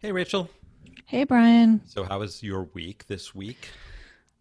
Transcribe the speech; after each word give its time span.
Hey, 0.00 0.12
Rachel. 0.12 0.48
Hey, 1.06 1.24
Brian. 1.24 1.80
So, 1.84 2.04
how 2.04 2.20
was 2.20 2.40
your 2.42 2.64
week 2.72 3.06
this 3.08 3.34
week? 3.34 3.70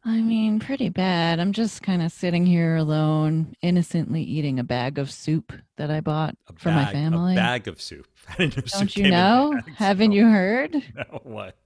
I 0.06 0.22
mean, 0.22 0.60
pretty 0.60 0.90
bad. 0.90 1.40
I'm 1.40 1.52
just 1.52 1.82
kind 1.82 2.02
of 2.04 2.12
sitting 2.12 2.46
here 2.46 2.76
alone, 2.76 3.56
innocently 3.64 4.22
eating 4.22 4.60
a 4.60 4.64
bag 4.64 5.00
of 5.00 5.10
soup 5.12 5.52
that 5.78 5.90
I 5.90 6.00
bought 6.00 6.36
A 6.48 6.54
for 6.54 6.70
my 6.70 6.86
family. 6.92 7.34
A 7.34 7.38
bag 7.38 7.68
of 7.68 7.82
soup. 7.82 8.08
I 8.30 8.36
didn't 8.46 8.70
soup 8.70 8.80
Don't 8.80 8.98
you 8.98 9.10
know? 9.10 9.60
Haven't 9.76 10.12
No. 10.12 10.16
you 10.16 10.28
heard? 10.30 10.76
No, 10.96 11.22
what? 11.24 11.58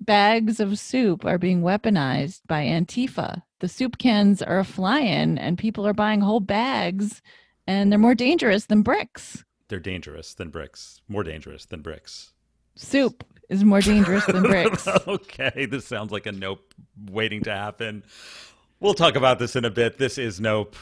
Bags 0.00 0.60
of 0.60 0.78
soup 0.78 1.24
are 1.24 1.38
being 1.38 1.62
weaponized 1.62 2.42
by 2.46 2.64
Antifa. 2.64 3.42
The 3.60 3.68
soup 3.68 3.96
cans 3.98 4.42
are 4.42 4.62
flying, 4.64 5.38
and 5.38 5.56
people 5.58 5.86
are 5.86 5.94
buying 5.94 6.20
whole 6.20 6.40
bags, 6.40 7.22
and 7.66 7.90
they're 7.90 7.98
more 7.98 8.14
dangerous 8.14 8.66
than 8.66 8.82
bricks. 8.82 9.44
They're 9.68 9.80
dangerous 9.80 10.34
than 10.34 10.50
bricks. 10.50 11.00
More 11.08 11.22
dangerous 11.24 11.64
than 11.64 11.80
bricks. 11.80 12.32
Soup 12.82 13.22
is 13.50 13.62
more 13.62 13.80
dangerous 13.82 14.24
than 14.26 14.42
bricks. 14.52 14.86
okay, 14.88 15.66
this 15.66 15.86
sounds 15.86 16.10
like 16.10 16.24
a 16.26 16.32
nope 16.32 16.72
waiting 17.10 17.42
to 17.42 17.50
happen. 17.52 18.02
We'll 18.80 18.94
talk 18.94 19.16
about 19.16 19.38
this 19.38 19.54
in 19.54 19.64
a 19.66 19.70
bit. 19.70 19.98
This 19.98 20.16
is 20.16 20.40
Nope. 20.40 20.74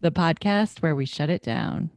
The 0.00 0.10
podcast 0.10 0.82
where 0.82 0.94
we 0.96 1.06
shut 1.06 1.30
it 1.30 1.42
down. 1.44 1.90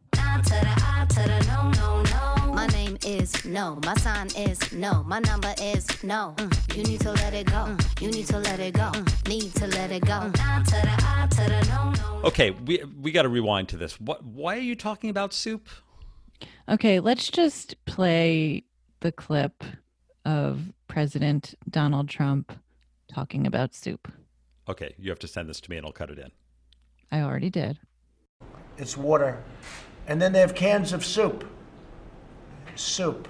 My 2.53 2.67
name 2.71 2.97
is 3.05 3.43
no. 3.45 3.79
My 3.83 3.95
sign 3.95 4.27
is 4.37 4.71
no. 4.71 5.03
My 5.03 5.19
number 5.19 5.53
is 5.59 5.87
no. 6.03 6.33
Mm, 6.37 6.77
You 6.77 6.83
need 6.83 7.01
to 7.01 7.11
let 7.13 7.33
it 7.33 7.47
go. 7.47 7.53
Mm, 7.65 8.01
You 8.01 8.11
need 8.11 8.27
to 8.27 8.37
let 8.39 8.59
it 8.59 8.73
go. 8.75 8.91
Mm, 8.93 9.27
Need 9.27 9.55
to 9.55 9.67
let 9.67 9.91
it 9.91 10.05
go. 10.05 10.31
I 10.35 10.63
to 10.63 10.71
the 10.71 11.35
to 11.35 11.49
the 11.49 11.65
no, 11.69 11.91
no. 12.21 12.27
Okay, 12.27 12.51
we 12.51 12.83
we 13.01 13.11
got 13.11 13.23
to 13.23 13.29
rewind 13.29 13.69
to 13.69 13.77
this. 13.77 13.99
What? 13.99 14.23
Why 14.23 14.55
are 14.55 14.61
you 14.61 14.75
talking 14.75 15.09
about 15.09 15.33
soup? 15.33 15.67
Okay, 16.69 16.99
let's 16.99 17.29
just 17.29 17.83
play 17.85 18.63
the 18.99 19.11
clip 19.11 19.63
of 20.25 20.73
President 20.87 21.55
Donald 21.69 22.09
Trump 22.09 22.53
talking 23.13 23.47
about 23.47 23.73
soup. 23.73 24.11
Okay, 24.69 24.95
you 24.97 25.09
have 25.09 25.19
to 25.19 25.27
send 25.27 25.47
this 25.47 25.61
to 25.61 25.69
me 25.69 25.77
and 25.77 25.85
I'll 25.85 25.91
cut 25.93 26.09
it 26.09 26.19
in. 26.19 26.31
I 27.11 27.21
already 27.21 27.49
did. 27.49 27.79
it's 28.77 28.97
water. 28.97 29.41
And 30.07 30.21
then 30.21 30.33
they 30.33 30.39
have 30.39 30.55
cans 30.55 30.93
of 30.93 31.05
soup. 31.05 31.45
Soup. 32.75 33.27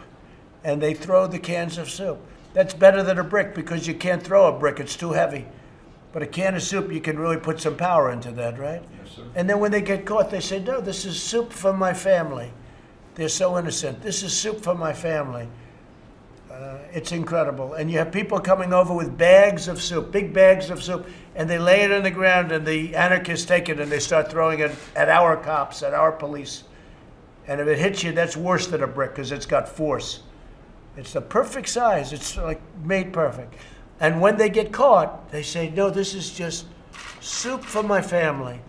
And 0.64 0.82
they 0.82 0.94
throw 0.94 1.28
the 1.28 1.40
cans 1.40 1.78
of 1.78 1.90
soup. 1.90 2.20
That's 2.54 2.74
better 2.74 3.04
than 3.04 3.20
a 3.20 3.24
brick 3.24 3.54
because 3.54 3.88
you 3.88 3.94
can't 3.94 4.24
throw 4.24 4.48
a 4.48 4.58
brick, 4.60 4.80
it's 4.80 4.96
too 4.96 5.12
heavy. 5.12 5.46
But 6.12 6.24
a 6.24 6.28
can 6.28 6.56
of 6.56 6.64
soup, 6.64 6.92
you 6.92 7.02
can 7.02 7.20
really 7.20 7.38
put 7.38 7.62
some 7.62 7.78
power 7.78 8.12
into 8.12 8.32
that, 8.32 8.58
right? 8.58 8.82
Yes, 9.04 9.16
sir. 9.16 9.24
And 9.36 9.48
then 9.50 9.60
when 9.60 9.72
they 9.72 9.82
get 9.82 10.06
caught, 10.06 10.32
they 10.32 10.40
say, 10.40 10.60
No, 10.60 10.82
this 10.82 11.06
is 11.06 11.22
soup 11.22 11.54
for 11.54 11.74
my 11.74 11.94
family. 11.94 12.52
They're 13.18 13.30
so 13.30 13.58
innocent. 13.58 14.04
This 14.04 14.22
is 14.22 14.32
soup 14.32 14.62
for 14.62 14.76
my 14.76 14.94
family. 14.94 15.50
Uh, 16.52 16.78
it's 16.94 17.12
incredible. 17.12 17.74
And 17.74 17.90
you 17.90 17.98
have 17.98 18.12
people 18.12 18.40
coming 18.40 18.74
over 18.74 18.94
with 18.94 19.18
bags 19.18 19.68
of 19.68 19.82
soup, 19.82 20.12
big 20.12 20.34
bags 20.34 20.70
of 20.70 20.84
soup, 20.84 21.08
and 21.36 21.50
they 21.50 21.58
lay 21.58 21.82
it 21.82 21.92
on 21.92 22.04
the 22.04 22.12
ground, 22.12 22.52
and 22.52 22.64
the 22.64 22.96
anarchists 22.96 23.48
take 23.48 23.70
it 23.70 23.80
and 23.80 23.92
they 23.92 23.98
start 24.00 24.30
throwing 24.30 24.60
it 24.60 24.72
at 24.96 25.10
our 25.10 25.36
cops, 25.36 25.82
at 25.82 25.96
our 25.96 26.12
police. 26.12 26.64
And 27.48 27.60
if 27.60 27.68
it 27.68 27.80
hits 27.80 28.04
you, 28.04 28.12
that's 28.12 28.38
worse 28.38 28.68
than 28.68 28.84
a 28.84 28.88
brick 28.88 29.16
because 29.16 29.32
it's 29.32 29.48
got 29.48 29.68
force. 29.68 30.22
It's 30.96 31.14
the 31.14 31.22
perfect 31.22 31.70
size. 31.70 32.14
It's 32.14 32.38
like 32.38 32.62
made 32.84 33.14
perfect. 33.14 33.56
And 34.00 34.22
when 34.22 34.38
they 34.38 34.50
get 34.50 34.72
caught, 34.72 35.32
they 35.32 35.42
say, 35.42 35.72
"No, 35.72 35.90
this 35.90 36.14
is 36.14 36.30
just 36.30 36.68
soup 37.20 37.64
for 37.64 37.82
my 37.82 38.02
family." 38.02 38.60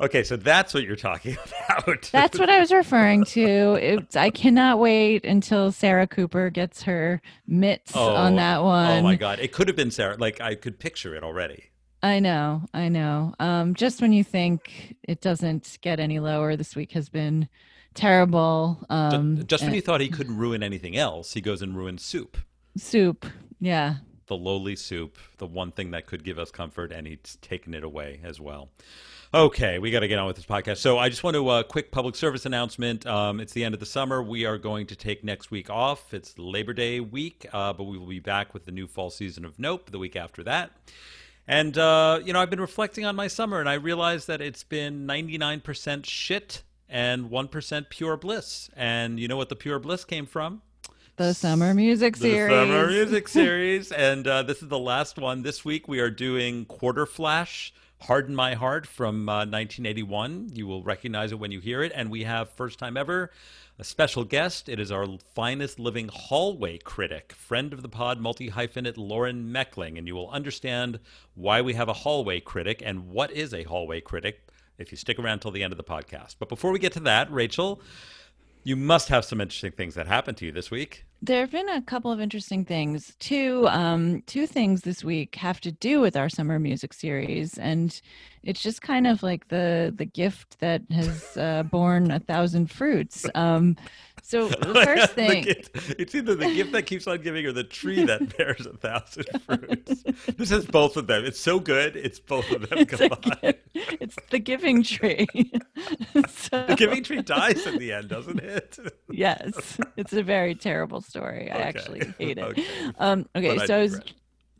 Okay, 0.00 0.22
so 0.22 0.36
that's 0.36 0.72
what 0.74 0.84
you're 0.84 0.94
talking 0.96 1.36
about. 1.76 2.08
That's 2.12 2.38
what 2.38 2.48
I 2.48 2.60
was 2.60 2.70
referring 2.70 3.24
to. 3.26 3.74
It's, 3.74 4.14
I 4.16 4.30
cannot 4.30 4.78
wait 4.78 5.24
until 5.24 5.72
Sarah 5.72 6.06
Cooper 6.06 6.50
gets 6.50 6.82
her 6.84 7.20
mitts 7.48 7.96
on 7.96 8.36
that 8.36 8.62
one. 8.62 8.98
Oh 8.98 9.02
my 9.02 9.16
god, 9.16 9.40
it 9.40 9.52
could 9.52 9.66
have 9.68 9.76
been 9.76 9.90
Sarah. 9.90 10.16
Like 10.16 10.40
I 10.40 10.54
could 10.54 10.78
picture 10.78 11.14
it 11.16 11.24
already. 11.24 11.64
I 12.00 12.20
know, 12.20 12.62
I 12.72 12.88
know. 12.88 13.34
Um, 13.40 13.74
just 13.74 14.00
when 14.00 14.12
you 14.12 14.22
think 14.22 14.94
it 15.02 15.20
doesn't 15.20 15.78
get 15.80 15.98
any 15.98 16.20
lower, 16.20 16.54
this 16.54 16.76
week 16.76 16.92
has 16.92 17.08
been 17.08 17.48
terrible. 17.94 18.78
Um, 18.88 19.44
Just 19.46 19.62
when 19.62 19.70
and- 19.70 19.74
you 19.76 19.82
thought 19.82 20.00
he 20.00 20.08
couldn't 20.08 20.36
ruin 20.36 20.62
anything 20.62 20.96
else, 20.96 21.34
he 21.34 21.40
goes 21.40 21.60
and 21.60 21.76
ruins 21.76 22.04
soup. 22.04 22.36
soup, 22.76 23.26
yeah. 23.58 23.96
The 24.28 24.36
lowly 24.36 24.76
soup, 24.76 25.18
the 25.38 25.46
one 25.46 25.72
thing 25.72 25.90
that 25.90 26.06
could 26.06 26.22
give 26.22 26.38
us 26.38 26.52
comfort, 26.52 26.92
and 26.92 27.04
he's 27.06 27.36
taken 27.40 27.74
it 27.74 27.82
away 27.82 28.20
as 28.22 28.38
well. 28.38 28.68
Okay, 29.34 29.78
we 29.78 29.90
got 29.90 30.00
to 30.00 30.08
get 30.08 30.18
on 30.18 30.26
with 30.26 30.36
this 30.36 30.46
podcast. 30.46 30.78
So 30.78 30.96
I 30.96 31.10
just 31.10 31.22
want 31.22 31.34
to 31.34 31.46
uh, 31.48 31.62
quick 31.62 31.90
public 31.90 32.16
service 32.16 32.46
announcement. 32.46 33.06
Um, 33.06 33.40
it's 33.40 33.52
the 33.52 33.62
end 33.62 33.74
of 33.74 33.80
the 33.80 33.84
summer. 33.84 34.22
We 34.22 34.46
are 34.46 34.56
going 34.56 34.86
to 34.86 34.96
take 34.96 35.22
next 35.22 35.50
week 35.50 35.68
off. 35.68 36.14
It's 36.14 36.38
Labor 36.38 36.72
Day 36.72 37.00
week, 37.00 37.46
uh, 37.52 37.74
but 37.74 37.84
we 37.84 37.98
will 37.98 38.06
be 38.06 38.20
back 38.20 38.54
with 38.54 38.64
the 38.64 38.72
new 38.72 38.86
fall 38.86 39.10
season 39.10 39.44
of 39.44 39.58
Nope 39.58 39.90
the 39.90 39.98
week 39.98 40.16
after 40.16 40.42
that. 40.44 40.70
And 41.46 41.76
uh, 41.76 42.20
you 42.24 42.32
know, 42.32 42.40
I've 42.40 42.48
been 42.48 42.60
reflecting 42.60 43.04
on 43.04 43.16
my 43.16 43.28
summer, 43.28 43.60
and 43.60 43.68
I 43.68 43.74
realized 43.74 44.28
that 44.28 44.40
it's 44.40 44.64
been 44.64 45.06
99% 45.06 46.06
shit 46.06 46.62
and 46.88 47.28
1% 47.28 47.90
pure 47.90 48.16
bliss. 48.16 48.70
And 48.74 49.20
you 49.20 49.28
know 49.28 49.36
what 49.36 49.50
the 49.50 49.56
pure 49.56 49.78
bliss 49.78 50.06
came 50.06 50.24
from? 50.24 50.62
The 51.16 51.34
summer 51.34 51.74
music 51.74 52.16
series. 52.16 52.48
The 52.48 52.64
summer 52.64 52.86
music 52.86 53.28
series, 53.28 53.92
and 53.92 54.26
uh, 54.26 54.42
this 54.44 54.62
is 54.62 54.68
the 54.68 54.78
last 54.78 55.18
one. 55.18 55.42
This 55.42 55.66
week 55.66 55.86
we 55.86 56.00
are 56.00 56.10
doing 56.10 56.64
Quarterflash, 56.64 57.72
"Harden 58.02 58.34
My 58.34 58.54
Heart" 58.54 58.86
from 58.86 59.28
uh, 59.28 59.46
1981. 59.46 60.50
You 60.54 60.66
will 60.66 60.82
recognize 60.82 61.32
it 61.32 61.38
when 61.38 61.50
you 61.50 61.60
hear 61.60 61.82
it, 61.82 61.92
and 61.94 62.10
we 62.10 62.24
have 62.24 62.50
first 62.50 62.78
time 62.78 62.96
ever 62.96 63.30
a 63.78 63.84
special 63.84 64.24
guest. 64.24 64.68
It 64.68 64.80
is 64.80 64.90
our 64.90 65.06
finest 65.34 65.78
living 65.78 66.08
hallway 66.12 66.78
critic, 66.78 67.32
friend 67.32 67.72
of 67.72 67.82
the 67.82 67.88
pod, 67.88 68.20
multi 68.20 68.50
hyphenate 68.50 68.96
Lauren 68.96 69.52
Meckling, 69.52 69.98
and 69.98 70.06
you 70.06 70.14
will 70.14 70.30
understand 70.30 70.98
why 71.34 71.60
we 71.62 71.74
have 71.74 71.88
a 71.88 71.92
hallway 71.92 72.40
critic 72.40 72.82
and 72.84 73.08
what 73.08 73.30
is 73.30 73.54
a 73.54 73.62
hallway 73.64 74.00
critic 74.00 74.48
if 74.78 74.90
you 74.90 74.96
stick 74.96 75.18
around 75.18 75.40
till 75.40 75.50
the 75.50 75.62
end 75.62 75.72
of 75.72 75.76
the 75.76 75.84
podcast. 75.84 76.36
But 76.38 76.48
before 76.48 76.72
we 76.72 76.78
get 76.78 76.92
to 76.94 77.00
that, 77.00 77.30
Rachel. 77.30 77.80
You 78.64 78.76
must 78.76 79.08
have 79.08 79.24
some 79.24 79.40
interesting 79.40 79.72
things 79.72 79.94
that 79.94 80.06
happened 80.06 80.36
to 80.38 80.44
you 80.44 80.52
this 80.52 80.70
week. 80.70 81.06
There 81.20 81.40
have 81.40 81.50
been 81.50 81.68
a 81.68 81.82
couple 81.82 82.12
of 82.12 82.20
interesting 82.20 82.64
things. 82.64 83.16
Two, 83.18 83.66
um, 83.68 84.22
two 84.26 84.46
things 84.46 84.82
this 84.82 85.02
week 85.02 85.34
have 85.34 85.60
to 85.62 85.72
do 85.72 86.00
with 86.00 86.16
our 86.16 86.28
summer 86.28 86.60
music 86.60 86.92
series, 86.92 87.58
and 87.58 88.00
it's 88.42 88.60
just 88.62 88.82
kind 88.82 89.06
of 89.06 89.22
like 89.22 89.48
the 89.48 89.92
the 89.96 90.04
gift 90.04 90.60
that 90.60 90.82
has 90.90 91.36
uh, 91.36 91.62
borne 91.64 92.10
a 92.10 92.20
thousand 92.20 92.70
fruits. 92.70 93.26
Um, 93.34 93.76
so 94.22 94.48
the 94.48 94.74
first 94.84 95.14
The 95.16 95.26
thing, 95.26 95.44
gift- 95.44 95.70
it's 95.98 96.14
either 96.14 96.34
the 96.34 96.52
gift 96.54 96.72
that 96.72 96.82
keeps 96.86 97.06
on 97.06 97.20
giving 97.22 97.46
or 97.46 97.52
the 97.52 97.64
tree 97.64 98.04
that 98.04 98.36
bears 98.36 98.66
a 98.66 98.76
thousand 98.76 99.26
fruits. 99.46 100.02
this 100.36 100.50
is 100.50 100.66
both 100.66 100.96
of 100.96 101.06
them. 101.06 101.24
It's 101.24 101.40
so 101.40 101.58
good. 101.60 101.96
It's 101.96 102.18
both 102.18 102.50
of 102.50 102.68
them 102.68 102.78
it's, 102.82 102.94
combined. 102.96 103.54
it's 103.74 104.16
the 104.30 104.38
giving 104.38 104.82
tree. 104.82 105.26
so, 106.28 106.66
The 106.66 106.74
giving 106.76 107.02
tree 107.04 107.22
dies 107.22 107.66
in 107.66 107.78
the 107.78 107.92
end, 107.92 108.08
doesn't 108.08 108.40
it? 108.40 108.78
yes, 109.10 109.78
it's 109.96 110.12
a 110.12 110.22
very 110.22 110.54
terrible 110.54 111.00
story. 111.00 111.50
I 111.50 111.54
Okay. 111.54 111.62
actually 111.62 112.12
hate 112.18 112.38
it. 112.38 112.42
Okay. 112.44 112.64
Um, 112.98 113.26
okay, 113.34 113.54
But 113.54 113.62
I 113.62 113.66
so 113.66 113.76
I 113.76 113.82
was. 113.82 114.00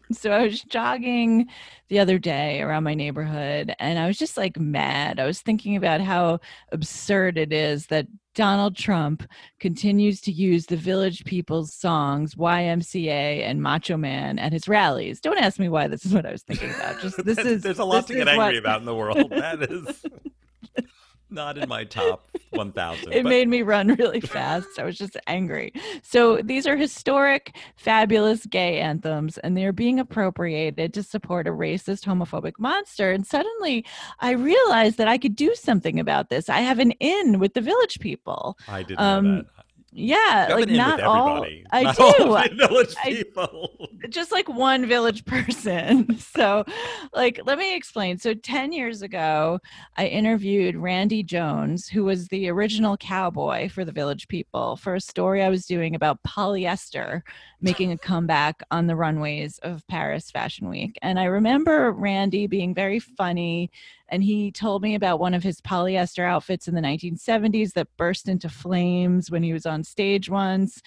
so 0.13 0.31
I 0.31 0.45
was 0.45 0.63
jogging 0.63 1.47
the 1.89 1.99
other 1.99 2.19
day 2.19 2.61
around 2.61 2.85
my 2.85 2.95
neighborhood 2.95 3.75
and 3.79 3.99
I 3.99 4.07
was 4.07 4.19
just 4.19 4.37
like 4.37 4.59
mad. 4.59 5.19
I 5.21 5.27
was 5.27 5.41
thinking 5.41 5.77
about 5.77 6.01
how 6.01 6.41
absurd 6.73 7.39
it 7.39 7.53
is 7.53 7.87
that 7.87 8.07
Donald 8.35 8.77
Trump 8.77 9.29
continues 9.59 10.21
to 10.21 10.31
use 10.33 10.67
the 10.67 10.77
village 10.77 11.25
people's 11.25 11.75
songs 11.75 12.37
YMCA 12.37 13.43
and 13.43 13.61
Macho 13.61 13.97
Man 13.97 14.39
at 14.39 14.53
his 14.53 14.69
rallies. 14.69 15.21
Don't 15.21 15.39
ask 15.39 15.59
me 15.59 15.69
why 15.69 15.89
this 15.89 16.05
is 16.07 16.15
what 16.15 16.25
I 16.25 16.31
was 16.33 16.43
thinking 16.43 16.71
about. 16.71 17.01
Just 17.01 17.17
this 17.25 17.39
is 17.39 17.63
There's 17.63 17.81
a 17.81 17.85
lot 17.85 18.07
to 18.07 18.15
get 18.15 18.29
angry 18.29 18.45
what- 18.45 18.57
about 18.57 18.81
in 18.81 18.87
the 18.87 18.95
world. 18.95 19.31
That 19.31 19.63
is 19.63 20.05
not 21.31 21.59
in 21.59 21.69
my 21.69 21.85
top 21.85 22.31
1,000. 22.51 23.13
it 23.13 23.23
but- 23.23 23.29
made 23.29 23.49
me 23.49 23.63
run 23.63 23.89
really 23.99 24.21
fast. 24.21 24.69
I 24.79 24.85
was 24.85 24.97
just 24.97 25.17
angry. 25.27 25.73
So 26.03 26.39
these 26.43 26.67
are 26.67 26.77
historic, 26.77 27.57
fabulous 27.77 28.47
gay 28.47 28.81
anthems, 28.81 29.39
and 29.39 29.57
they're 29.57 29.73
being 29.73 29.99
appropriated 30.01 30.95
to 30.95 31.03
support 31.03 31.47
a 31.47 31.51
racist, 31.51 32.05
homophobic 32.05 32.55
monster. 32.59 33.13
And 33.13 33.27
suddenly 33.27 33.85
I 34.21 34.33
realized 34.33 34.99
that 34.99 35.09
I 35.09 35.19
could 35.19 35.37
do 35.37 35.55
something 35.55 36.01
about 36.01 36.31
this. 36.31 36.49
I 36.49 36.61
have 36.61 36.79
an 36.79 36.93
in 36.93 37.39
with 37.39 37.55
the 37.55 37.61
village 37.61 37.99
people. 38.01 38.57
I 38.69 38.83
didn't 38.83 39.01
um, 39.01 39.25
know 39.25 39.43
that. 39.43 39.58
Yeah, 39.99 40.49
have 40.49 40.59
like 40.59 40.69
not 40.69 41.01
all. 41.03 41.45
I 41.71 41.83
Not 41.83 41.97
do. 41.97 42.03
all 42.05 42.49
village 42.49 42.95
I- 43.03 43.11
people. 43.11 43.89
just 44.09 44.33
like 44.33 44.49
one 44.49 44.87
village 44.87 45.25
person. 45.25 46.17
So, 46.39 46.65
like, 47.15 47.41
let 47.47 47.59
me 47.59 47.75
explain. 47.75 48.19
So, 48.19 48.33
10 48.33 48.73
years 48.73 49.03
ago, 49.03 49.59
I 49.97 50.07
interviewed 50.07 50.77
Randy 50.77 51.23
Jones, 51.25 51.89
who 51.89 52.05
was 52.05 52.29
the 52.29 52.49
original 52.49 52.97
cowboy 52.97 53.69
for 53.69 53.85
the 53.85 53.91
village 53.93 54.29
people, 54.29 54.77
for 54.77 54.95
a 54.95 55.01
story 55.01 55.43
I 55.43 55.49
was 55.49 55.67
doing 55.67 55.95
about 55.97 56.23
polyester 56.23 57.23
making 57.61 57.91
a 57.93 57.99
comeback 58.09 58.63
on 58.71 58.87
the 58.87 58.95
runways 58.95 59.59
of 59.65 59.85
Paris 59.89 60.31
Fashion 60.31 60.69
Week. 60.69 60.97
And 61.03 61.19
I 61.19 61.25
remember 61.25 61.91
Randy 61.93 62.47
being 62.47 62.73
very 62.75 63.01
funny 63.01 63.71
and 64.09 64.23
he 64.23 64.51
told 64.51 64.83
me 64.83 64.95
about 64.95 65.21
one 65.21 65.35
of 65.35 65.43
his 65.43 65.61
polyester 65.61 66.25
outfits 66.25 66.69
in 66.69 66.75
the 66.75 66.81
1970s 66.81 67.73
that 67.75 67.89
burst 67.97 68.29
into 68.29 68.49
flames 68.49 69.31
when 69.31 69.43
he 69.43 69.53
was 69.53 69.67
on 69.67 69.85
stage 69.85 70.31
once. 70.31 70.83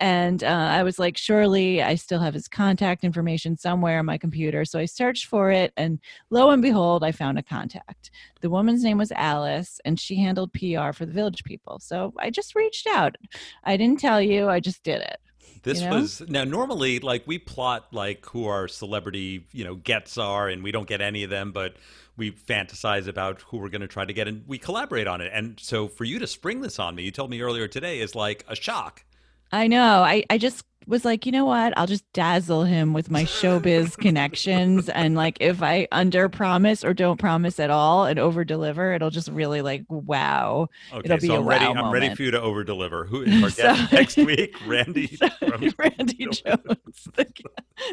And 0.00 0.42
uh, 0.42 0.48
I 0.48 0.82
was 0.82 0.98
like, 0.98 1.16
surely 1.16 1.80
I 1.80 1.94
still 1.94 2.18
have 2.18 2.34
his 2.34 2.48
contact 2.48 3.04
information 3.04 3.56
somewhere 3.56 4.00
on 4.00 4.06
my 4.06 4.18
computer. 4.18 4.64
So 4.64 4.78
I 4.80 4.86
searched 4.86 5.26
for 5.26 5.52
it, 5.52 5.72
and 5.76 6.00
lo 6.30 6.50
and 6.50 6.60
behold, 6.60 7.04
I 7.04 7.12
found 7.12 7.38
a 7.38 7.44
contact. 7.44 8.10
The 8.40 8.50
woman's 8.50 8.82
name 8.82 8.98
was 8.98 9.12
Alice, 9.12 9.80
and 9.84 9.98
she 9.98 10.16
handled 10.16 10.52
PR 10.52 10.90
for 10.92 11.06
the 11.06 11.12
village 11.12 11.44
people. 11.44 11.78
So 11.78 12.12
I 12.18 12.30
just 12.30 12.56
reached 12.56 12.88
out. 12.88 13.14
I 13.62 13.76
didn't 13.76 14.00
tell 14.00 14.20
you, 14.20 14.48
I 14.48 14.58
just 14.58 14.82
did 14.82 15.00
it. 15.00 15.18
This 15.62 15.80
You 15.80 15.88
know? 15.88 16.00
was 16.00 16.22
now 16.28 16.44
normally 16.44 16.98
like 16.98 17.22
we 17.26 17.38
plot 17.38 17.86
like 17.90 18.26
who 18.26 18.46
our 18.46 18.68
celebrity 18.68 19.46
you 19.52 19.64
know 19.64 19.76
gets 19.76 20.18
are, 20.18 20.48
and 20.48 20.62
we 20.62 20.72
don't 20.72 20.88
get 20.88 21.00
any 21.00 21.22
of 21.22 21.30
them, 21.30 21.52
but 21.52 21.76
we 22.16 22.30
fantasize 22.32 23.08
about 23.08 23.42
who 23.42 23.58
we're 23.58 23.68
going 23.68 23.80
to 23.80 23.88
try 23.88 24.04
to 24.04 24.12
get, 24.12 24.28
and 24.28 24.44
we 24.46 24.58
collaborate 24.58 25.06
on 25.06 25.20
it. 25.20 25.30
And 25.34 25.58
so 25.60 25.88
for 25.88 26.04
you 26.04 26.18
to 26.18 26.26
spring 26.26 26.60
this 26.60 26.78
on 26.78 26.94
me, 26.94 27.02
you 27.02 27.10
told 27.10 27.30
me 27.30 27.40
earlier 27.40 27.68
today, 27.68 28.00
is 28.00 28.14
like 28.14 28.44
a 28.48 28.54
shock. 28.54 29.04
I 29.52 29.66
know. 29.66 30.02
I, 30.02 30.24
I 30.30 30.38
just 30.38 30.64
was 30.86 31.04
like, 31.04 31.26
you 31.26 31.32
know 31.32 31.44
what? 31.44 31.76
I'll 31.76 31.86
just 31.86 32.04
dazzle 32.12 32.64
him 32.64 32.92
with 32.92 33.10
my 33.10 33.24
showbiz 33.24 33.96
connections. 33.98 34.88
And 34.88 35.14
like, 35.14 35.36
if 35.40 35.62
I 35.62 35.88
under 35.92 36.28
promise 36.28 36.84
or 36.84 36.94
don't 36.94 37.18
promise 37.18 37.58
at 37.58 37.70
all 37.70 38.04
and 38.06 38.18
over 38.18 38.44
deliver, 38.44 38.92
it'll 38.92 39.10
just 39.10 39.28
really 39.30 39.62
like, 39.62 39.84
wow. 39.88 40.68
Okay, 40.92 41.02
It'll 41.04 41.18
be 41.18 41.26
so 41.28 41.36
I'm 41.36 41.46
ready. 41.46 41.64
wow 41.66 41.72
I'm 41.86 41.92
ready 41.92 42.14
for 42.14 42.22
you 42.22 42.30
to 42.32 42.40
over 42.40 42.64
deliver. 42.64 43.04
Who 43.04 43.22
is 43.26 43.42
our 43.42 43.50
So- 43.50 43.62
guest 43.62 43.92
next 43.92 44.16
week? 44.18 44.56
Randy. 44.66 45.16
So, 45.16 45.28
from- 45.46 45.70
Randy 45.78 46.26
Jones, 46.30 47.08
the, 47.14 47.26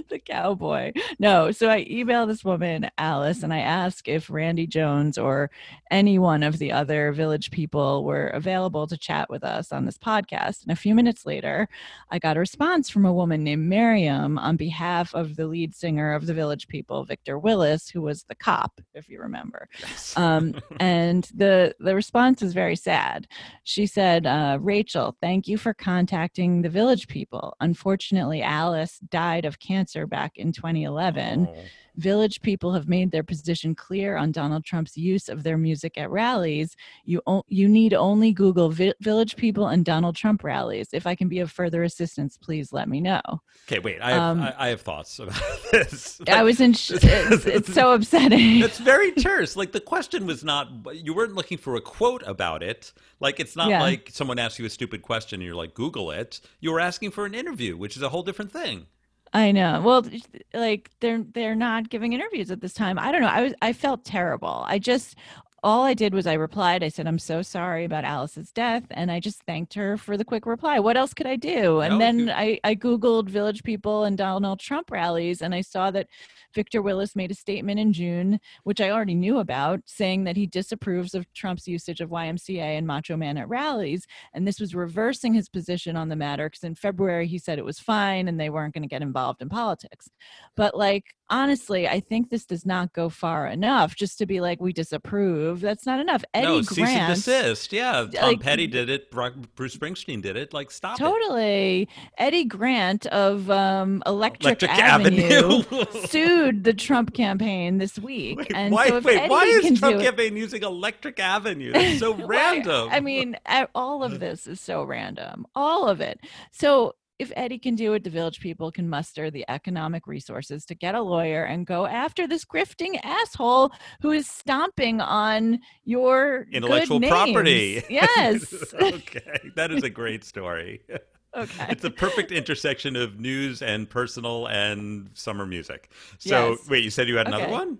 the 0.09 0.19
cowboy. 0.19 0.91
No, 1.19 1.51
so 1.51 1.69
I 1.69 1.85
emailed 1.85 2.27
this 2.27 2.43
woman, 2.43 2.89
Alice, 2.97 3.43
and 3.43 3.53
I 3.53 3.59
asked 3.59 4.07
if 4.07 4.29
Randy 4.29 4.67
Jones 4.67 5.17
or 5.17 5.49
any 5.89 6.19
one 6.19 6.43
of 6.43 6.57
the 6.59 6.71
other 6.71 7.11
village 7.11 7.51
people 7.51 8.03
were 8.03 8.27
available 8.27 8.87
to 8.87 8.97
chat 8.97 9.29
with 9.29 9.43
us 9.43 9.71
on 9.71 9.85
this 9.85 9.97
podcast. 9.97 10.63
And 10.63 10.71
a 10.71 10.75
few 10.75 10.95
minutes 10.95 11.25
later, 11.25 11.67
I 12.09 12.19
got 12.19 12.37
a 12.37 12.39
response 12.39 12.80
from 12.89 13.05
a 13.05 13.13
woman 13.13 13.43
named 13.43 13.67
Miriam 13.67 14.37
on 14.37 14.55
behalf 14.55 15.13
of 15.13 15.35
the 15.35 15.47
lead 15.47 15.75
singer 15.75 16.13
of 16.13 16.25
the 16.25 16.33
village 16.33 16.67
people, 16.67 17.03
Victor 17.03 17.37
Willis, 17.37 17.89
who 17.89 18.01
was 18.01 18.23
the 18.23 18.35
cop, 18.35 18.79
if 18.93 19.09
you 19.09 19.19
remember. 19.19 19.67
Um, 20.15 20.55
and 20.79 21.29
the 21.35 21.75
the 21.79 21.95
response 21.95 22.41
is 22.41 22.53
very 22.53 22.75
sad. 22.75 23.27
She 23.63 23.85
said, 23.85 24.25
uh, 24.25 24.57
"Rachel, 24.61 25.15
thank 25.21 25.47
you 25.47 25.57
for 25.57 25.73
contacting 25.73 26.61
the 26.61 26.69
village 26.69 27.07
people. 27.07 27.55
Unfortunately, 27.59 28.41
Alice 28.41 28.99
died 29.09 29.45
of 29.45 29.59
cancer 29.59 30.07
back 30.07 30.37
in 30.37 30.51
2011. 30.51 31.47
Oh. 31.49 31.55
Village 32.01 32.41
people 32.41 32.73
have 32.73 32.87
made 32.89 33.11
their 33.11 33.21
position 33.23 33.75
clear 33.75 34.17
on 34.17 34.31
Donald 34.31 34.65
Trump's 34.65 34.97
use 34.97 35.29
of 35.29 35.43
their 35.43 35.57
music 35.57 35.97
at 35.99 36.09
rallies. 36.09 36.75
You 37.05 37.21
o- 37.27 37.43
you 37.47 37.67
need 37.67 37.93
only 37.93 38.31
Google 38.31 38.69
vi- 38.71 38.95
village 39.01 39.35
people 39.35 39.67
and 39.67 39.85
Donald 39.85 40.15
Trump 40.15 40.43
rallies. 40.43 40.87
If 40.93 41.05
I 41.05 41.13
can 41.13 41.27
be 41.27 41.39
of 41.39 41.51
further 41.51 41.83
assistance, 41.83 42.37
please 42.37 42.73
let 42.73 42.89
me 42.89 43.01
know." 43.01 43.21
Okay, 43.67 43.77
wait. 43.79 44.01
I 44.01 44.11
have, 44.11 44.21
Um, 44.21 44.41
I, 44.41 44.55
I 44.57 44.67
have 44.69 44.81
thoughts 44.81 45.19
about 45.19 45.39
this. 45.71 46.19
I 46.27 46.41
was 46.41 46.59
in. 46.59 46.73
Sh- 46.73 46.91
it's, 47.03 47.45
it's 47.45 47.73
so 47.73 47.91
upsetting. 47.93 48.61
It's 48.61 48.79
very 48.79 49.11
terse. 49.11 49.55
Like 49.55 49.71
the 49.71 49.79
question 49.79 50.25
was 50.25 50.43
not 50.43 50.69
you 50.93 51.13
weren't 51.13 51.35
looking 51.35 51.59
for 51.59 51.75
a 51.75 51.81
quote 51.81 52.23
about 52.25 52.63
it. 52.63 52.93
Like 53.19 53.39
it's 53.39 53.55
not 53.55 53.69
Yeah. 53.69 53.81
like 53.81 54.09
someone 54.11 54.39
asks 54.39 54.57
you 54.57 54.65
a 54.65 54.69
stupid 54.71 55.03
question 55.03 55.39
and 55.39 55.45
you're 55.45 55.55
like 55.55 55.75
Google 55.75 56.09
it. 56.09 56.41
You 56.59 56.71
were 56.71 56.79
asking 56.79 57.11
for 57.11 57.25
an 57.27 57.35
interview, 57.35 57.77
which 57.77 57.95
is 57.95 58.01
a 58.01 58.09
whole 58.09 58.23
different 58.23 58.51
thing. 58.51 58.87
I 59.33 59.51
know. 59.51 59.81
Well, 59.81 60.05
like 60.53 60.91
they're 60.99 61.23
they're 61.23 61.55
not 61.55 61.89
giving 61.89 62.13
interviews 62.13 62.51
at 62.51 62.59
this 62.61 62.73
time. 62.73 62.99
I 62.99 63.11
don't 63.11 63.21
know. 63.21 63.27
I 63.27 63.41
was 63.43 63.53
I 63.61 63.71
felt 63.73 64.03
terrible. 64.03 64.63
I 64.67 64.77
just 64.77 65.15
all 65.63 65.83
I 65.83 65.93
did 65.93 66.13
was 66.13 66.25
I 66.25 66.33
replied. 66.33 66.83
I 66.83 66.89
said 66.89 67.05
I'm 67.07 67.19
so 67.19 67.43
sorry 67.43 67.85
about 67.85 68.03
Alice's 68.03 68.51
death, 68.51 68.83
and 68.89 69.11
I 69.11 69.19
just 69.19 69.43
thanked 69.43 69.75
her 69.75 69.95
for 69.95 70.17
the 70.17 70.25
quick 70.25 70.47
reply. 70.47 70.79
What 70.79 70.97
else 70.97 71.13
could 71.13 71.27
I 71.27 71.35
do? 71.35 71.81
And 71.81 71.97
No, 71.97 71.99
then 71.99 72.31
I 72.31 72.59
I 72.63 72.73
googled 72.75 73.29
Village 73.29 73.63
People 73.63 74.03
and 74.05 74.17
Donald 74.17 74.59
Trump 74.59 74.89
rallies, 74.89 75.41
and 75.41 75.53
I 75.53 75.61
saw 75.61 75.91
that 75.91 76.07
Victor 76.53 76.81
Willis 76.81 77.15
made 77.15 77.31
a 77.31 77.35
statement 77.35 77.79
in 77.79 77.93
June, 77.93 78.39
which 78.63 78.81
I 78.81 78.89
already 78.89 79.13
knew 79.13 79.37
about, 79.37 79.81
saying 79.85 80.23
that 80.23 80.35
he 80.35 80.47
disapproves 80.47 81.13
of 81.13 81.31
Trump's 81.33 81.67
usage 81.67 82.01
of 82.01 82.09
YMCA 82.09 82.77
and 82.77 82.87
Macho 82.87 83.15
Man 83.15 83.37
at 83.37 83.47
rallies, 83.47 84.07
and 84.33 84.47
this 84.47 84.59
was 84.59 84.73
reversing 84.73 85.33
his 85.33 85.47
position 85.49 85.95
on 85.95 86.09
the 86.09 86.15
matter 86.15 86.49
because 86.49 86.63
in 86.63 86.75
February 86.75 87.27
he 87.27 87.37
said 87.37 87.59
it 87.59 87.65
was 87.65 87.79
fine 87.79 88.27
and 88.27 88.39
they 88.39 88.49
weren't 88.49 88.73
going 88.73 88.81
to 88.83 88.87
get 88.87 89.01
involved 89.03 89.41
in 89.41 89.49
politics. 89.49 90.09
But 90.55 90.75
like 90.75 91.05
honestly, 91.31 91.87
I 91.87 91.99
think 91.99 92.29
this 92.29 92.45
does 92.45 92.65
not 92.65 92.93
go 92.93 93.09
far 93.09 93.47
enough 93.47 93.95
just 93.95 94.19
to 94.19 94.25
be 94.27 94.41
like 94.41 94.61
we 94.61 94.73
disapprove. 94.73 95.61
That's 95.61 95.85
not 95.85 95.99
enough. 95.99 96.23
Eddie 96.33 96.45
no, 96.47 96.61
cease 96.61 96.77
and 96.77 96.87
Grant 96.87 97.15
desist. 97.15 97.73
Yeah, 97.73 98.05
Tom 98.13 98.23
like- 98.23 98.39
Petty 98.41 98.67
did 98.67 98.89
it. 98.89 99.09
Bruce 99.09 99.75
Springsteen 99.75 100.21
did 100.21 100.35
it. 100.35 100.53
Like 100.53 100.69
stop 100.69 100.99
it. 100.99 101.03
Totally. 101.03 101.89
Eddie 102.17 102.45
Grant 102.45 103.07
of 103.07 103.49
um, 103.49 104.03
Electric, 104.05 104.61
Electric 104.61 104.71
Avenue, 104.71 105.63
Avenue. 105.63 105.85
sued 106.07 106.63
the 106.63 106.73
Trump 106.73 107.13
campaign 107.13 107.77
this 107.79 107.97
week. 107.97 108.37
Wait, 108.37 108.51
and 108.53 108.73
why? 108.73 108.89
so 108.89 108.97
if 108.97 109.05
wait, 109.05 109.17
Eddie 109.17 109.29
why 109.29 109.59
can 109.63 109.73
is 109.73 109.79
Trump 109.79 109.95
it- 109.95 110.03
campaign 110.03 110.35
using 110.35 110.61
Electric 110.61 111.19
Avenue? 111.19 111.71
That's 111.71 111.99
so 111.99 112.11
Why- 112.11 112.25
random. 112.25 112.89
I 112.91 112.99
mean, 112.99 113.37
all 113.73 114.03
of 114.03 114.19
this 114.19 114.45
is 114.47 114.59
so 114.59 114.83
random. 114.83 115.47
All 115.55 115.87
of 115.87 116.01
it. 116.01 116.19
So 116.51 116.95
if 117.21 117.31
Eddie 117.35 117.59
can 117.59 117.75
do 117.75 117.93
it, 117.93 118.03
the 118.03 118.09
village 118.09 118.39
people 118.39 118.71
can 118.71 118.89
muster 118.89 119.29
the 119.29 119.45
economic 119.47 120.07
resources 120.07 120.65
to 120.65 120.73
get 120.75 120.95
a 120.95 121.01
lawyer 121.01 121.43
and 121.43 121.67
go 121.67 121.85
after 121.85 122.27
this 122.27 122.43
grifting 122.43 122.99
asshole 123.03 123.71
who 124.01 124.09
is 124.09 124.27
stomping 124.27 124.99
on 124.99 125.59
your 125.83 126.45
good 126.45 126.55
intellectual 126.55 126.99
property. 126.99 127.83
Yes. 127.89 128.73
okay, 128.73 129.51
that 129.55 129.71
is 129.71 129.83
a 129.83 129.89
great 129.89 130.23
story. 130.23 130.81
okay. 131.37 131.67
It's 131.69 131.83
a 131.83 131.91
perfect 131.91 132.31
intersection 132.31 132.95
of 132.95 133.19
news 133.19 133.61
and 133.61 133.87
personal 133.87 134.47
and 134.47 135.09
summer 135.13 135.45
music. 135.45 135.91
So, 136.17 136.51
Yes. 136.51 136.69
wait, 136.69 136.83
you 136.83 136.89
said 136.89 137.07
you 137.07 137.17
had 137.17 137.27
another 137.27 137.45
Okay. 137.45 137.51
one? 137.53 137.77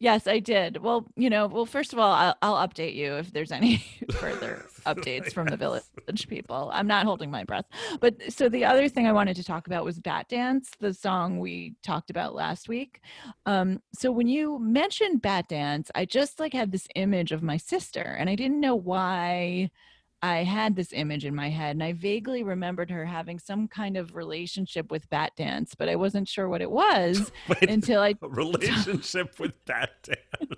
Yes, 0.00 0.26
I 0.28 0.38
did. 0.38 0.78
Well, 0.78 1.06
you 1.16 1.28
know, 1.28 1.46
well, 1.48 1.66
first 1.66 1.92
of 1.92 1.98
all, 1.98 2.12
I'll, 2.12 2.36
I'll 2.40 2.68
update 2.68 2.94
you 2.94 3.14
if 3.14 3.32
there's 3.32 3.50
any 3.50 3.84
further 4.12 4.66
updates 4.86 5.32
from 5.32 5.48
the 5.48 5.56
village 5.56 6.28
people. 6.28 6.70
I'm 6.72 6.86
not 6.86 7.04
holding 7.04 7.30
my 7.30 7.44
breath. 7.44 7.66
But 8.00 8.32
so 8.32 8.48
the 8.48 8.64
other 8.64 8.88
thing 8.88 9.06
I 9.06 9.12
wanted 9.12 9.36
to 9.36 9.44
talk 9.44 9.66
about 9.66 9.84
was 9.84 9.98
Batdance, 9.98 10.68
the 10.78 10.94
song 10.94 11.40
we 11.40 11.74
talked 11.82 12.10
about 12.10 12.34
last 12.34 12.68
week. 12.68 13.00
Um, 13.44 13.82
so 13.92 14.12
when 14.12 14.28
you 14.28 14.58
mentioned 14.60 15.20
Batdance, 15.20 15.90
I 15.94 16.04
just 16.04 16.38
like 16.38 16.52
had 16.52 16.70
this 16.70 16.86
image 16.94 17.32
of 17.32 17.42
my 17.42 17.56
sister, 17.56 18.02
and 18.02 18.30
I 18.30 18.36
didn't 18.36 18.60
know 18.60 18.76
why. 18.76 19.70
I 20.20 20.38
had 20.42 20.74
this 20.74 20.92
image 20.92 21.24
in 21.24 21.34
my 21.34 21.48
head, 21.48 21.76
and 21.76 21.82
I 21.82 21.92
vaguely 21.92 22.42
remembered 22.42 22.90
her 22.90 23.04
having 23.04 23.38
some 23.38 23.68
kind 23.68 23.96
of 23.96 24.16
relationship 24.16 24.90
with 24.90 25.08
Batdance, 25.10 25.74
but 25.78 25.88
I 25.88 25.94
wasn't 25.94 26.26
sure 26.26 26.48
what 26.48 26.60
it 26.60 26.70
was 26.70 27.30
Wait, 27.48 27.70
until 27.70 28.00
I 28.00 28.14
relationship 28.20 29.38
with 29.38 29.52
Bat 29.64 29.90
Dan. 30.02 30.48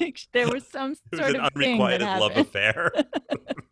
like 0.00 0.20
there 0.32 0.48
was 0.48 0.66
some 0.66 0.92
It 0.92 0.98
was 1.12 1.20
sort 1.20 1.34
an 1.36 1.40
of 1.40 1.52
unrequited 1.54 2.02
love 2.02 2.36
affair. 2.36 2.92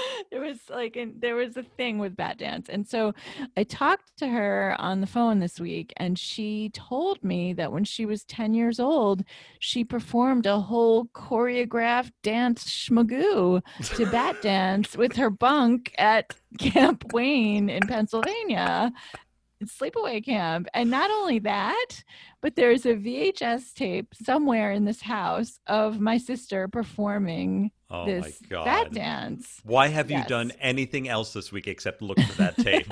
there 0.30 0.40
was 0.40 0.58
like 0.68 0.96
and 0.96 1.20
there 1.20 1.36
was 1.36 1.56
a 1.56 1.62
thing 1.62 1.98
with 1.98 2.16
bat 2.16 2.38
dance 2.38 2.68
and 2.68 2.86
so 2.86 3.12
i 3.56 3.62
talked 3.62 4.16
to 4.16 4.28
her 4.28 4.76
on 4.78 5.00
the 5.00 5.06
phone 5.06 5.38
this 5.38 5.60
week 5.60 5.92
and 5.96 6.18
she 6.18 6.70
told 6.70 7.22
me 7.22 7.52
that 7.52 7.72
when 7.72 7.84
she 7.84 8.06
was 8.06 8.24
10 8.24 8.54
years 8.54 8.80
old 8.80 9.24
she 9.58 9.84
performed 9.84 10.46
a 10.46 10.60
whole 10.60 11.06
choreographed 11.06 12.12
dance 12.22 12.64
schmagoo 12.64 13.62
to 13.96 14.06
bat 14.10 14.36
dance 14.42 14.96
with 14.96 15.16
her 15.16 15.30
bunk 15.30 15.94
at 15.98 16.34
camp 16.58 17.04
wayne 17.12 17.68
in 17.68 17.86
pennsylvania 17.86 18.92
sleepaway 19.64 20.24
camp. 20.24 20.68
And 20.74 20.90
not 20.90 21.10
only 21.10 21.38
that 21.40 22.04
but 22.40 22.54
there's 22.54 22.86
a 22.86 22.94
vhs 22.94 23.74
tape 23.74 24.14
somewhere 24.14 24.70
in 24.70 24.84
this 24.84 25.02
house 25.02 25.58
of 25.66 26.00
my 26.00 26.18
sister 26.18 26.68
performing 26.68 27.72
Oh 27.90 28.04
this 28.04 28.22
my 28.22 28.32
god. 28.50 28.92
dance 28.92 29.60
Why 29.64 29.88
have 29.88 30.10
you 30.10 30.22
done 30.24 30.52
anything 30.60 31.08
else 31.08 31.32
this 31.32 31.50
week 31.50 31.66
except 31.66 32.02
look 32.02 32.20
for 32.20 32.32
that 32.34 32.56
tape? 32.58 32.86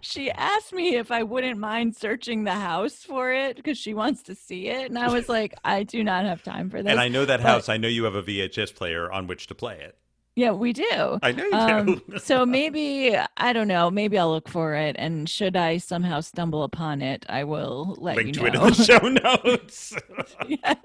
she 0.00 0.30
asked 0.30 0.72
me 0.72 0.96
if 0.96 1.10
I 1.10 1.22
wouldn't 1.22 1.58
mind 1.58 1.96
searching 1.96 2.44
the 2.44 2.52
house 2.54 2.96
for 3.04 3.32
it 3.32 3.56
because 3.56 3.76
she 3.76 3.92
wants 3.92 4.22
to 4.22 4.34
see 4.34 4.68
it. 4.68 4.88
And 4.88 4.98
I 4.98 5.12
was 5.12 5.28
like, 5.28 5.54
I 5.64 5.82
do 5.82 6.02
not 6.02 6.24
have 6.24 6.42
time 6.42 6.70
for 6.70 6.82
this. 6.82 6.90
and 6.90 6.98
I 7.00 7.08
know 7.08 7.24
that 7.26 7.40
but- 7.42 7.46
house. 7.46 7.68
I 7.68 7.76
know 7.76 7.88
you 7.88 8.04
have 8.04 8.14
a 8.14 8.22
VHS 8.22 8.74
player 8.74 9.12
on 9.12 9.26
which 9.26 9.48
to 9.48 9.54
play 9.54 9.78
it. 9.80 9.96
Yeah, 10.38 10.52
we 10.52 10.72
do. 10.72 11.18
I 11.22 11.32
know 11.32 11.44
you 11.44 11.52
Um, 11.54 11.86
do. 12.08 12.18
so 12.18 12.46
maybe, 12.46 13.16
I 13.36 13.52
don't 13.52 13.66
know, 13.66 13.90
maybe 13.90 14.16
I'll 14.18 14.30
look 14.30 14.48
for 14.48 14.74
it. 14.74 14.94
And 14.98 15.28
should 15.28 15.56
I 15.56 15.78
somehow 15.78 16.20
stumble 16.20 16.62
upon 16.62 17.02
it, 17.02 17.26
I 17.28 17.42
will 17.42 17.96
let 17.98 18.16
Link 18.16 18.28
you 18.28 18.32
to 18.34 18.46
it 18.46 18.54
know. 18.54 18.66
in 18.66 18.72
the 18.72 18.84
show 18.90 18.98
notes. 19.44 19.94
yes, 20.48 20.76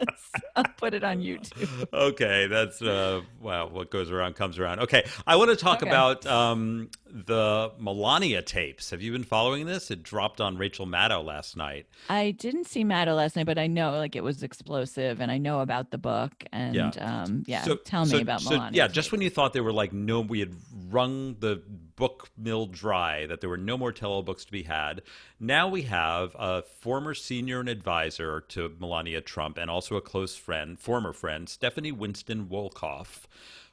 I'll 0.55 0.63
put 0.77 0.93
it 0.95 1.03
on 1.03 1.19
YouTube. 1.19 1.85
okay, 1.93 2.47
that's 2.47 2.81
uh, 2.81 3.21
wow. 3.39 3.67
What 3.67 3.91
goes 3.91 4.09
around 4.09 4.35
comes 4.35 4.57
around. 4.57 4.79
Okay, 4.79 5.03
I 5.27 5.35
want 5.35 5.51
to 5.51 5.55
talk 5.55 5.83
Okay. 5.83 5.89
about 5.89 6.25
um, 6.25 6.89
the 7.15 7.71
Melania 7.77 8.41
tapes. 8.41 8.89
Have 8.89 9.01
you 9.03 9.11
been 9.11 9.23
following 9.23 9.67
this? 9.67 9.91
It 9.91 10.01
dropped 10.01 10.41
on 10.41 10.57
Rachel 10.57 10.87
Maddow 10.87 11.23
last 11.23 11.55
night. 11.55 11.85
I 12.09 12.31
didn't 12.31 12.65
see 12.65 12.83
Maddow 12.83 13.15
last 13.15 13.35
night, 13.35 13.45
but 13.45 13.59
I 13.59 13.67
know 13.67 13.91
like 13.97 14.15
it 14.15 14.23
was 14.23 14.41
explosive, 14.41 15.21
and 15.21 15.31
I 15.31 15.37
know 15.37 15.59
about 15.59 15.91
the 15.91 15.99
book. 15.99 16.43
And 16.51 16.73
Yeah. 16.75 16.89
um, 17.23 17.43
yeah, 17.45 17.61
So- 17.63 17.75
tell 17.75 18.05
me 18.05 18.11
so- 18.11 18.17
about 18.21 18.41
so, 18.41 18.49
Melania. 18.55 18.77
Yeah, 18.83 18.87
just 18.87 19.11
when 19.11 19.21
you 19.21 19.29
thought 19.29 19.53
they 19.53 19.61
were 19.61 19.71
like, 19.71 19.93
no, 19.93 20.21
we 20.21 20.39
had 20.39 20.55
wrung 20.89 21.35
the 21.39 21.61
book 21.95 22.29
mill 22.35 22.65
dry, 22.65 23.27
that 23.27 23.39
there 23.41 23.49
were 23.49 23.57
no 23.57 23.77
more 23.77 23.91
tell 23.91 24.23
books 24.23 24.43
to 24.45 24.51
be 24.51 24.63
had. 24.63 25.03
Now 25.39 25.67
we 25.67 25.83
have 25.83 26.35
a 26.39 26.63
former 26.63 27.13
senior 27.13 27.59
and 27.59 27.69
advisor 27.69 28.41
to 28.49 28.75
Melania 28.79 29.21
Trump 29.21 29.59
and 29.59 29.69
also 29.69 29.95
a 29.97 30.01
close 30.01 30.35
friend, 30.35 30.79
former 30.79 31.13
friend, 31.13 31.47
Stephanie 31.47 31.91
Winston 31.91 32.47
Wolkoff, 32.47 33.25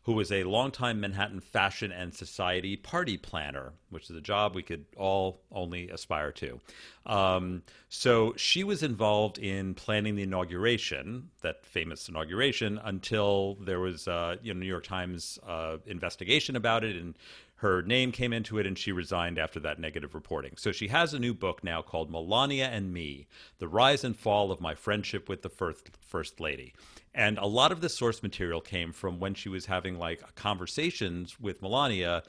who 0.04 0.12
was 0.14 0.32
a 0.32 0.44
longtime 0.44 1.00
Manhattan 1.00 1.40
fashion 1.40 1.92
and 1.92 2.14
society 2.14 2.76
party 2.76 3.18
planner, 3.18 3.72
which 3.90 4.08
is 4.08 4.16
a 4.16 4.20
job 4.20 4.54
we 4.54 4.62
could 4.62 4.86
all 4.96 5.42
only 5.52 5.90
aspire 5.90 6.32
to. 6.32 6.58
Um, 7.04 7.62
so 7.88 8.32
she 8.36 8.64
was 8.64 8.82
involved 8.82 9.38
in 9.38 9.74
planning 9.74 10.16
the 10.16 10.22
inauguration, 10.22 11.30
that 11.42 11.66
famous 11.66 12.08
inauguration, 12.08 12.80
until 12.82 13.56
there 13.56 13.80
was, 13.80 14.08
uh, 14.08 14.36
you 14.42 14.54
know, 14.54 14.60
New 14.60 14.66
York 14.66 14.84
Times 14.84 15.38
uh, 15.46 15.76
investigation 15.86 16.56
about 16.56 16.82
it, 16.82 16.96
and 16.96 17.14
her 17.56 17.82
name 17.82 18.10
came 18.10 18.32
into 18.32 18.58
it, 18.58 18.66
and 18.66 18.78
she 18.78 18.90
resigned 18.90 19.38
after 19.38 19.60
that 19.60 19.78
negative 19.78 20.14
reporting. 20.14 20.54
So 20.56 20.72
she 20.72 20.88
has 20.88 21.12
a 21.12 21.18
new 21.18 21.34
book 21.34 21.62
now 21.62 21.82
called 21.82 22.10
Melania 22.10 22.68
and 22.68 22.90
Me: 22.90 23.26
The 23.58 23.68
Rise 23.68 24.02
and 24.02 24.16
Fall 24.16 24.50
of 24.50 24.62
My 24.62 24.74
Friendship 24.74 25.28
with 25.28 25.42
the 25.42 25.50
First 25.50 25.90
First 26.00 26.40
Lady. 26.40 26.72
And 27.14 27.38
a 27.38 27.46
lot 27.46 27.72
of 27.72 27.80
the 27.80 27.88
source 27.88 28.22
material 28.22 28.60
came 28.60 28.92
from 28.92 29.18
when 29.18 29.34
she 29.34 29.48
was 29.48 29.66
having 29.66 29.98
like 29.98 30.34
conversations 30.36 31.40
with 31.40 31.60
Melania, 31.60 32.22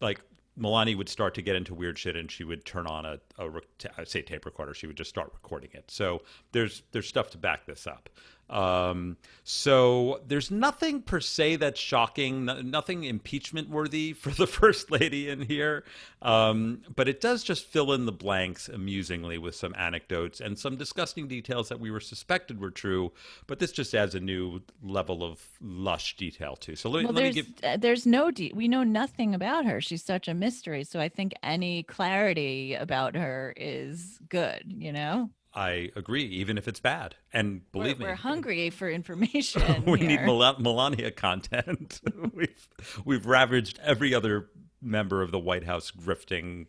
like 0.00 0.20
Melania 0.56 0.96
would 0.96 1.08
start 1.08 1.34
to 1.34 1.42
get 1.42 1.56
into 1.56 1.74
weird 1.74 1.98
shit, 1.98 2.16
and 2.16 2.30
she 2.30 2.44
would 2.44 2.64
turn 2.64 2.86
on 2.86 3.06
a, 3.06 3.18
a 3.38 3.50
I 3.98 4.04
say 4.04 4.22
tape 4.22 4.44
recorder. 4.44 4.74
She 4.74 4.86
would 4.86 4.96
just 4.96 5.10
start 5.10 5.30
recording 5.32 5.70
it. 5.72 5.90
So 5.90 6.22
there's 6.52 6.82
there's 6.92 7.08
stuff 7.08 7.30
to 7.30 7.38
back 7.38 7.66
this 7.66 7.86
up. 7.86 8.08
Um, 8.50 9.16
so 9.44 10.20
there's 10.26 10.50
nothing 10.50 11.02
per 11.02 11.20
se 11.20 11.56
that's 11.56 11.80
shocking, 11.80 12.44
no, 12.44 12.60
nothing 12.60 13.04
impeachment 13.04 13.70
worthy 13.70 14.12
for 14.12 14.30
the 14.30 14.46
first 14.46 14.90
lady 14.90 15.28
in 15.28 15.42
here. 15.42 15.84
Um, 16.20 16.82
but 16.94 17.08
it 17.08 17.20
does 17.20 17.42
just 17.42 17.66
fill 17.66 17.92
in 17.92 18.04
the 18.06 18.12
blanks 18.12 18.68
amusingly 18.68 19.38
with 19.38 19.54
some 19.54 19.74
anecdotes 19.78 20.40
and 20.40 20.58
some 20.58 20.76
disgusting 20.76 21.28
details 21.28 21.68
that 21.68 21.80
we 21.80 21.90
were 21.90 22.00
suspected 22.00 22.60
were 22.60 22.70
true. 22.70 23.12
But 23.46 23.60
this 23.60 23.72
just 23.72 23.94
adds 23.94 24.14
a 24.14 24.20
new 24.20 24.60
level 24.82 25.22
of 25.22 25.40
lush 25.60 26.16
detail 26.16 26.56
too. 26.56 26.74
So 26.76 26.90
let, 26.90 27.00
me 27.00 27.04
well, 27.06 27.14
let 27.14 27.22
me 27.22 27.32
give. 27.32 27.46
uh, 27.62 27.76
there's 27.76 28.04
no 28.04 28.30
de- 28.30 28.52
we 28.54 28.66
know 28.66 28.82
nothing 28.82 29.34
about 29.34 29.64
her. 29.64 29.80
She's 29.80 30.02
such 30.02 30.26
a 30.26 30.34
mystery. 30.34 30.84
So 30.84 31.00
I 31.00 31.08
think 31.08 31.32
any 31.42 31.84
clarity 31.84 32.74
about 32.74 33.14
her 33.14 33.54
is 33.56 34.18
good. 34.28 34.64
You 34.66 34.92
know, 34.92 35.30
I 35.54 35.90
agree, 35.96 36.24
even 36.24 36.56
if 36.58 36.68
it's 36.68 36.80
bad. 36.80 37.16
And 37.32 37.62
we're, 37.74 37.82
believe 37.82 37.98
me, 37.98 38.06
we're 38.06 38.14
hungry 38.16 38.70
for 38.70 38.88
information. 39.00 39.84
we 39.84 40.00
need. 40.00 40.20
Mel- 40.22 40.56
Melania 40.58 41.10
content. 41.10 42.00
we've 42.34 42.68
we've 43.04 43.26
ravaged 43.26 43.78
every 43.82 44.14
other 44.14 44.48
member 44.80 45.22
of 45.22 45.30
the 45.30 45.38
White 45.38 45.64
House 45.64 45.90
grifting 45.90 46.66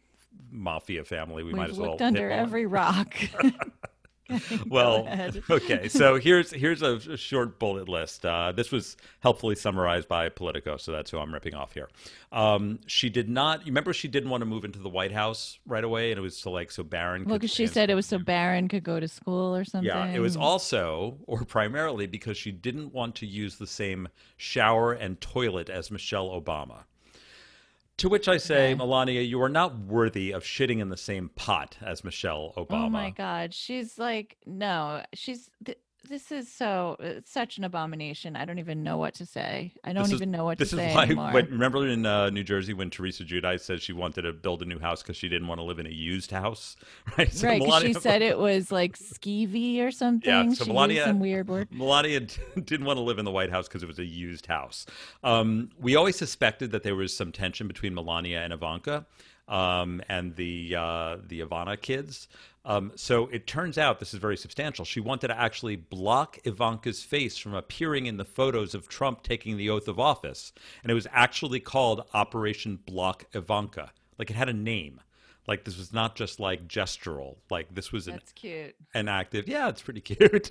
mafia 0.49 1.03
family. 1.03 1.43
We 1.43 1.47
We've 1.49 1.57
might 1.57 1.69
as 1.69 1.77
well 1.77 1.91
looked 1.91 2.01
under 2.01 2.29
every 2.29 2.65
rock. 2.65 3.15
Well, 4.67 5.07
okay. 5.49 5.87
So 5.87 6.17
here's 6.17 6.51
here's 6.51 6.81
a, 6.81 6.95
a 6.95 7.17
short 7.17 7.59
bullet 7.59 7.89
list. 7.89 8.25
Uh, 8.25 8.51
this 8.51 8.71
was 8.71 8.95
helpfully 9.19 9.55
summarized 9.55 10.07
by 10.07 10.29
Politico, 10.29 10.77
so 10.77 10.91
that's 10.91 11.11
who 11.11 11.17
I'm 11.17 11.33
ripping 11.33 11.53
off 11.53 11.73
here. 11.73 11.89
Um, 12.31 12.79
she 12.87 13.09
did 13.09 13.29
not. 13.29 13.61
You 13.61 13.71
remember 13.71 13.93
she 13.93 14.07
didn't 14.07 14.29
want 14.29 14.41
to 14.41 14.45
move 14.45 14.63
into 14.63 14.79
the 14.79 14.89
White 14.89 15.11
House 15.11 15.59
right 15.65 15.83
away, 15.83 16.11
and 16.11 16.17
it 16.17 16.21
was 16.21 16.37
so 16.37 16.51
like 16.51 16.71
so 16.71 16.83
Barron. 16.83 17.25
Well, 17.25 17.37
because 17.37 17.53
she 17.53 17.67
said 17.67 17.89
it 17.89 17.95
was 17.95 18.05
so 18.05 18.19
Barron 18.19 18.67
could 18.67 18.83
go 18.83 18.99
to 18.99 19.07
school 19.07 19.55
or 19.55 19.65
something. 19.65 19.87
Yeah, 19.87 20.05
it 20.07 20.19
was 20.19 20.37
also, 20.37 21.17
or 21.25 21.43
primarily, 21.43 22.07
because 22.07 22.37
she 22.37 22.51
didn't 22.51 22.93
want 22.93 23.15
to 23.15 23.25
use 23.25 23.57
the 23.57 23.67
same 23.67 24.07
shower 24.37 24.93
and 24.93 25.19
toilet 25.19 25.69
as 25.69 25.91
Michelle 25.91 26.29
Obama. 26.29 26.83
To 28.01 28.09
which 28.09 28.27
I 28.27 28.37
say, 28.37 28.69
Okay. 28.71 28.73
Melania, 28.73 29.21
you 29.21 29.39
are 29.43 29.49
not 29.49 29.77
worthy 29.77 30.31
of 30.31 30.43
shitting 30.43 30.79
in 30.79 30.89
the 30.89 30.97
same 30.97 31.29
pot 31.35 31.77
as 31.81 32.03
Michelle 32.03 32.51
Obama. 32.57 32.85
Oh 32.85 32.89
my 32.89 33.11
God, 33.11 33.53
she's 33.53 33.99
like 33.99 34.37
no, 34.47 35.03
she's. 35.13 35.51
Th- 35.63 35.77
this 36.09 36.31
is 36.31 36.51
so 36.51 36.95
it's 36.99 37.31
such 37.31 37.57
an 37.57 37.63
abomination. 37.63 38.35
I 38.35 38.45
don't 38.45 38.59
even 38.59 38.83
know 38.83 38.97
what 38.97 39.13
to 39.15 39.25
say. 39.25 39.73
I 39.83 39.93
don't 39.93 40.05
is- 40.05 40.13
even 40.13 40.31
know 40.31 40.45
what 40.45 40.57
to 40.57 40.63
This 40.63 40.73
is 40.73 40.79
say 40.79 40.93
why. 40.95 41.03
anymore. 41.05 41.31
When, 41.31 41.45
remember 41.49 41.87
in 41.87 42.05
uh, 42.05 42.29
New 42.31 42.43
Jersey 42.43 42.73
when 42.73 42.89
Teresa 42.89 43.23
Giudice 43.23 43.61
said 43.61 43.81
she 43.81 43.93
wanted 43.93 44.23
to 44.23 44.33
build 44.33 44.61
a 44.61 44.65
new 44.65 44.79
house 44.79 45.01
because 45.03 45.15
she 45.15 45.29
didn't 45.29 45.47
want 45.47 45.59
to 45.59 45.63
live 45.63 45.79
in 45.79 45.85
a 45.85 45.91
used 45.91 46.31
house, 46.31 46.75
right? 47.17 47.31
So 47.31 47.47
right? 47.47 47.59
'cause 47.61 47.65
she 47.81 47.87
Melania- 47.89 47.99
said 48.01 48.21
it 48.21 48.37
was 48.39 48.71
like 48.71 48.97
skeevy 48.97 49.79
or 49.79 49.91
something. 49.91 50.29
Yeah. 50.29 50.49
so 50.53 50.65
she 50.65 50.71
Melania- 50.71 51.05
some 51.05 51.19
weird 51.19 51.47
word. 51.47 51.67
Melania 51.71 52.21
didn't 52.21 52.85
want 52.85 52.97
to 52.97 53.01
live 53.03 53.19
in 53.19 53.25
the 53.25 53.31
White 53.31 53.49
House 53.51 53.67
because 53.67 53.83
it 53.83 53.87
was 53.87 53.99
a 53.99 54.05
used 54.05 54.47
house. 54.47 54.85
Um, 55.23 55.69
we 55.79 55.95
always 55.95 56.15
suspected 56.15 56.71
that 56.71 56.83
there 56.83 56.95
was 56.95 57.15
some 57.15 57.31
tension 57.31 57.67
between 57.67 57.93
Melania 57.93 58.41
and 58.41 58.51
Ivanka 58.53 59.05
um, 59.47 60.01
and 60.09 60.35
the 60.35 60.75
uh, 60.75 61.17
the 61.27 61.41
Ivana 61.41 61.79
kids. 61.79 62.27
Um, 62.63 62.91
so 62.95 63.27
it 63.27 63.47
turns 63.47 63.77
out 63.77 63.99
this 63.99 64.13
is 64.13 64.19
very 64.19 64.37
substantial. 64.37 64.85
She 64.85 64.99
wanted 64.99 65.29
to 65.29 65.39
actually 65.39 65.75
block 65.75 66.37
Ivanka's 66.45 67.03
face 67.03 67.37
from 67.37 67.55
appearing 67.55 68.05
in 68.05 68.17
the 68.17 68.25
photos 68.25 68.75
of 68.75 68.87
Trump 68.87 69.23
taking 69.23 69.57
the 69.57 69.69
oath 69.69 69.87
of 69.87 69.99
office, 69.99 70.53
and 70.83 70.91
it 70.91 70.95
was 70.95 71.07
actually 71.11 71.59
called 71.59 72.07
Operation 72.13 72.79
Block 72.85 73.25
Ivanka. 73.33 73.91
Like 74.19 74.29
it 74.29 74.35
had 74.35 74.49
a 74.49 74.53
name. 74.53 75.01
Like 75.47 75.63
this 75.63 75.77
was 75.77 75.91
not 75.91 76.15
just 76.15 76.39
like 76.39 76.67
gestural. 76.67 77.37
Like 77.49 77.73
this 77.73 77.91
was 77.91 78.07
an 78.07 78.13
That's 78.13 78.31
cute. 78.33 78.75
an 78.93 79.07
active. 79.07 79.47
Yeah, 79.47 79.69
it's 79.69 79.81
pretty 79.81 80.01
cute. 80.01 80.49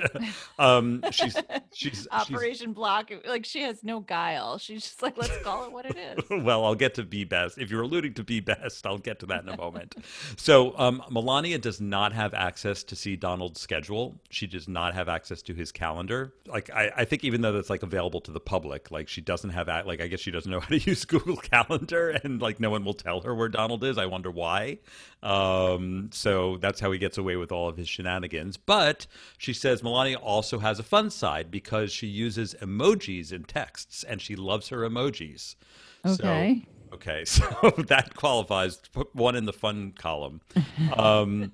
um, 0.58 1.02
she's 1.12 1.34
she's, 1.34 1.42
she's 1.72 2.08
Operation 2.10 2.72
Block. 2.72 3.10
Like 3.26 3.44
she 3.44 3.62
has 3.62 3.84
no 3.84 4.00
guile. 4.00 4.58
She's 4.58 4.82
just 4.82 5.00
like, 5.00 5.16
let's 5.16 5.36
call 5.38 5.64
it 5.64 5.72
what 5.72 5.86
it 5.86 5.96
is. 5.96 6.24
well, 6.44 6.64
I'll 6.64 6.74
get 6.74 6.94
to 6.94 7.04
be 7.04 7.24
best. 7.24 7.56
If 7.58 7.70
you're 7.70 7.82
alluding 7.82 8.14
to 8.14 8.24
be 8.24 8.40
best, 8.40 8.84
I'll 8.84 8.98
get 8.98 9.20
to 9.20 9.26
that 9.26 9.42
in 9.44 9.48
a 9.48 9.56
moment. 9.56 9.94
so, 10.36 10.76
um, 10.76 11.02
Melania 11.08 11.58
does 11.58 11.80
not 11.80 12.12
have 12.12 12.34
access 12.34 12.82
to 12.84 12.96
see 12.96 13.14
Donald's 13.16 13.60
schedule. 13.60 14.16
She 14.30 14.46
does 14.48 14.66
not 14.68 14.94
have 14.94 15.08
access 15.08 15.40
to 15.42 15.54
his 15.54 15.70
calendar. 15.70 16.34
Like, 16.46 16.68
I, 16.70 16.90
I 16.98 17.04
think 17.04 17.22
even 17.24 17.42
though 17.42 17.52
that's 17.52 17.70
like 17.70 17.82
available 17.84 18.20
to 18.22 18.32
the 18.32 18.40
public, 18.40 18.90
like 18.90 19.08
she 19.08 19.20
doesn't 19.20 19.50
have, 19.50 19.68
like, 19.86 20.00
I 20.00 20.08
guess 20.08 20.20
she 20.20 20.32
doesn't 20.32 20.50
know 20.50 20.60
how 20.60 20.68
to 20.68 20.78
use 20.78 21.04
Google 21.04 21.36
Calendar, 21.36 22.10
and 22.10 22.42
like 22.42 22.58
no 22.58 22.70
one 22.70 22.84
will 22.84 22.94
tell 22.94 23.20
her 23.20 23.34
where 23.34 23.48
Donald 23.48 23.84
is. 23.84 23.96
I 23.96 24.06
wonder 24.06 24.30
why. 24.30 24.78
Um, 25.22 26.10
so 26.12 26.56
that's 26.58 26.80
how 26.80 26.90
he 26.92 26.98
gets 26.98 27.18
away 27.18 27.36
with 27.36 27.52
all 27.52 27.68
of 27.68 27.76
his 27.76 27.88
shenanigans. 27.88 28.56
But 28.56 29.06
she 29.38 29.52
says 29.52 29.82
Melania 29.82 30.16
also 30.16 30.58
has 30.60 30.78
a 30.78 30.82
fun 30.82 31.10
side 31.10 31.50
because 31.50 31.92
she 31.92 32.06
uses 32.06 32.54
emojis 32.62 33.32
in 33.32 33.44
texts, 33.44 34.02
and 34.04 34.20
she 34.20 34.36
loves 34.36 34.68
her 34.68 34.78
emojis. 34.88 35.56
So- 36.06 36.14
Okay. 36.24 36.64
okay, 36.94 37.24
so 37.26 37.44
that 37.88 38.14
qualifies. 38.16 38.76
Put 38.92 39.14
one 39.14 39.36
in 39.36 39.44
the 39.44 39.52
fun 39.52 39.92
column. 39.98 40.40
Um, 40.96 41.52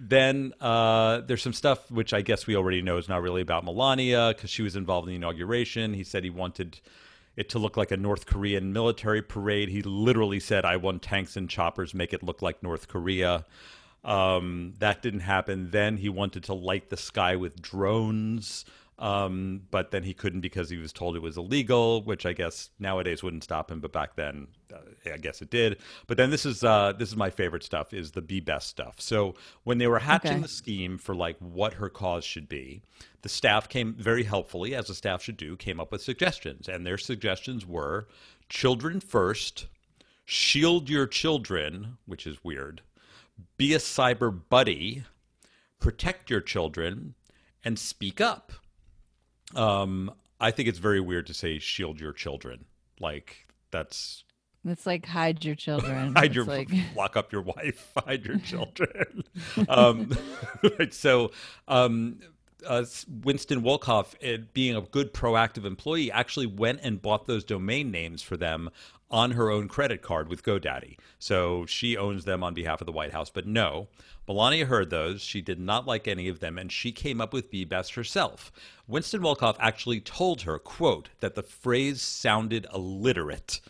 then 0.00 0.52
uh, 0.60 1.22
there's 1.22 1.42
some 1.42 1.52
stuff 1.52 1.90
which 1.90 2.14
I 2.14 2.20
guess 2.22 2.46
we 2.46 2.54
already 2.54 2.80
know 2.82 2.98
is 2.98 3.08
not 3.08 3.20
really 3.20 3.42
about 3.42 3.64
Melania 3.64 4.32
because 4.34 4.48
she 4.48 4.62
was 4.62 4.76
involved 4.76 5.08
in 5.08 5.10
the 5.10 5.16
inauguration. 5.16 5.92
He 5.92 6.04
said 6.04 6.22
he 6.22 6.30
wanted 6.30 6.78
it 7.38 7.48
to 7.50 7.58
look 7.58 7.76
like 7.76 7.92
a 7.92 7.96
North 7.96 8.26
Korean 8.26 8.72
military 8.72 9.22
parade. 9.22 9.68
He 9.68 9.80
literally 9.80 10.40
said, 10.40 10.64
"I 10.64 10.76
want 10.76 11.02
tanks 11.02 11.36
and 11.36 11.48
choppers, 11.48 11.94
make 11.94 12.12
it 12.12 12.22
look 12.22 12.42
like 12.42 12.62
North 12.62 12.88
Korea." 12.88 13.46
Um, 14.04 14.74
that 14.78 15.02
didn't 15.02 15.20
happen. 15.20 15.70
Then 15.70 15.98
he 15.98 16.08
wanted 16.08 16.42
to 16.44 16.54
light 16.54 16.90
the 16.90 16.96
sky 16.96 17.36
with 17.36 17.62
drones, 17.62 18.64
um, 18.98 19.62
but 19.70 19.90
then 19.92 20.02
he 20.02 20.12
couldn't 20.12 20.40
because 20.40 20.68
he 20.70 20.76
was 20.76 20.92
told 20.92 21.14
it 21.14 21.22
was 21.22 21.36
illegal, 21.36 22.02
which 22.02 22.26
I 22.26 22.32
guess 22.32 22.70
nowadays 22.78 23.22
wouldn't 23.22 23.44
stop 23.44 23.70
him, 23.70 23.80
but 23.80 23.92
back 23.92 24.16
then 24.16 24.48
uh, 24.74 24.78
I 25.12 25.18
guess 25.18 25.40
it 25.40 25.50
did. 25.50 25.78
But 26.08 26.16
then 26.16 26.30
this 26.30 26.44
is 26.44 26.64
uh, 26.64 26.92
this 26.98 27.08
is 27.08 27.16
my 27.16 27.30
favorite 27.30 27.62
stuff 27.62 27.94
is 27.94 28.10
the 28.10 28.22
be 28.22 28.40
best 28.40 28.68
stuff. 28.68 29.00
So 29.00 29.34
when 29.64 29.78
they 29.78 29.86
were 29.86 30.00
hatching 30.00 30.38
Okay. 30.38 30.42
the 30.42 30.48
scheme 30.48 30.98
for 30.98 31.14
like 31.14 31.36
what 31.38 31.74
her 31.74 31.88
cause 31.88 32.24
should 32.24 32.48
be, 32.48 32.82
the 33.22 33.28
staff 33.28 33.68
came 33.68 33.94
very 33.94 34.24
helpfully, 34.24 34.74
as 34.74 34.90
a 34.90 34.94
staff 34.94 35.22
should 35.22 35.36
do, 35.36 35.56
came 35.56 35.78
up 35.78 35.92
with 35.92 36.02
suggestions, 36.02 36.68
and 36.68 36.84
their 36.84 36.98
suggestions 36.98 37.64
were 37.66 38.08
children 38.48 38.98
first, 39.00 39.66
shield 40.24 40.88
your 40.88 41.06
children, 41.06 41.98
which 42.06 42.26
is 42.26 42.42
weird, 42.42 42.82
be 43.56 43.74
a 43.74 43.78
cyber 43.78 44.36
buddy, 44.48 45.04
protect 45.78 46.30
your 46.30 46.40
children, 46.40 47.14
and 47.64 47.78
speak 47.78 48.20
up. 48.20 48.52
Um, 49.54 50.12
I 50.40 50.50
think 50.50 50.68
it's 50.68 50.78
very 50.78 51.00
weird 51.00 51.26
to 51.26 51.34
say 51.34 51.58
shield 51.58 52.00
your 52.00 52.12
children. 52.12 52.64
Like 53.00 53.46
that's 53.70 54.24
It's 54.64 54.86
like 54.86 55.06
hide 55.06 55.44
your 55.44 55.54
children. 55.54 56.12
hide 56.16 56.26
It's 56.26 56.34
your 56.34 56.44
like 56.44 56.70
lock 56.96 57.16
up 57.16 57.32
your 57.32 57.42
wife, 57.42 57.92
hide 58.06 58.24
your 58.24 58.38
children. 58.38 59.24
um, 59.68 60.16
right, 60.78 60.92
so 60.92 61.30
um, 61.66 62.20
uh, 62.66 62.84
Winston 63.22 63.62
Wolkoff, 63.62 64.14
it, 64.20 64.52
being 64.52 64.76
a 64.76 64.80
good 64.80 65.12
proactive 65.12 65.64
employee, 65.64 66.10
actually 66.10 66.46
went 66.46 66.80
and 66.82 67.00
bought 67.00 67.26
those 67.26 67.44
domain 67.44 67.90
names 67.90 68.22
for 68.22 68.36
them 68.36 68.70
on 69.10 69.32
her 69.32 69.50
own 69.50 69.68
credit 69.68 70.02
card 70.02 70.28
with 70.28 70.42
GoDaddy. 70.42 70.98
So 71.18 71.66
she 71.66 71.96
owns 71.96 72.24
them 72.24 72.42
on 72.42 72.54
behalf 72.54 72.80
of 72.80 72.86
the 72.86 72.92
White 72.92 73.12
House. 73.12 73.30
But 73.30 73.46
no, 73.46 73.88
Melania 74.26 74.66
heard 74.66 74.90
those. 74.90 75.22
She 75.22 75.40
did 75.40 75.58
not 75.58 75.86
like 75.86 76.06
any 76.06 76.28
of 76.28 76.40
them, 76.40 76.58
and 76.58 76.70
she 76.70 76.92
came 76.92 77.20
up 77.20 77.32
with 77.32 77.50
Be 77.50 77.64
Best 77.64 77.94
herself. 77.94 78.52
Winston 78.86 79.22
Wolkoff 79.22 79.56
actually 79.58 80.00
told 80.00 80.42
her, 80.42 80.58
quote, 80.58 81.08
that 81.20 81.34
the 81.34 81.42
phrase 81.42 82.02
sounded 82.02 82.66
illiterate 82.74 83.60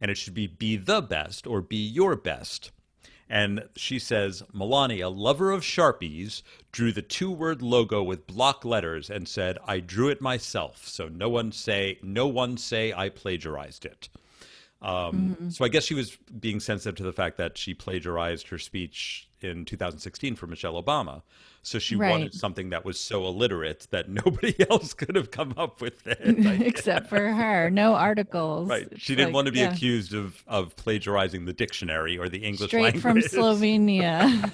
and 0.00 0.10
it 0.10 0.16
should 0.16 0.34
be 0.34 0.46
be 0.46 0.76
the 0.76 1.02
best 1.02 1.46
or 1.46 1.60
be 1.60 1.76
your 1.76 2.16
best. 2.16 2.70
And 3.28 3.68
she 3.76 4.00
says, 4.00 4.42
Melania, 4.52 5.08
lover 5.08 5.52
of 5.52 5.62
Sharpies, 5.62 6.42
drew 6.72 6.90
the 6.90 7.02
two 7.02 7.30
word 7.30 7.62
logo 7.62 8.02
with 8.02 8.26
block 8.26 8.64
letters 8.64 9.08
and 9.08 9.28
said, 9.28 9.56
I 9.64 9.78
drew 9.78 10.08
it 10.08 10.20
myself. 10.20 10.88
So 10.88 11.06
no 11.06 11.28
one 11.28 11.52
say, 11.52 11.98
no 12.02 12.26
one 12.26 12.56
say 12.56 12.92
I 12.92 13.08
plagiarized 13.08 13.84
it. 13.84 14.08
Um, 14.82 15.36
mm-hmm. 15.36 15.50
So 15.50 15.64
I 15.64 15.68
guess 15.68 15.84
she 15.84 15.94
was 15.94 16.16
being 16.38 16.58
sensitive 16.58 16.96
to 16.96 17.02
the 17.02 17.12
fact 17.12 17.36
that 17.36 17.58
she 17.58 17.74
plagiarized 17.74 18.48
her 18.48 18.58
speech 18.58 19.28
in 19.42 19.64
2016 19.64 20.36
for 20.36 20.46
Michelle 20.46 20.82
Obama. 20.82 21.22
So 21.62 21.78
she 21.78 21.96
right. 21.96 22.10
wanted 22.10 22.32
something 22.32 22.70
that 22.70 22.84
was 22.84 22.98
so 22.98 23.26
illiterate 23.26 23.86
that 23.90 24.08
nobody 24.24 24.54
else 24.70 24.94
could 24.94 25.14
have 25.16 25.30
come 25.30 25.54
up 25.56 25.80
with 25.80 26.06
it. 26.06 26.18
Except 26.62 27.08
for 27.08 27.32
her. 27.32 27.70
No 27.70 27.94
articles. 27.94 28.68
Right. 28.68 28.88
She 28.96 29.14
didn't 29.14 29.28
like, 29.28 29.34
want 29.34 29.46
to 29.46 29.52
be 29.52 29.60
yeah. 29.60 29.72
accused 29.72 30.14
of, 30.14 30.42
of 30.46 30.74
plagiarizing 30.76 31.44
the 31.44 31.52
dictionary 31.52 32.18
or 32.18 32.28
the 32.28 32.38
English 32.38 32.70
Straight 32.70 32.82
language. 32.82 33.02
from 33.02 33.18
Slovenia. 33.18 34.50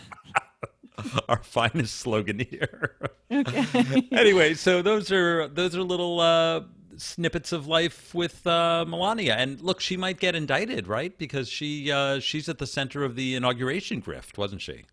Our 1.29 1.43
finest 1.43 1.97
slogan 1.97 2.39
here. 2.39 2.97
Okay. 3.31 4.09
anyway, 4.13 4.55
so 4.55 4.81
those 4.81 5.13
are 5.13 5.47
those 5.49 5.77
are 5.77 5.83
little 5.83 6.21
uh, 6.21 6.63
snippets 6.99 7.53
of 7.53 7.67
life 7.67 8.15
with 8.15 8.47
uh, 8.47 8.85
Melania. 8.87 9.35
And 9.35 9.61
look, 9.61 9.81
she 9.81 9.97
might 9.97 10.21
get 10.21 10.35
indicted, 10.35 10.87
right? 10.87 11.17
Because 11.17 11.49
she 11.49 11.91
uh, 11.91 12.21
she's 12.21 12.49
at 12.49 12.59
the 12.59 12.67
center 12.67 13.05
of 13.05 13.17
the 13.17 13.35
inauguration 13.35 14.03
grift, 14.03 14.39
wasn't 14.39 14.63
she? 14.63 14.85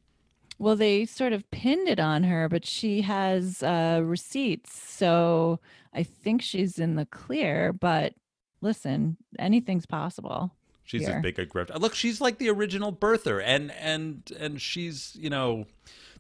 Well, 0.60 0.76
they 0.76 1.06
sort 1.06 1.34
of 1.34 1.50
pinned 1.52 1.90
it 1.90 2.00
on 2.00 2.24
her, 2.24 2.48
but 2.48 2.66
she 2.66 3.02
has 3.02 3.64
uh, 3.64 4.02
receipts, 4.04 4.80
so 4.80 5.60
I 5.94 6.04
think 6.04 6.42
she's 6.42 6.80
in 6.80 6.96
the 6.96 7.06
clear. 7.06 7.74
But 7.74 8.14
listen, 8.62 9.18
anything's 9.40 9.86
possible. 9.86 10.56
She's 10.86 11.06
here. 11.06 11.16
as 11.16 11.22
big 11.22 11.40
a 11.40 11.46
grift. 11.46 11.74
Uh, 11.74 11.78
look, 11.78 11.96
she's 11.96 12.20
like 12.20 12.38
the 12.38 12.50
original 12.50 12.92
birther, 12.92 13.42
and 13.44 13.72
and 13.72 14.32
and 14.40 14.62
she's 14.62 15.16
you 15.20 15.30
know, 15.30 15.66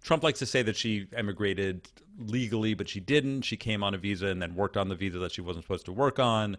Trump 0.01 0.23
likes 0.23 0.39
to 0.39 0.45
say 0.45 0.61
that 0.61 0.75
she 0.75 1.07
emigrated 1.13 1.87
legally, 2.19 2.73
but 2.73 2.87
she 2.87 2.99
didn't. 2.99 3.41
She 3.41 3.57
came 3.57 3.83
on 3.83 3.93
a 3.93 3.97
visa 3.97 4.27
and 4.27 4.41
then 4.41 4.55
worked 4.55 4.77
on 4.77 4.89
the 4.89 4.95
visa 4.95 5.19
that 5.19 5.31
she 5.31 5.41
wasn't 5.41 5.65
supposed 5.65 5.85
to 5.85 5.91
work 5.91 6.19
on. 6.19 6.57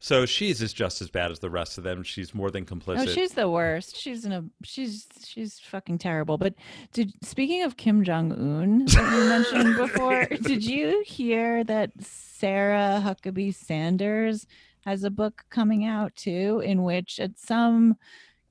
So 0.00 0.26
she's 0.26 0.60
is 0.60 0.74
just 0.74 1.00
as 1.00 1.08
bad 1.08 1.30
as 1.30 1.38
the 1.38 1.48
rest 1.48 1.78
of 1.78 1.84
them. 1.84 2.02
She's 2.02 2.34
more 2.34 2.50
than 2.50 2.64
oh, 2.64 2.74
complicit. 2.74 2.96
No, 2.96 3.06
she's 3.06 3.32
the 3.32 3.48
worst. 3.48 3.96
She's 3.96 4.24
in 4.26 4.32
a 4.32 4.44
she's 4.62 5.06
she's 5.24 5.58
fucking 5.60 5.98
terrible. 5.98 6.36
But 6.36 6.54
did 6.92 7.12
speaking 7.24 7.62
of 7.62 7.78
Kim 7.78 8.04
Jong 8.04 8.32
Un 8.32 8.84
that 8.84 9.12
you 9.12 9.28
mentioned 9.28 9.76
before, 9.78 10.26
did 10.26 10.62
you 10.62 11.02
hear 11.06 11.64
that 11.64 11.92
Sarah 12.00 13.02
Huckabee 13.02 13.54
Sanders 13.54 14.46
has 14.84 15.04
a 15.04 15.10
book 15.10 15.44
coming 15.50 15.84
out 15.84 16.14
too, 16.16 16.60
in 16.64 16.82
which 16.82 17.18
at 17.20 17.38
some 17.38 17.96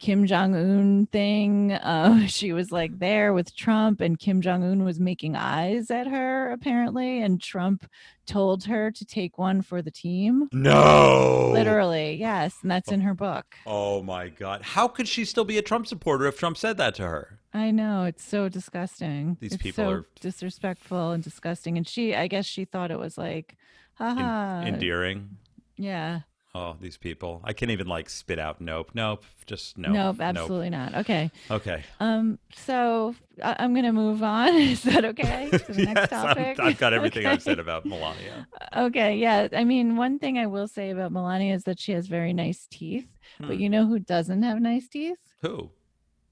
Kim 0.03 0.27
Jong 0.27 0.53
Un 0.53 1.07
thing. 1.13 1.71
Uh, 1.71 2.27
she 2.27 2.51
was 2.51 2.73
like 2.73 2.99
there 2.99 3.31
with 3.33 3.55
Trump, 3.55 4.01
and 4.01 4.19
Kim 4.19 4.41
Jong 4.41 4.61
Un 4.61 4.83
was 4.83 4.99
making 4.99 5.37
eyes 5.37 5.89
at 5.89 6.07
her 6.07 6.51
apparently, 6.51 7.21
and 7.21 7.41
Trump 7.41 7.85
told 8.25 8.65
her 8.65 8.91
to 8.91 9.05
take 9.05 9.37
one 9.37 9.61
for 9.61 9.81
the 9.81 9.91
team. 9.91 10.49
No, 10.51 11.51
literally, 11.53 12.15
yes, 12.15 12.57
and 12.61 12.69
that's 12.69 12.91
in 12.91 12.99
her 12.99 13.13
book. 13.13 13.45
Oh 13.65 14.03
my 14.03 14.27
God, 14.27 14.61
how 14.61 14.89
could 14.89 15.07
she 15.07 15.23
still 15.23 15.45
be 15.45 15.57
a 15.57 15.61
Trump 15.61 15.87
supporter 15.87 16.25
if 16.25 16.37
Trump 16.37 16.57
said 16.57 16.75
that 16.77 16.95
to 16.95 17.03
her? 17.03 17.39
I 17.53 17.71
know 17.71 18.03
it's 18.03 18.25
so 18.25 18.49
disgusting. 18.49 19.37
These 19.39 19.53
it's 19.53 19.63
people 19.63 19.85
so 19.85 19.89
are 19.89 20.05
disrespectful 20.19 21.11
and 21.11 21.23
disgusting, 21.23 21.77
and 21.77 21.87
she, 21.87 22.13
I 22.13 22.27
guess, 22.27 22.45
she 22.45 22.65
thought 22.65 22.91
it 22.91 22.99
was 22.99 23.17
like, 23.17 23.55
haha, 23.93 24.63
endearing. 24.65 25.37
Yeah. 25.77 26.21
Oh, 26.55 26.75
these 26.79 26.97
people. 26.97 27.41
I 27.43 27.53
can't 27.53 27.71
even 27.71 27.87
like 27.87 28.11
spit 28.11 28.37
out 28.37 28.61
nope. 28.61 28.91
Nope. 28.93 29.25
Just 29.47 29.75
nope. 29.75 29.91
Nope, 29.91 30.17
absolutely 30.21 30.69
nope. 30.69 30.91
not. 30.91 30.99
Okay. 31.01 31.31
Okay. 31.49 31.83
Um, 31.99 32.37
so 32.55 33.15
I- 33.43 33.63
am 33.63 33.73
gonna 33.73 33.91
move 33.91 34.21
on. 34.21 34.49
Is 34.55 34.83
that 34.83 35.03
okay? 35.03 35.49
To 35.49 35.73
the 35.73 35.85
next 35.93 36.09
topic? 36.11 36.59
i 36.59 36.69
have 36.69 36.77
got 36.77 36.93
everything 36.93 37.25
okay. 37.25 37.33
I've 37.33 37.41
said 37.41 37.59
about 37.59 37.85
Melania. 37.85 38.47
Okay, 38.75 39.17
yeah. 39.17 39.47
I 39.53 39.65
mean, 39.65 39.97
one 39.97 40.17
thing 40.17 40.39
I 40.39 40.47
will 40.47 40.67
say 40.67 40.89
about 40.89 41.11
Melania 41.11 41.53
is 41.53 41.63
that 41.65 41.79
she 41.79 41.91
has 41.91 42.07
very 42.07 42.33
nice 42.33 42.65
teeth. 42.71 43.07
Hmm. 43.37 43.47
But 43.47 43.59
you 43.59 43.69
know 43.69 43.85
who 43.85 43.99
doesn't 43.99 44.41
have 44.41 44.59
nice 44.59 44.87
teeth? 44.87 45.19
Who? 45.41 45.69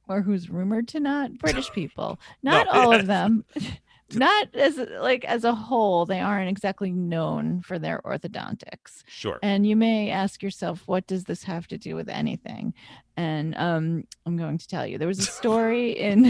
Or 0.07 0.21
who's 0.21 0.49
rumored 0.49 0.87
to 0.89 0.99
not? 0.99 1.37
British 1.37 1.71
people. 1.71 2.19
Not 2.41 2.65
no, 2.65 2.71
all 2.71 2.93
of 2.93 3.05
them. 3.05 3.45
Not 4.15 4.53
as 4.55 4.77
like 4.99 5.25
as 5.25 5.43
a 5.43 5.53
whole 5.53 6.05
they 6.05 6.19
aren't 6.19 6.49
exactly 6.49 6.91
known 6.91 7.61
for 7.61 7.79
their 7.79 8.01
orthodontics. 8.05 9.03
Sure. 9.07 9.39
And 9.43 9.65
you 9.65 9.75
may 9.75 10.09
ask 10.09 10.41
yourself 10.41 10.83
what 10.85 11.07
does 11.07 11.23
this 11.25 11.43
have 11.43 11.67
to 11.67 11.77
do 11.77 11.95
with 11.95 12.09
anything? 12.09 12.73
And 13.17 13.55
um, 13.57 14.05
i'm 14.25 14.37
going 14.37 14.57
to 14.57 14.67
tell 14.67 14.87
you 14.87 14.97
there 14.97 15.07
was 15.07 15.19
a 15.19 15.23
story 15.23 15.91
in 15.99 16.23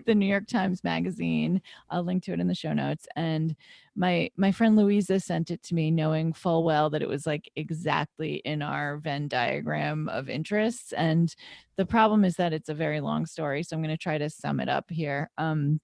the 0.06 0.14
new 0.14 0.26
york 0.26 0.46
times 0.46 0.82
magazine 0.82 1.62
i'll 1.90 2.02
link 2.02 2.24
to 2.24 2.32
it 2.32 2.40
in 2.40 2.48
the 2.48 2.54
show 2.54 2.72
notes 2.72 3.06
and 3.16 3.54
my 3.94 4.28
my 4.36 4.50
friend 4.50 4.76
louisa 4.76 5.20
sent 5.20 5.50
it 5.50 5.62
to 5.62 5.74
me 5.74 5.90
knowing 5.90 6.32
full 6.32 6.64
well 6.64 6.90
that 6.90 7.02
it 7.02 7.08
was 7.08 7.26
like 7.26 7.50
exactly 7.56 8.34
in 8.44 8.62
our 8.62 8.98
venn 8.98 9.28
diagram 9.28 10.08
of 10.08 10.28
interests 10.28 10.92
and 10.92 11.34
the 11.76 11.86
problem 11.86 12.24
is 12.24 12.36
that 12.36 12.52
it's 12.52 12.68
a 12.68 12.74
very 12.74 13.00
long 13.00 13.24
story 13.24 13.62
so 13.62 13.76
i'm 13.76 13.82
going 13.82 13.96
to 13.96 14.02
try 14.02 14.18
to 14.18 14.28
sum 14.28 14.60
it 14.60 14.68
up 14.68 14.90
here. 14.90 15.30
Um, 15.38 15.80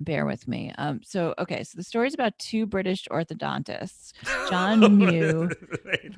bear 0.00 0.26
with 0.26 0.48
me. 0.48 0.72
Um, 0.78 1.00
so 1.04 1.34
okay, 1.38 1.62
so 1.62 1.76
the 1.76 1.84
story 1.84 2.08
is 2.08 2.14
about 2.14 2.38
two 2.38 2.66
British 2.66 3.06
orthodontists, 3.10 4.12
John 4.50 4.98
Mew. 4.98 5.50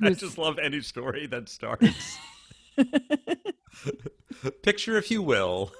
I 0.01 0.11
just 0.11 0.37
love 0.37 0.57
any 0.57 0.81
story 0.81 1.27
that 1.27 1.49
starts. 1.49 2.17
Picture, 4.63 4.97
if 4.97 5.11
you 5.11 5.21
will, 5.21 5.71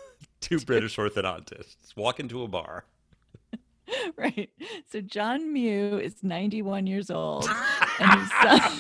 two 0.41 0.59
British 0.59 0.97
orthodontists 0.97 1.95
walk 1.95 2.19
into 2.19 2.43
a 2.43 2.47
bar. 2.47 2.85
Right. 4.15 4.49
So 4.91 5.01
John 5.01 5.51
Mew 5.53 5.99
is 5.99 6.23
91 6.23 6.87
years 6.87 7.11
old, 7.11 7.47
and 7.99 8.21
his 8.21 8.29
son. 8.41 8.71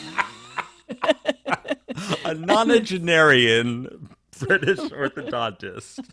a 2.25 2.33
nonagenarian 2.33 4.07
British 4.39 4.79
orthodontist 4.79 6.09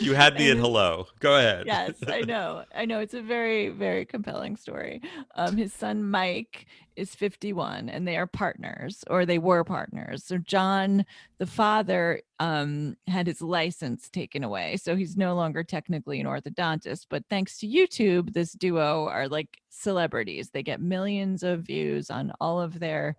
you 0.00 0.14
had 0.14 0.34
me 0.34 0.50
at 0.50 0.56
hello. 0.56 1.06
Go 1.20 1.36
ahead. 1.36 1.66
Yes, 1.66 1.94
I 2.06 2.20
know. 2.22 2.64
I 2.74 2.84
know. 2.84 3.00
It's 3.00 3.14
a 3.14 3.22
very, 3.22 3.68
very 3.68 4.04
compelling 4.04 4.56
story. 4.56 5.02
Um, 5.34 5.56
his 5.56 5.72
son 5.72 6.04
Mike 6.04 6.66
is 6.96 7.14
51 7.14 7.88
and 7.88 8.06
they 8.06 8.16
are 8.16 8.26
partners 8.26 9.04
or 9.08 9.24
they 9.24 9.38
were 9.38 9.64
partners. 9.64 10.24
So 10.24 10.38
John, 10.38 11.06
the 11.38 11.46
father, 11.46 12.22
um, 12.40 12.96
had 13.06 13.26
his 13.26 13.40
license 13.40 14.08
taken 14.08 14.42
away. 14.42 14.76
So 14.76 14.96
he's 14.96 15.16
no 15.16 15.34
longer 15.34 15.62
technically 15.62 16.20
an 16.20 16.26
orthodontist. 16.26 17.06
But 17.08 17.24
thanks 17.30 17.58
to 17.58 17.68
YouTube, 17.68 18.32
this 18.32 18.52
duo 18.52 19.06
are 19.06 19.28
like 19.28 19.60
celebrities. 19.70 20.50
They 20.50 20.62
get 20.62 20.80
millions 20.80 21.42
of 21.42 21.60
views 21.60 22.10
on 22.10 22.32
all 22.40 22.60
of 22.60 22.80
their 22.80 23.16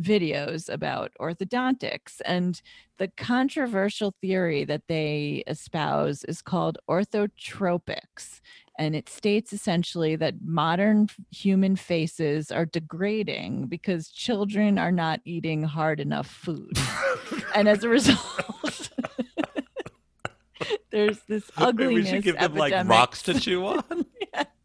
videos 0.00 0.68
about 0.68 1.12
orthodontics. 1.20 2.20
And 2.24 2.60
the 2.98 3.08
controversial 3.16 4.14
theory 4.20 4.64
that 4.64 4.82
they 4.88 5.42
espouse 5.46 6.24
is 6.24 6.42
called 6.42 6.78
orthotropics. 6.88 8.40
And 8.78 8.96
it 8.96 9.08
states 9.08 9.52
essentially 9.52 10.16
that 10.16 10.34
modern 10.44 11.08
human 11.30 11.76
faces 11.76 12.50
are 12.50 12.66
degrading 12.66 13.66
because 13.68 14.08
children 14.08 14.78
are 14.78 14.90
not 14.92 15.20
eating 15.24 15.62
hard 15.62 16.00
enough 16.00 16.26
food. 16.26 16.72
and 17.54 17.68
as 17.68 17.84
a 17.84 17.88
result, 17.88 18.90
there's 20.90 21.20
this 21.28 21.50
ugliness. 21.56 21.76
Maybe 21.78 21.94
We 21.94 22.04
should 22.06 22.22
give 22.24 22.34
them 22.36 22.56
epidemic. 22.56 22.72
like 22.72 22.88
rocks 22.88 23.22
to 23.22 23.38
chew 23.38 23.64
on. 23.66 24.06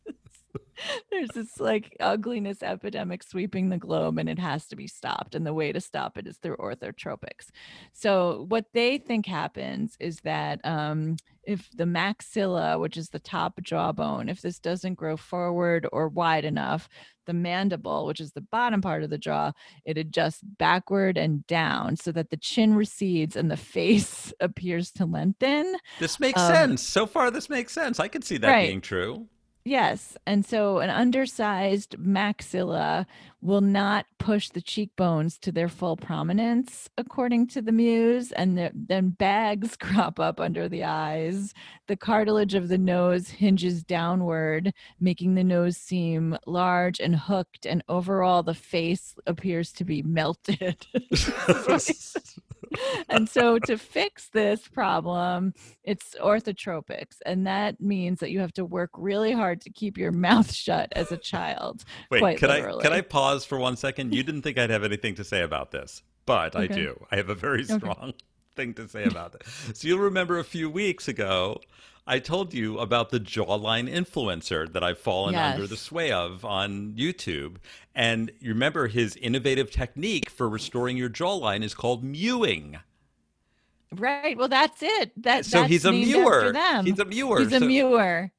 there's 1.11 1.29
this 1.29 1.59
like 1.59 1.95
ugliness 1.99 2.63
epidemic 2.63 3.23
sweeping 3.23 3.69
the 3.69 3.77
globe 3.77 4.17
and 4.17 4.29
it 4.29 4.39
has 4.39 4.67
to 4.67 4.75
be 4.75 4.87
stopped 4.87 5.35
and 5.35 5.45
the 5.45 5.53
way 5.53 5.71
to 5.71 5.81
stop 5.81 6.17
it 6.17 6.27
is 6.27 6.37
through 6.37 6.57
orthotropics. 6.57 7.49
So 7.93 8.45
what 8.49 8.65
they 8.73 8.97
think 8.97 9.25
happens 9.25 9.95
is 9.99 10.17
that 10.21 10.59
um, 10.63 11.17
if 11.43 11.69
the 11.75 11.85
maxilla 11.85 12.79
which 12.79 12.97
is 12.97 13.09
the 13.09 13.19
top 13.19 13.59
jawbone 13.61 14.29
if 14.29 14.41
this 14.41 14.59
doesn't 14.59 14.93
grow 14.95 15.17
forward 15.17 15.87
or 15.91 16.07
wide 16.07 16.45
enough 16.45 16.87
the 17.25 17.33
mandible 17.33 18.05
which 18.05 18.19
is 18.19 18.31
the 18.33 18.41
bottom 18.41 18.81
part 18.81 19.03
of 19.03 19.09
the 19.09 19.17
jaw 19.17 19.51
it 19.85 19.97
adjusts 19.97 20.41
backward 20.43 21.17
and 21.17 21.45
down 21.47 21.95
so 21.95 22.11
that 22.11 22.29
the 22.29 22.37
chin 22.37 22.73
recedes 22.75 23.35
and 23.35 23.49
the 23.49 23.57
face 23.69 24.33
appears 24.39 24.91
to 24.91 25.05
lengthen. 25.05 25.75
This 25.99 26.19
makes 26.19 26.39
um, 26.39 26.53
sense. 26.53 26.81
So 26.81 27.05
far 27.05 27.31
this 27.31 27.49
makes 27.49 27.73
sense. 27.73 27.99
I 27.99 28.07
can 28.07 28.21
see 28.21 28.37
that 28.37 28.49
right. 28.49 28.67
being 28.67 28.81
true 28.81 29.27
Yes. 29.69 30.17
And 30.25 30.43
so 30.43 30.79
an 30.79 30.89
undersized 30.89 31.95
maxilla 31.99 33.05
will 33.39 33.61
not 33.61 34.07
push 34.17 34.49
the 34.49 34.63
cheekbones 34.63 35.37
to 35.37 35.51
their 35.51 35.69
full 35.69 35.95
prominence, 35.95 36.89
according 36.97 37.45
to 37.49 37.61
the 37.61 37.71
Mews. 37.71 38.31
And 38.31 38.57
the, 38.57 38.71
then 38.73 39.09
bags 39.09 39.75
crop 39.79 40.19
up 40.19 40.39
under 40.39 40.67
the 40.67 40.85
eyes. 40.85 41.53
The 41.85 41.95
cartilage 41.95 42.55
of 42.55 42.67
the 42.67 42.79
nose 42.79 43.29
hinges 43.29 43.83
downward, 43.83 44.73
making 44.99 45.35
the 45.35 45.43
nose 45.43 45.77
seem 45.77 46.35
large 46.47 46.99
and 46.99 47.15
hooked. 47.15 47.67
And 47.67 47.83
overall, 47.87 48.41
the 48.41 48.55
face 48.55 49.13
appears 49.27 49.71
to 49.73 49.85
be 49.85 50.01
melted. 50.01 50.87
and 53.09 53.29
so 53.29 53.59
to 53.59 53.77
fix 53.77 54.29
this 54.29 54.67
problem, 54.67 55.53
it's 55.83 56.15
orthotropics. 56.21 57.17
And 57.25 57.47
that 57.47 57.79
means 57.81 58.19
that 58.19 58.31
you 58.31 58.39
have 58.39 58.53
to 58.53 58.65
work 58.65 58.91
really 58.95 59.31
hard 59.31 59.61
to 59.61 59.69
keep 59.69 59.97
your 59.97 60.11
mouth 60.29 60.53
shut 60.53 60.91
as 60.93 61.11
a 61.11 61.17
child. 61.17 61.83
Wait, 62.09 62.19
quite 62.19 62.37
can 62.37 62.49
literally. 62.49 62.79
I 62.79 62.83
can 62.83 62.93
I 62.93 63.01
pause 63.01 63.45
for 63.45 63.57
one 63.57 63.77
second? 63.77 64.13
You 64.13 64.23
didn't 64.23 64.41
think 64.41 64.57
I'd 64.57 64.69
have 64.69 64.83
anything 64.83 65.15
to 65.15 65.23
say 65.23 65.41
about 65.41 65.71
this, 65.71 66.03
but 66.25 66.55
I 66.55 66.67
do. 66.67 67.05
I 67.11 67.17
have 67.17 67.29
a 67.29 67.35
very 67.35 67.63
strong 67.63 68.13
thing 68.55 68.73
to 68.75 68.87
say 68.87 69.05
about 69.05 69.35
it. 69.35 69.43
So 69.75 69.87
you'll 69.87 69.99
remember 69.99 70.39
a 70.39 70.43
few 70.43 70.69
weeks 70.69 71.07
ago, 71.07 71.61
I 72.09 72.17
told 72.17 72.55
you 72.55 72.79
about 72.79 73.11
the 73.11 73.19
jawline 73.19 73.87
influencer 73.87 74.71
that 74.73 74.83
I've 74.83 74.97
fallen 74.97 75.35
under 75.35 75.67
the 75.67 75.77
sway 75.77 76.11
of 76.11 76.43
on 76.43 76.95
YouTube. 76.97 77.57
And 77.93 78.31
you 78.39 78.49
remember 78.49 78.87
his 78.87 79.15
innovative 79.15 79.69
technique 79.69 80.27
for 80.27 80.49
restoring 80.49 80.97
your 80.97 81.09
jawline 81.09 81.63
is 81.63 81.75
called 81.75 82.03
mewing. 82.03 82.79
Right. 83.91 84.35
Well, 84.35 84.47
that's 84.47 84.81
it. 84.81 85.11
That 85.21 85.45
So 85.45 85.65
he's 85.65 85.85
a 85.85 85.91
mewer. 85.91 86.51
He's 86.83 86.97
a 86.97 87.05
mewer. 87.05 87.39
He's 87.41 87.53
a 87.53 87.59
So 87.59 87.65
mewer. 87.67 88.31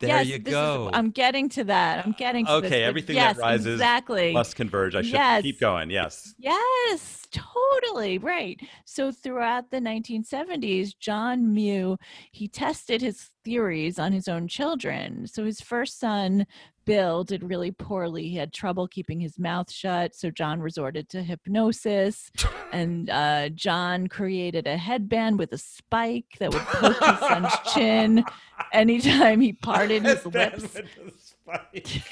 There 0.00 0.08
yes, 0.08 0.26
you 0.26 0.38
this 0.38 0.48
is- 0.48 0.52
go. 0.54 0.90
I'm 0.92 1.10
getting 1.10 1.48
to 1.50 1.64
that. 1.64 2.04
I'm 2.06 2.12
getting 2.12 2.46
to 2.46 2.52
this, 2.52 2.58
okay, 2.64 2.80
but 2.80 2.88
everything 2.88 3.16
yes, 3.16 3.36
that 3.36 3.42
rises 3.42 3.66
exactly. 3.74 4.32
must 4.32 4.56
converge. 4.56 4.94
I 4.94 5.02
should 5.02 5.12
Yes. 5.12 5.42
keep 5.42 5.60
going. 5.60 5.90
Yes. 5.90 6.34
Yes, 6.38 7.26
totally 7.30 8.16
right. 8.18 8.58
So 8.86 9.12
throughout 9.12 9.70
the 9.70 9.78
1970s, 9.80 10.94
John 10.98 11.52
Mew 11.52 11.98
he 12.32 12.48
tested 12.48 13.02
his 13.02 13.28
theories 13.44 13.98
on 13.98 14.12
his 14.12 14.26
own 14.26 14.48
children. 14.48 15.26
So 15.26 15.44
his 15.44 15.60
first 15.60 15.98
son, 16.00 16.46
Bill, 16.84 17.24
did 17.24 17.42
really 17.42 17.70
poorly. 17.70 18.28
He 18.28 18.36
had 18.36 18.52
trouble 18.52 18.88
keeping 18.88 19.20
his 19.20 19.38
mouth 19.38 19.70
shut. 19.70 20.14
So 20.14 20.30
John 20.30 20.60
resorted 20.60 21.08
to 21.10 21.22
hypnosis, 21.22 22.30
and 22.72 23.08
uh, 23.20 23.50
John 23.50 24.08
created 24.08 24.66
a 24.66 24.76
headband 24.76 25.38
with 25.38 25.52
a 25.52 25.58
spike 25.58 26.36
that 26.38 26.52
would 26.52 26.62
poke 26.62 26.98
his 26.98 27.18
son's 27.20 27.52
chin 27.74 28.24
anytime 28.72 29.40
he 29.40 29.52
parted 29.52 30.04
his 30.04 30.24
lips. 30.26 30.62
with 30.62 30.74
the 30.74 31.12
spike. 31.16 32.02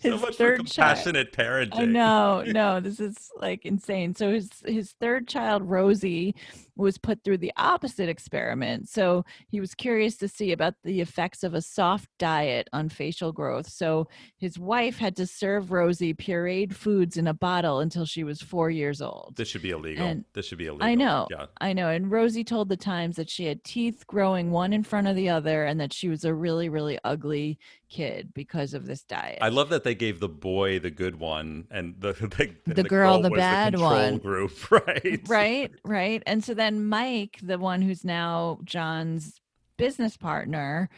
his 0.00 0.02
so 0.02 0.18
much 0.18 0.20
for 0.20 0.32
third 0.32 0.66
child. 0.66 0.96
compassionate 0.96 1.32
parenting. 1.32 1.78
I 1.78 1.84
know, 1.84 2.44
no, 2.46 2.80
this 2.80 3.00
is 3.00 3.30
like 3.40 3.64
insane. 3.64 4.14
So 4.14 4.32
his 4.32 4.50
his 4.64 4.92
third 4.92 5.28
child, 5.28 5.62
Rosie, 5.62 6.34
was 6.78 6.96
put 6.96 7.22
through 7.24 7.38
the 7.38 7.52
opposite 7.56 8.08
experiment. 8.08 8.88
So 8.88 9.24
he 9.48 9.60
was 9.60 9.74
curious 9.74 10.16
to 10.18 10.28
see 10.28 10.52
about 10.52 10.74
the 10.84 11.00
effects 11.00 11.42
of 11.42 11.52
a 11.54 11.60
soft 11.60 12.08
diet 12.18 12.68
on 12.72 12.88
facial 12.88 13.32
growth. 13.32 13.68
So 13.68 14.08
his 14.38 14.58
wife 14.58 14.98
had 14.98 15.16
to 15.16 15.26
serve 15.26 15.72
Rosie 15.72 16.14
pureed 16.14 16.72
foods 16.72 17.16
in 17.16 17.26
a 17.26 17.34
bottle 17.34 17.80
until 17.80 18.06
she 18.06 18.24
was 18.24 18.40
four 18.40 18.70
years 18.70 19.02
old. 19.02 19.34
This 19.36 19.48
should 19.48 19.62
be 19.62 19.70
illegal. 19.70 20.06
And 20.06 20.24
this 20.32 20.46
should 20.46 20.58
be 20.58 20.66
illegal. 20.66 20.86
I 20.86 20.94
know. 20.94 21.26
Yeah. 21.30 21.46
I 21.60 21.72
know. 21.72 21.88
And 21.88 22.10
Rosie 22.10 22.44
told 22.44 22.68
the 22.68 22.76
Times 22.76 23.16
that 23.16 23.28
she 23.28 23.46
had 23.46 23.64
teeth 23.64 24.06
growing 24.06 24.50
one 24.52 24.72
in 24.72 24.84
front 24.84 25.08
of 25.08 25.16
the 25.16 25.28
other 25.28 25.64
and 25.64 25.80
that 25.80 25.92
she 25.92 26.08
was 26.08 26.24
a 26.24 26.32
really, 26.32 26.68
really 26.68 26.98
ugly 27.04 27.58
kid 27.88 28.32
because 28.34 28.74
of 28.74 28.86
this 28.86 29.02
diet. 29.02 29.38
I 29.40 29.48
love 29.48 29.70
that 29.70 29.82
they 29.82 29.94
gave 29.94 30.20
the 30.20 30.28
boy 30.28 30.78
the 30.78 30.90
good 30.90 31.18
one 31.18 31.66
and 31.70 31.94
the 31.98 32.12
the, 32.36 32.54
and 32.66 32.76
The 32.76 32.82
girl 32.84 33.20
the 33.22 33.30
was 33.30 33.38
bad 33.38 33.72
control 33.72 33.92
one. 33.92 34.18
group, 34.18 34.70
right? 34.70 35.20
right 35.26 35.72
right 35.84 36.22
and 36.26 36.44
so 36.44 36.54
then 36.54 36.67
mike 36.76 37.38
the 37.42 37.58
one 37.58 37.82
who's 37.82 38.04
now 38.04 38.58
john's 38.64 39.40
business 39.76 40.16
partner 40.16 40.88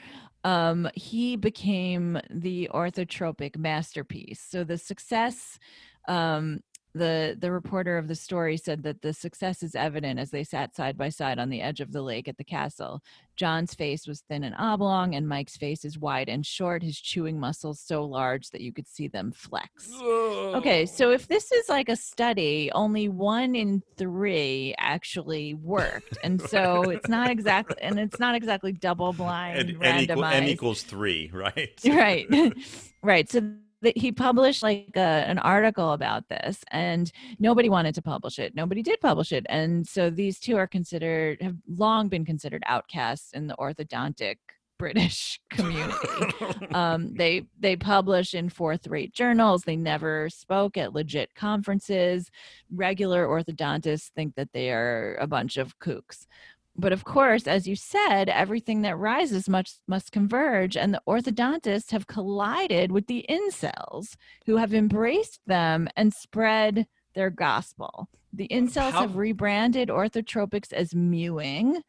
um 0.44 0.88
he 0.94 1.37
became 1.37 2.18
the 2.30 2.70
orthotropic 2.72 3.56
masterpiece. 3.56 4.40
So 4.40 4.64
the 4.64 4.78
success 4.78 5.59
um 6.09 6.61
the 6.94 7.37
the 7.38 7.50
reporter 7.50 7.98
of 7.98 8.09
the 8.09 8.14
story 8.14 8.57
said 8.57 8.83
that 8.83 9.03
the 9.03 9.12
success 9.12 9.62
is 9.62 9.74
evident 9.74 10.18
as 10.18 10.31
they 10.31 10.44
sat 10.44 10.74
side 10.74 10.96
by 10.96 11.09
side 11.09 11.38
on 11.38 11.48
the 11.50 11.62
edge 11.62 11.81
of 11.81 11.92
the 11.92 12.03
lake 12.03 12.29
at 12.29 12.37
the 12.37 12.44
castle 12.44 13.00
john's 13.37 13.74
face 13.74 14.07
was 14.07 14.22
thin 14.29 14.44
and 14.44 14.55
oblong 14.59 15.14
and 15.14 15.29
mike's 15.29 15.57
face 15.57 15.85
is 15.85 15.98
wide 15.98 16.29
and 16.29 16.44
short 16.44 16.83
his 16.83 17.00
chewing 17.00 17.38
muscles 17.38 17.81
so 17.81 18.05
large 18.05 18.50
that 18.50 18.61
you 18.61 18.72
could 18.72 18.88
see 18.88 19.09
them 19.09 19.31
flex 19.33 19.90
Okay, 20.55 20.85
so 20.85 21.11
if 21.11 21.29
this 21.29 21.53
is 21.53 21.68
like 21.68 21.88
a 21.88 21.96
study, 21.96 22.70
only 22.74 23.09
one 23.09 23.55
in 23.55 23.83
three 23.96 24.74
actually 24.79 25.55
worked, 25.55 26.18
and 26.24 26.40
so 26.40 26.83
it's 26.83 27.09
not 27.09 27.31
exactly, 27.31 27.76
and 27.81 27.98
it's 27.98 28.18
not 28.18 28.35
exactly 28.35 28.72
double 28.72 29.12
blind 29.14 29.59
and, 29.59 29.81
randomized. 29.81 29.83
and, 29.83 30.11
equal, 30.11 30.24
n 30.24 30.44
equals 30.44 30.83
three, 30.83 31.31
right? 31.33 31.81
right, 31.87 32.26
right. 33.03 33.31
So 33.31 33.55
th- 33.83 33.95
he 33.97 34.12
published 34.12 34.62
like 34.62 34.93
a, 34.97 35.01
an 35.01 35.38
article 35.38 35.93
about 35.93 36.29
this, 36.29 36.62
and 36.71 37.11
nobody 37.38 37.69
wanted 37.69 37.95
to 37.97 38.03
publish 38.03 38.38
it. 38.38 38.55
Nobody 38.55 38.83
did 38.83 39.01
publish 39.01 39.33
it, 39.33 39.47
and 39.49 39.87
so 39.87 40.11
these 40.11 40.38
two 40.38 40.57
are 40.57 40.66
considered 40.66 41.43
have 41.43 41.57
long 41.69 42.09
been 42.09 42.25
considered 42.25 42.62
outcasts 42.66 43.33
in 43.33 43.47
the 43.47 43.57
orthodontic 43.57 44.37
British 44.79 45.40
community. 45.51 46.09
Um, 46.73 47.14
they 47.14 47.47
they 47.59 47.75
publish 47.75 48.33
in 48.33 48.49
fourth 48.49 48.87
rate 48.87 49.12
journals. 49.12 49.62
They 49.62 49.75
never 49.75 50.31
spoke 50.31 50.77
at 50.77 50.95
legit 50.95 51.35
conferences. 51.35 52.31
Regular 52.73 53.27
orthodontists 53.27 54.11
think 54.14 54.37
that 54.37 54.51
they 54.53 54.71
are 54.71 55.16
a 55.21 55.27
bunch 55.27 55.57
of 55.57 55.77
kooks 55.81 56.27
but 56.81 56.93
of 56.93 57.05
course 57.05 57.47
as 57.47 57.69
you 57.69 57.77
said 57.77 58.29
everything 58.29 58.83
that 58.83 58.97
rises 58.97 59.49
must 59.49 59.81
must 59.87 60.12
converge 60.12 60.77
and 60.77 60.93
the 60.95 61.03
orthodontists 61.07 61.90
have 61.90 62.07
collided 62.07 62.90
with 62.90 63.07
the 63.07 63.25
incels 63.29 64.16
who 64.47 64.57
have 64.57 64.73
embraced 64.75 65.40
them 65.47 65.88
and 65.97 66.12
spread 66.14 66.87
their 67.14 67.31
gospel 67.31 68.09
the 68.33 68.49
incels 68.49 68.93
How- 68.93 69.03
have 69.03 69.16
rebranded 69.16 69.88
orthotropics 69.88 70.73
as 70.73 70.95
mewing 70.95 71.83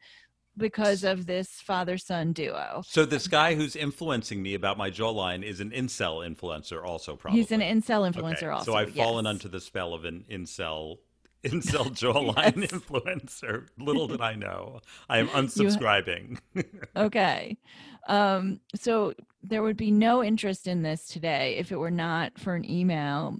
because 0.56 1.02
of 1.02 1.24
this 1.24 1.48
father 1.48 1.96
son 1.96 2.32
duo 2.34 2.82
So 2.86 3.06
this 3.06 3.26
guy 3.26 3.54
who's 3.54 3.74
influencing 3.74 4.42
me 4.42 4.52
about 4.54 4.76
my 4.76 4.90
jawline 4.90 5.42
is 5.42 5.60
an 5.60 5.70
incel 5.70 6.20
influencer, 6.28 6.84
also 6.84 7.16
probably. 7.16 7.40
He's 7.40 7.52
an 7.52 7.60
incel 7.60 8.06
Okay, 8.06 8.20
influencer 8.20 8.52
also. 8.52 8.72
So 8.72 8.76
I've 8.76 8.94
fallen 8.94 9.24
yes. 9.24 9.30
onto 9.30 9.48
the 9.48 9.60
spell 9.62 9.94
of 9.94 10.04
an 10.04 10.26
incel 10.30 10.98
incel 11.44 11.90
jawline 11.96 12.60
Yes. 12.62 12.70
influencer. 12.72 13.66
Little 13.78 14.06
did 14.08 14.20
I 14.20 14.34
know. 14.34 14.80
I 15.08 15.18
am 15.18 15.28
unsubscribing. 15.38 16.38
Okay. 16.96 17.56
Um, 18.08 18.60
so 18.74 19.14
there 19.42 19.62
would 19.62 19.76
be 19.76 19.90
no 19.90 20.22
interest 20.24 20.66
in 20.66 20.82
this 20.82 21.06
today 21.06 21.56
if 21.58 21.70
it 21.72 21.76
were 21.76 21.90
not 21.90 22.38
for 22.38 22.54
an 22.54 22.68
email 22.68 23.38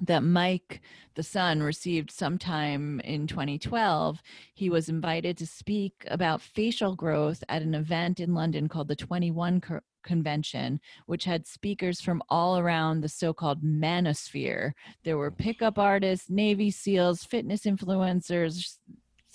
that 0.00 0.22
Mike, 0.22 0.82
the 1.14 1.22
son, 1.22 1.62
received 1.62 2.10
sometime 2.10 3.00
in 3.00 3.26
2012. 3.26 4.20
He 4.54 4.68
was 4.68 4.88
invited 4.90 5.38
to 5.38 5.46
speak 5.46 6.04
about 6.08 6.42
facial 6.42 6.94
growth 6.94 7.42
at 7.48 7.62
an 7.62 7.74
event 7.74 8.20
in 8.20 8.34
London 8.34 8.68
called 8.68 8.88
the 8.88 8.96
21 8.96 9.60
Co- 9.62 9.80
Convention, 10.06 10.80
which 11.04 11.24
had 11.24 11.46
speakers 11.46 12.00
from 12.00 12.22
all 12.30 12.58
around 12.58 13.00
the 13.02 13.08
so 13.08 13.34
called 13.34 13.62
manosphere. 13.62 14.72
There 15.04 15.18
were 15.18 15.30
pickup 15.30 15.78
artists, 15.78 16.30
Navy 16.30 16.70
SEALs, 16.70 17.24
fitness 17.24 17.64
influencers, 17.64 18.78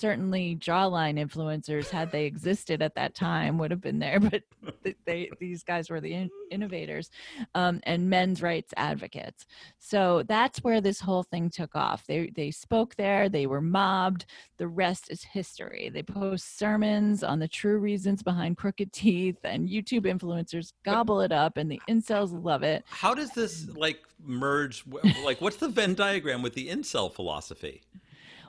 certainly 0.02 0.56
jawline 0.56 1.20
influencers 1.20 1.90
had 1.90 2.12
they 2.12 2.26
existed 2.26 2.82
at 2.82 2.96
that 2.96 3.14
time 3.14 3.58
would 3.58 3.70
have 3.70 3.80
been 3.80 4.00
there 4.00 4.20
but 4.20 4.44
they 5.06 5.30
these 5.40 5.64
guys 5.64 5.90
were 5.90 6.02
the 6.02 6.14
in- 6.14 6.30
innovators 6.50 7.12
um, 7.56 7.80
and 7.84 8.10
men's 8.10 8.42
rights 8.42 8.74
advocates 8.78 9.46
so 9.78 10.24
that's 10.28 10.64
where 10.64 10.82
this 10.82 11.00
whole 11.00 11.24
thing 11.24 11.50
took 11.50 11.76
off 11.76 12.06
they 12.08 12.32
they 12.36 12.50
spoke 12.50 12.96
there 12.96 13.30
they 13.30 13.46
were 13.46 13.62
mobbed 13.62 14.26
the 14.58 14.68
rest 14.68 15.12
is 15.12 15.24
history 15.24 15.90
they 15.94 16.04
post 16.04 16.58
sermons 16.58 17.24
on 17.24 17.40
the 17.40 17.48
true 17.48 17.78
reasons 17.78 18.24
behind 18.24 18.58
crooked 18.58 18.92
teeth 18.92 19.38
and 19.44 19.70
youtube 19.70 20.06
influencers 20.06 20.74
gobble 20.84 21.22
it 21.22 21.32
up 21.32 21.58
and 21.58 21.72
the 21.72 21.80
incels 21.88 22.32
love 22.44 22.64
it 22.64 22.84
How 22.90 23.14
does 23.14 23.30
this 23.32 23.68
like 23.76 24.02
merge? 24.26 24.84
Like, 25.24 25.42
what's 25.42 25.58
the 25.58 25.70
Venn 25.70 25.94
diagram 25.94 26.42
with 26.42 26.54
the 26.54 26.70
incel 26.70 27.12
philosophy? 27.12 27.82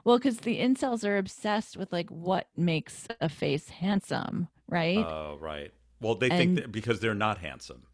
Well 0.04 0.18
because 0.18 0.38
the 0.38 0.58
incels 0.60 1.04
are 1.04 1.16
obsessed 1.18 1.76
with 1.76 1.92
like 1.92 2.10
what 2.10 2.48
makes 2.56 3.06
a 3.20 3.28
face 3.28 3.68
handsome 3.70 4.48
right 4.68 4.98
Oh, 4.98 5.36
right. 5.40 5.70
Well, 6.00 6.14
they 6.16 6.28
And- 6.30 6.38
think 6.38 6.54
that 6.56 6.72
because 6.72 6.98
they're 7.00 7.14
not 7.14 7.38
handsome. 7.38 7.86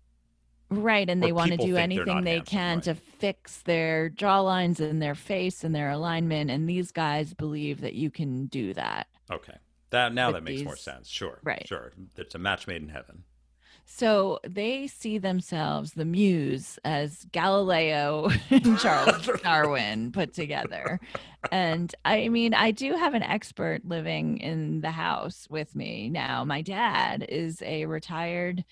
Right, 0.71 1.09
and 1.09 1.23
they 1.23 1.33
want 1.33 1.51
to 1.53 1.57
do 1.57 1.77
anything 1.79 2.25
they 2.25 2.37
handsome, 2.37 2.45
can 2.59 2.77
right. 2.77 2.85
to 2.85 2.95
fix 2.95 3.63
their 3.63 4.11
jawlines 4.11 4.81
and 4.81 5.01
their 5.01 5.15
face 5.15 5.65
and 5.65 5.75
their 5.75 5.89
alignment. 5.89 6.51
And 6.51 6.69
these 6.69 6.91
guys 6.93 7.33
believe 7.33 7.81
that 7.81 7.95
you 7.95 8.11
can 8.11 8.47
do 8.47 8.75
that. 8.75 9.07
Okay. 9.31 9.57
That 9.91 10.13
now 10.13 10.31
that 10.33 10.43
makes 10.43 10.63
more 10.63 10.77
sense. 10.77 11.09
Sure. 11.09 11.39
Right. 11.43 11.67
Sure. 11.67 11.93
It's 12.17 12.35
a 12.35 12.39
match 12.39 12.67
made 12.67 12.83
in 12.83 12.91
heaven. 12.91 13.25
So 13.91 14.39
they 14.47 14.87
see 14.87 15.17
themselves, 15.17 15.93
the 15.93 16.05
Mews, 16.05 16.79
as 16.85 17.25
Galileo 17.33 18.29
and 18.51 18.79
Charles 18.79 19.29
Darwin 19.43 20.13
put 20.13 20.35
together. 20.35 21.01
And 21.51 21.93
I 22.05 22.29
mean, 22.29 22.53
I 22.53 22.71
do 22.71 22.93
have 22.93 23.15
an 23.15 23.23
expert 23.23 23.87
living 23.87 24.39
in 24.39 24.83
the 24.83 24.91
house 24.91 25.49
with 25.49 25.75
me 25.75 26.11
now. 26.11 26.45
My 26.45 26.61
dad 26.61 27.25
is 27.31 27.63
a 27.63 27.87
retired 27.87 28.63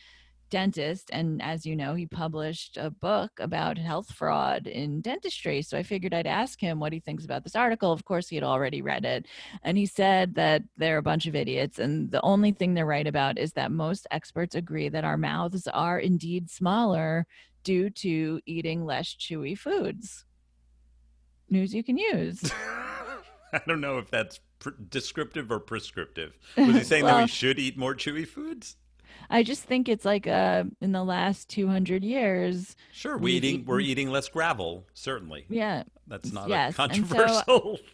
dentist. 0.50 1.10
And 1.12 1.42
as 1.42 1.66
you 1.66 1.76
know, 1.76 1.94
he 1.94 2.06
published 2.06 2.76
a 2.76 2.90
book 2.90 3.32
about 3.38 3.78
health 3.78 4.12
fraud 4.12 4.66
in 4.66 5.00
dentistry. 5.00 5.62
So 5.62 5.76
I 5.76 5.82
figured 5.82 6.14
I'd 6.14 6.26
ask 6.26 6.60
him 6.60 6.78
what 6.78 6.92
he 6.92 7.00
thinks 7.00 7.24
about 7.24 7.44
this 7.44 7.56
article. 7.56 7.92
Of 7.92 8.04
course, 8.04 8.28
he 8.28 8.36
had 8.36 8.44
already 8.44 8.82
read 8.82 9.04
it. 9.04 9.26
And 9.62 9.76
he 9.76 9.86
said 9.86 10.34
that 10.36 10.62
they're 10.76 10.98
a 10.98 11.02
bunch 11.02 11.26
of 11.26 11.34
idiots. 11.34 11.78
And 11.78 12.10
the 12.10 12.22
only 12.22 12.52
thing 12.52 12.74
they're 12.74 12.86
right 12.86 13.06
about 13.06 13.38
is 13.38 13.52
that 13.52 13.72
most 13.72 14.06
experts 14.10 14.54
agree 14.54 14.88
that 14.88 15.04
our 15.04 15.16
mouths 15.16 15.66
are 15.68 15.98
indeed 15.98 16.50
smaller 16.50 17.26
due 17.64 17.90
to 17.90 18.40
eating 18.46 18.84
less 18.84 19.14
chewy 19.14 19.58
foods. 19.58 20.24
News 21.50 21.74
you 21.74 21.82
can 21.82 21.98
use. 21.98 22.52
I 23.52 23.60
don't 23.66 23.80
know 23.80 23.98
if 23.98 24.10
that's 24.10 24.40
pr- 24.58 24.70
descriptive 24.88 25.50
or 25.50 25.60
prescriptive. 25.60 26.36
Was 26.56 26.76
he 26.76 26.84
saying 26.84 27.04
that 27.04 27.22
we 27.22 27.28
should 27.28 27.58
eat 27.58 27.76
more 27.76 27.94
chewy 27.94 28.26
foods? 28.26 28.76
I 29.30 29.42
just 29.42 29.64
think 29.64 29.88
it's 29.88 30.04
like 30.04 30.26
uh, 30.26 30.64
in 30.80 30.92
the 30.92 31.04
last 31.04 31.48
200 31.50 32.04
years. 32.04 32.76
Sure, 32.92 33.16
we 33.18 33.32
eating 33.32 33.64
we're 33.64 33.80
eating 33.80 34.10
less 34.10 34.28
gravel. 34.28 34.84
Certainly, 34.94 35.46
Yeah, 35.48 35.82
that's 36.06 36.32
not 36.32 36.48
Yes, 36.48 36.78
a 36.78 36.82
and 36.82 37.06
so- 37.06 37.14
controversial. 37.16 37.78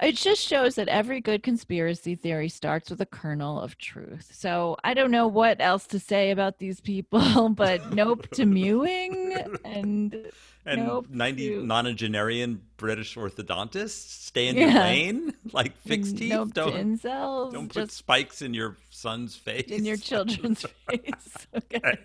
It 0.00 0.14
just 0.14 0.46
shows 0.46 0.76
that 0.76 0.86
every 0.86 1.20
good 1.20 1.42
conspiracy 1.42 2.14
theory 2.14 2.48
starts 2.48 2.88
with 2.88 3.00
a 3.00 3.06
kernel 3.06 3.60
of 3.60 3.76
truth. 3.78 4.30
So 4.32 4.76
I 4.84 4.94
don't 4.94 5.10
know 5.10 5.26
what 5.26 5.60
else 5.60 5.88
to 5.88 5.98
say 5.98 6.30
about 6.30 6.58
these 6.58 6.80
people, 6.80 7.48
but 7.56 7.92
nope 7.92 8.28
to 8.34 8.46
mewing 8.46 9.34
and 9.64 10.30
and 10.68 10.86
Nope, 10.86 11.06
ninety 11.10 11.44
you- 11.44 11.62
nonagenarian 11.62 12.58
British 12.76 13.16
orthodontists 13.16 14.26
stay 14.28 14.48
in 14.48 14.56
your 14.56 14.68
Yeah. 14.68 14.82
lane 14.84 15.34
like 15.52 15.76
fixed 15.78 16.18
teeth. 16.18 16.30
nope 16.30 16.52
don't 16.54 16.74
incels, 16.74 17.52
don't 17.52 17.72
put 17.72 17.90
spikes 17.90 18.42
in 18.42 18.54
your 18.54 18.76
son's 18.90 19.34
face. 19.36 19.66
in 19.70 19.84
your 19.84 19.96
children's 19.96 20.64
face. 20.88 21.46
Okay. 21.56 21.98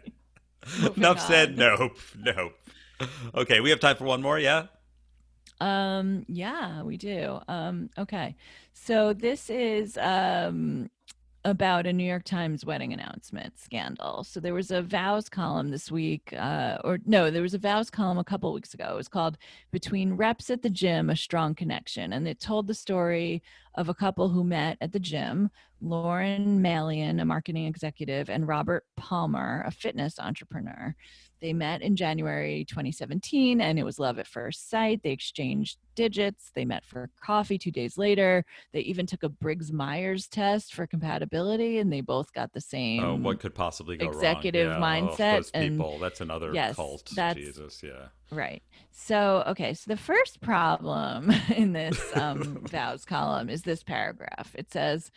Moving 0.82 0.94
Enough 1.04 1.20
said. 1.20 1.58
Nope. 1.58 1.98
Nope. 2.18 2.54
Okay, 3.36 3.60
we 3.60 3.70
have 3.70 3.82
time 3.82 3.98
for 3.98 4.06
one 4.06 4.22
more. 4.22 4.40
Yeah. 4.40 4.68
Um, 5.60 6.26
yeah, 6.30 6.84
we 6.84 6.96
do. 6.98 7.40
Um, 7.50 7.90
okay. 7.98 8.36
So 8.74 9.14
this 9.14 9.50
is 9.50 9.98
um 9.98 10.90
about 11.46 11.86
a 11.86 11.94
New 11.94 12.06
York 12.06 12.24
Times 12.24 12.66
wedding 12.66 12.94
announcement 12.94 13.60
scandal. 13.60 14.24
So 14.24 14.40
there 14.40 14.54
was 14.54 14.72
a 14.72 14.82
vows 14.82 15.28
column 15.28 15.72
this 15.72 15.92
week, 15.92 16.34
uh, 16.38 16.78
or 16.84 17.00
no, 17.06 17.30
there 17.30 17.42
was 17.42 17.54
a 17.54 17.60
vows 17.60 17.90
column 17.90 18.18
a 18.18 18.24
couple 18.24 18.54
weeks 18.54 18.74
ago. 18.74 18.94
It 18.94 18.98
was 18.98 19.10
called 19.10 19.38
Between 19.72 20.14
Reps 20.14 20.50
at 20.50 20.62
the 20.62 20.70
Gym, 20.70 21.10
A 21.10 21.16
Strong 21.16 21.56
Connection. 21.56 22.14
And 22.14 22.28
it 22.28 22.40
told 22.40 22.68
the 22.68 22.74
story 22.74 23.44
of 23.76 23.90
a 23.90 23.94
couple 23.94 24.30
who 24.30 24.44
met 24.44 24.78
at 24.80 24.94
the 24.94 25.00
gym 25.00 25.50
Lauren 25.82 26.62
Malian, 26.62 27.20
a 27.20 27.26
marketing 27.26 27.66
executive, 27.66 28.30
and 28.30 28.48
Robert 28.48 28.86
Palmer, 28.96 29.64
a 29.66 29.72
fitness 29.72 30.18
entrepreneur. 30.18 30.96
They 31.44 31.52
met 31.52 31.82
in 31.82 31.98
January 31.98 32.64
2017 32.70 33.60
and 33.60 33.78
it 33.78 33.84
was 33.84 34.00
love 34.00 34.18
at 34.18 34.28
first 34.28 34.70
sight. 34.70 35.02
They 35.04 35.10
exchanged 35.12 35.78
digits. 35.94 36.52
They 36.56 36.64
met 36.64 36.86
for 36.86 37.10
coffee 37.20 37.58
two 37.58 37.70
days 37.70 37.98
later. 37.98 38.46
They 38.72 38.80
even 38.80 39.06
took 39.06 39.24
a 39.24 39.30
Briggs 39.30 39.70
Myers 39.70 40.30
test 40.30 40.74
for 40.74 40.88
compatibility 40.88 41.80
and 41.80 41.92
they 41.92 42.00
both 42.00 42.32
got 42.32 42.54
the 42.54 42.62
same. 42.62 43.04
Oh, 43.04 43.16
what 43.16 43.42
could 43.42 43.54
possibly 43.54 43.98
go 43.98 44.08
executive 44.08 44.72
wrong? 44.72 44.82
Yeah, 44.82 45.02
oh, 45.02 45.08
mindset 45.12 45.36
those 45.36 45.52
and- 45.54 45.72
people. 45.72 46.00
That's 46.00 46.22
another 46.22 46.54
Yes, 46.54 46.78
cult. 46.78 47.12
that's- 47.14 47.46
Jesus. 47.46 47.84
Yeah. 47.84 48.08
Right. 48.32 48.64
So, 48.92 49.44
okay. 49.48 49.74
So 49.74 49.92
the 49.92 49.98
first 49.98 50.40
problem 50.40 51.30
in 51.58 51.74
this 51.74 52.00
um, 52.16 52.64
vows 52.70 53.04
column 53.04 53.50
is 53.50 53.64
this 53.64 53.84
paragraph. 53.84 54.52
It 54.56 54.72
says, 54.72 55.12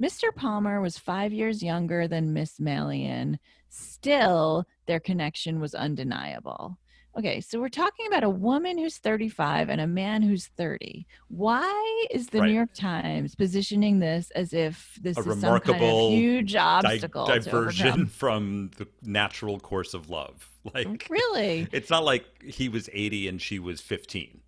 Mr. 0.00 0.32
Palmer 0.32 0.80
was 0.80 0.96
five 0.96 1.32
years 1.32 1.60
younger 1.60 2.06
than 2.06 2.32
Miss 2.32 2.60
Malian. 2.60 3.40
Still, 3.68 4.66
their 4.86 5.00
connection 5.00 5.60
was 5.60 5.74
undeniable. 5.74 6.78
Okay, 7.18 7.42
so 7.42 7.60
we're 7.60 7.68
talking 7.68 8.06
about 8.06 8.24
a 8.24 8.30
woman 8.30 8.78
who's 8.78 8.96
35 8.96 9.68
and 9.68 9.82
a 9.82 9.86
man 9.86 10.22
who's 10.22 10.46
30. 10.56 11.06
Why 11.28 12.06
is 12.10 12.28
the 12.28 12.40
Right. 12.40 12.48
New 12.48 12.54
York 12.54 12.72
Times 12.72 13.34
positioning 13.34 13.98
this 13.98 14.30
as 14.30 14.54
if 14.54 14.98
this 15.02 15.18
A 15.18 15.20
is 15.20 15.40
some 15.40 15.60
kind 15.60 15.82
of 15.84 16.10
huge 16.10 16.54
Di- 16.54 16.58
obstacle 16.58 17.26
to 17.26 17.38
diversion 17.38 18.06
from 18.22 18.70
the 18.78 18.88
natural 19.02 19.60
course 19.60 19.92
of 19.94 20.08
love. 20.10 20.48
Like 20.74 21.08
Really? 21.10 21.66
it's 21.72 21.90
not 21.90 22.04
like 22.04 22.24
he 22.40 22.68
was 22.68 22.88
80 22.92 23.26
and 23.26 23.42
she 23.42 23.58
was 23.58 23.80
15. 23.80 24.40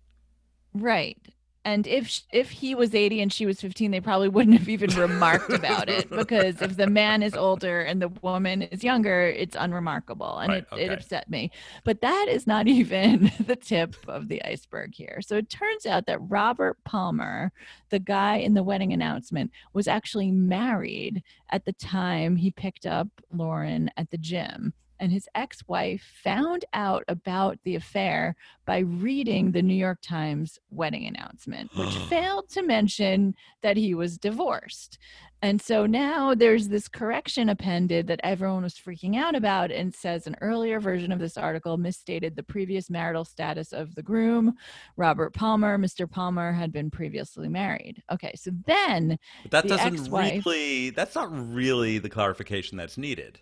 Right. 0.73 1.17
And 1.65 1.87
if 1.87 2.21
if 2.31 2.51
he 2.51 2.75
was 2.75 2.93
80 2.93 3.21
and 3.21 3.33
she 3.33 3.47
was 3.47 3.59
15, 3.59 3.89
they 3.89 3.99
probably 3.99 4.29
wouldn't 4.29 4.59
have 4.59 4.69
even 4.69 4.91
remarked 4.91 5.51
about 5.51 5.89
it 5.89 6.07
because 6.11 6.61
if 6.61 6.77
the 6.77 6.85
man 6.85 7.23
is 7.23 7.33
older 7.33 7.81
and 7.81 7.99
the 7.99 8.09
woman 8.21 8.61
is 8.61 8.83
younger, 8.83 9.23
it's 9.23 9.57
unremarkable. 9.59 10.37
And 10.37 10.49
Right, 10.51 10.65
it, 10.73 10.91
it 10.91 10.91
upset 10.91 11.27
me. 11.27 11.49
But 11.83 12.01
that 12.01 12.27
is 12.29 12.45
not 12.45 12.67
even 12.79 13.31
the 13.39 13.55
tip 13.55 13.95
of 14.07 14.27
the 14.27 14.45
iceberg 14.45 14.93
here. 14.93 15.19
So 15.21 15.37
it 15.37 15.49
turns 15.49 15.87
out 15.87 16.05
that 16.05 16.19
Robert 16.21 16.77
Palmer, 16.85 17.51
the 17.89 17.99
guy 17.99 18.35
in 18.35 18.53
the 18.53 18.63
wedding 18.63 18.93
announcement, 18.93 19.49
was 19.73 19.87
actually 19.87 20.29
married 20.29 21.23
at 21.49 21.65
the 21.65 21.73
time 21.73 22.35
he 22.35 22.51
picked 22.51 22.85
up 22.85 23.07
Lauren 23.33 23.89
at 23.97 24.11
the 24.11 24.19
gym. 24.19 24.73
And 24.99 25.11
his 25.11 25.27
ex 25.35 25.59
wife 25.67 26.03
found 26.23 26.65
out 26.73 27.03
about 27.07 27.59
the 27.63 27.75
affair 27.75 28.35
by 28.65 28.79
reading 28.79 29.51
the 29.51 29.61
New 29.61 29.75
York 29.75 29.99
Times 30.01 30.57
wedding 30.69 31.05
announcement, 31.05 31.69
which 31.75 31.95
failed 32.09 32.49
to 32.49 32.61
mention 32.61 33.35
that 33.61 33.77
he 33.77 33.93
was 33.93 34.17
divorced. 34.17 34.97
And 35.41 35.61
so 35.61 35.85
now 35.85 36.33
there's 36.33 36.69
this 36.69 36.87
correction 36.87 37.49
appended 37.49 38.07
that 38.07 38.21
everyone 38.23 38.63
was 38.63 38.73
freaking 38.73 39.15
out 39.15 39.35
about 39.35 39.69
and 39.69 39.93
says 39.93 40.25
an 40.25 40.35
earlier 40.41 40.79
version 40.79 41.11
of 41.11 41.19
this 41.19 41.37
article 41.37 41.77
misstated 41.77 42.35
the 42.35 42.41
previous 42.41 42.89
marital 42.89 43.25
status 43.25 43.71
of 43.71 43.93
the 43.93 44.01
groom, 44.01 44.55
Robert 44.97 45.33
Palmer. 45.35 45.77
Mr. 45.77 46.09
Palmer 46.09 46.51
had 46.51 46.71
been 46.71 46.89
previously 46.89 47.47
married. 47.47 48.01
Okay, 48.11 48.31
so 48.35 48.49
then, 48.65 49.19
But 49.43 49.51
that 49.51 49.63
The 49.63 49.69
doesn't 49.77 50.11
really 50.11 50.89
that's 50.89 51.13
not 51.15 51.29
really 51.53 51.99
the 51.99 52.09
clarification 52.09 52.77
that's 52.77 52.97
needed. 52.97 53.39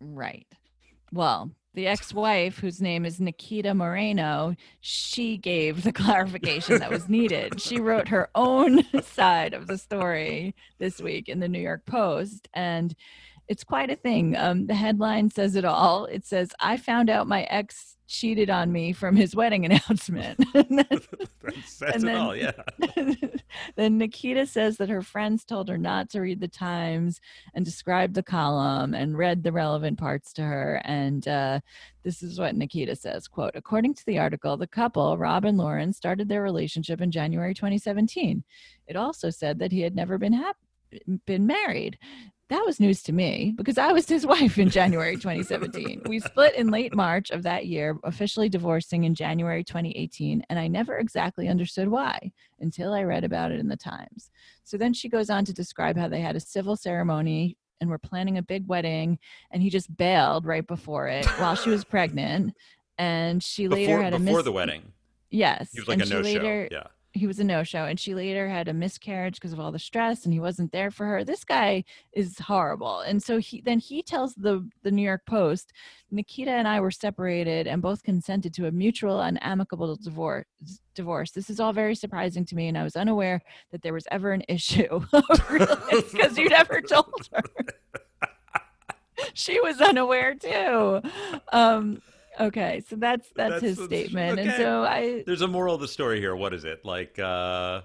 right. 0.00 0.46
Well, 1.12 1.50
the 1.74 1.86
ex 1.86 2.12
wife, 2.14 2.58
whose 2.58 2.80
name 2.80 3.04
is 3.04 3.20
Nikita 3.20 3.74
Moreno, 3.74 4.56
she 4.80 5.36
gave 5.36 5.82
the 5.82 5.92
clarification 5.92 6.78
that 6.78 6.90
was 6.90 7.08
needed. 7.08 7.60
She 7.60 7.80
wrote 7.80 8.08
her 8.08 8.30
own 8.34 8.82
side 9.02 9.52
of 9.52 9.66
the 9.66 9.78
story 9.78 10.54
this 10.78 11.00
week 11.00 11.28
in 11.28 11.38
the 11.38 11.48
New 11.48 11.60
York 11.60 11.84
Post. 11.84 12.48
And 12.54 12.94
it's 13.46 13.62
quite 13.62 13.90
a 13.90 13.96
thing. 13.96 14.36
Um, 14.36 14.66
the 14.66 14.74
headline 14.74 15.30
says 15.30 15.54
it 15.54 15.64
all. 15.64 16.06
It 16.06 16.24
says, 16.24 16.50
I 16.60 16.78
found 16.78 17.10
out 17.10 17.28
my 17.28 17.42
ex 17.44 17.95
cheated 18.08 18.50
on 18.50 18.70
me 18.72 18.92
from 18.92 19.16
his 19.16 19.34
wedding 19.34 19.64
announcement. 19.66 20.38
And 20.54 20.78
then- 20.78 20.86
that's 21.42 21.78
that's 21.78 21.94
And 21.96 22.04
it 22.04 22.06
then- 22.06 22.16
all, 22.16 22.34
yeah. 22.36 22.52
then 23.76 23.98
Nikita 23.98 24.46
says 24.46 24.76
that 24.78 24.88
her 24.88 25.02
friends 25.02 25.44
told 25.44 25.68
her 25.68 25.78
not 25.78 26.10
to 26.10 26.20
read 26.20 26.40
the 26.40 26.48
Times 26.48 27.20
and 27.54 27.64
described 27.64 28.14
the 28.14 28.22
column 28.22 28.94
and 28.94 29.16
read 29.16 29.42
the 29.42 29.52
relevant 29.52 29.98
parts 29.98 30.32
to 30.34 30.42
her. 30.42 30.80
And 30.84 31.26
uh, 31.28 31.60
this 32.02 32.22
is 32.22 32.38
what 32.38 32.56
Nikita 32.56 32.96
says: 32.96 33.28
"quote 33.28 33.52
According 33.54 33.94
to 33.94 34.06
the 34.06 34.18
article, 34.18 34.56
the 34.56 34.66
couple, 34.66 35.16
Rob 35.18 35.44
and 35.44 35.58
Lauren, 35.58 35.92
started 35.92 36.28
their 36.28 36.42
relationship 36.42 37.00
in 37.00 37.10
January 37.10 37.54
2017. 37.54 38.42
It 38.86 38.96
also 38.96 39.30
said 39.30 39.58
that 39.58 39.72
he 39.72 39.80
had 39.80 39.94
never 39.94 40.18
been 40.18 40.32
hap- 40.32 40.56
been 41.26 41.46
married." 41.46 41.98
That 42.48 42.64
was 42.64 42.78
news 42.78 43.02
to 43.04 43.12
me 43.12 43.54
because 43.56 43.76
I 43.76 43.90
was 43.92 44.08
his 44.08 44.24
wife 44.34 44.56
in 44.58 44.70
January 44.70 45.16
2017. 45.16 46.02
we 46.06 46.20
split 46.20 46.54
in 46.54 46.70
late 46.70 46.94
March 46.94 47.30
of 47.30 47.42
that 47.42 47.66
year, 47.66 47.98
officially 48.04 48.48
divorcing 48.48 49.04
in 49.04 49.14
January 49.16 49.64
2018, 49.64 50.44
and 50.48 50.58
I 50.58 50.68
never 50.68 50.96
exactly 50.98 51.48
understood 51.48 51.88
why 51.88 52.30
until 52.60 52.94
I 52.94 53.02
read 53.02 53.24
about 53.24 53.50
it 53.50 53.58
in 53.58 53.66
the 53.68 53.76
Times. 53.76 54.30
So 54.62 54.76
then 54.76 54.92
she 54.94 55.08
goes 55.08 55.28
on 55.28 55.44
to 55.44 55.52
describe 55.52 55.96
how 55.96 56.08
they 56.08 56.20
had 56.20 56.36
a 56.36 56.40
civil 56.40 56.76
ceremony 56.76 57.56
and 57.80 57.90
were 57.90 57.98
planning 57.98 58.38
a 58.38 58.42
big 58.42 58.66
wedding, 58.68 59.18
and 59.50 59.60
he 59.60 59.68
just 59.68 59.94
bailed 59.96 60.46
right 60.46 60.66
before 60.66 61.08
it 61.08 61.26
while 61.38 61.56
she 61.56 61.70
was 61.70 61.84
pregnant. 61.84 62.54
And 62.96 63.42
she 63.42 63.68
later 63.68 63.88
Before 63.92 64.02
had 64.04 64.14
a 64.14 64.18
before 64.18 64.36
mis- 64.36 64.44
the 64.44 64.52
wedding. 64.52 64.92
Yes, 65.30 65.70
He 65.72 65.80
was 65.80 65.88
like 65.88 66.00
and 66.00 66.10
a 66.10 66.14
no 66.14 66.20
later, 66.20 66.68
show. 66.70 66.76
Yeah. 66.76 66.86
He 67.16 67.26
was 67.26 67.38
a 67.38 67.44
no-show 67.44 67.84
and 67.84 67.98
she 67.98 68.14
later 68.14 68.48
had 68.48 68.68
a 68.68 68.72
miscarriage 68.72 69.34
because 69.34 69.52
of 69.52 69.60
all 69.60 69.72
the 69.72 69.78
stress 69.78 70.24
and 70.24 70.32
he 70.32 70.40
wasn't 70.40 70.70
there 70.72 70.90
for 70.90 71.06
her. 71.06 71.24
This 71.24 71.44
guy 71.44 71.84
is 72.12 72.38
horrible. 72.38 73.00
And 73.00 73.22
so 73.22 73.38
he 73.38 73.60
then 73.60 73.78
he 73.78 74.02
tells 74.02 74.34
the 74.34 74.68
the 74.82 74.90
new 74.90 75.02
york 75.02 75.22
post 75.26 75.72
nikita 76.10 76.50
and 76.50 76.68
i 76.68 76.78
were 76.80 76.90
separated 76.90 77.66
and 77.66 77.82
both 77.82 78.02
consented 78.02 78.54
to 78.54 78.66
a 78.66 78.70
mutual 78.70 79.20
and 79.20 79.42
amicable 79.42 79.96
divorce 79.96 80.44
divorce. 80.94 81.30
This 81.30 81.50
is 81.50 81.60
all 81.60 81.72
very 81.72 81.94
surprising 81.94 82.44
to 82.46 82.54
me 82.54 82.68
and 82.68 82.78
i 82.78 82.82
was 82.82 82.96
unaware 82.96 83.42
that 83.72 83.82
there 83.82 83.92
was 83.94 84.06
ever 84.10 84.32
an 84.32 84.42
issue. 84.48 85.00
Because 86.12 86.38
you 86.38 86.48
never 86.48 86.80
told 86.80 87.28
her. 87.32 87.42
She 89.34 89.58
was 89.60 89.80
unaware 89.80 90.34
too. 90.34 91.00
Um 91.52 92.02
Okay, 92.38 92.82
so 92.88 92.96
that's 92.96 93.28
that's, 93.34 93.60
that's 93.60 93.62
his 93.62 93.84
statement, 93.84 94.38
okay. 94.38 94.48
and 94.48 94.56
so 94.56 94.82
I. 94.82 95.22
There's 95.26 95.42
a 95.42 95.48
moral 95.48 95.74
of 95.74 95.80
the 95.80 95.88
story 95.88 96.20
here. 96.20 96.36
What 96.36 96.52
is 96.54 96.64
it 96.64 96.84
like? 96.84 97.18
uh 97.18 97.82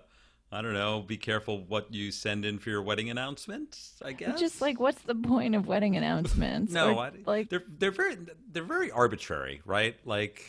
I 0.54 0.62
don't 0.62 0.74
know. 0.74 1.02
Be 1.02 1.16
careful 1.16 1.64
what 1.64 1.94
you 1.94 2.12
send 2.12 2.44
in 2.44 2.60
for 2.60 2.72
your 2.72 2.82
wedding 2.82 3.10
announcements. 3.10 3.94
I 4.04 4.12
guess. 4.12 4.38
Just 4.38 4.60
like, 4.60 4.82
what's 4.82 5.02
the 5.04 5.16
point 5.16 5.56
of 5.56 5.66
wedding 5.66 5.96
announcements? 5.96 6.74
no, 6.74 6.96
or, 6.96 7.04
I, 7.04 7.12
like 7.26 7.50
they're 7.50 7.64
they're 7.80 7.92
very 7.92 8.18
they're 8.52 8.64
very 8.64 8.92
arbitrary, 8.92 9.62
right? 9.66 9.96
Like, 10.04 10.44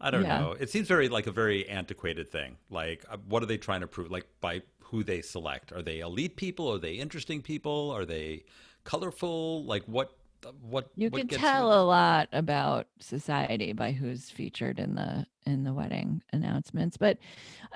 I 0.00 0.10
don't 0.10 0.24
yeah. 0.24 0.40
know. 0.40 0.56
It 0.58 0.70
seems 0.70 0.88
very 0.88 1.08
like 1.08 1.28
a 1.28 1.32
very 1.32 1.68
antiquated 1.68 2.28
thing. 2.28 2.56
Like, 2.68 3.04
uh, 3.08 3.18
what 3.28 3.44
are 3.44 3.46
they 3.46 3.58
trying 3.58 3.82
to 3.82 3.86
prove? 3.86 4.10
Like, 4.10 4.26
by 4.40 4.62
who 4.80 5.04
they 5.04 5.22
select? 5.22 5.70
Are 5.70 5.82
they 5.82 6.00
elite 6.00 6.34
people? 6.34 6.72
Are 6.72 6.78
they 6.78 6.94
interesting 6.94 7.40
people? 7.40 7.92
Are 7.92 8.04
they 8.04 8.44
colorful? 8.82 9.64
Like, 9.64 9.84
what 9.84 10.17
what 10.60 10.90
you 10.94 11.08
what 11.08 11.28
can 11.28 11.38
tell 11.38 11.68
you? 11.68 11.74
a 11.74 11.82
lot 11.82 12.28
about 12.32 12.86
society 13.00 13.72
by 13.72 13.92
who's 13.92 14.30
featured 14.30 14.78
in 14.78 14.94
the 14.94 15.26
in 15.46 15.64
the 15.64 15.72
wedding 15.72 16.22
announcements 16.32 16.96
but 16.96 17.18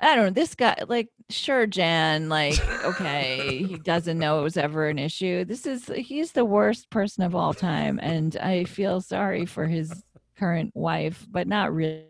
i 0.01 0.15
don't 0.15 0.25
know 0.25 0.29
this 0.31 0.55
guy 0.55 0.75
like 0.87 1.09
sure 1.29 1.65
jan 1.65 2.29
like 2.29 2.57
okay 2.83 3.63
he 3.63 3.77
doesn't 3.77 4.19
know 4.19 4.39
it 4.39 4.43
was 4.43 4.57
ever 4.57 4.87
an 4.87 4.99
issue 4.99 5.43
this 5.45 5.65
is 5.65 5.87
he's 5.95 6.31
the 6.31 6.45
worst 6.45 6.89
person 6.89 7.23
of 7.23 7.35
all 7.35 7.53
time 7.53 7.99
and 8.01 8.37
i 8.37 8.63
feel 8.63 9.01
sorry 9.01 9.45
for 9.45 9.67
his 9.67 10.03
current 10.37 10.71
wife 10.75 11.25
but 11.29 11.47
not 11.47 11.73
really 11.73 12.05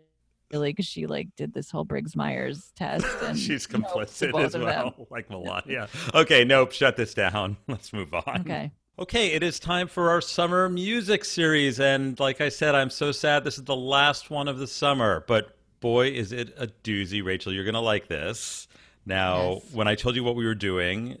really 0.52 0.70
because 0.70 0.86
she 0.86 1.06
like 1.06 1.28
did 1.36 1.52
this 1.52 1.70
whole 1.70 1.84
Briggs 1.84 2.14
Myers 2.14 2.72
test 2.76 3.06
and 3.22 3.38
she's 3.38 3.66
complicit 3.66 4.38
as 4.40 4.56
well, 4.56 4.94
like 5.10 5.28
Melania. 5.28 5.88
Okay, 6.14 6.44
nope, 6.44 6.72
shut 6.72 6.96
this 6.96 7.12
down. 7.12 7.56
Let's 7.68 7.92
move 7.92 8.14
on. 8.14 8.40
Okay. 8.40 8.70
Okay, 8.96 9.32
it 9.32 9.42
is 9.42 9.58
time 9.58 9.88
for 9.88 10.10
our 10.10 10.20
summer 10.20 10.68
music 10.68 11.24
series. 11.24 11.80
And 11.80 12.18
like 12.20 12.40
I 12.40 12.48
said, 12.48 12.76
I'm 12.76 12.90
so 12.90 13.10
sad 13.10 13.42
this 13.42 13.58
is 13.58 13.64
the 13.64 13.74
last 13.74 14.30
one 14.30 14.46
of 14.46 14.60
the 14.60 14.68
summer. 14.68 15.24
But 15.26 15.56
boy, 15.80 16.10
is 16.10 16.30
it 16.30 16.54
a 16.56 16.68
doozy. 16.68 17.24
Rachel, 17.24 17.52
you're 17.52 17.64
going 17.64 17.74
to 17.74 17.80
like 17.80 18.06
this. 18.06 18.68
Now, 19.04 19.54
yes. 19.54 19.72
when 19.72 19.88
I 19.88 19.96
told 19.96 20.14
you 20.14 20.22
what 20.22 20.36
we 20.36 20.46
were 20.46 20.54
doing, 20.54 21.18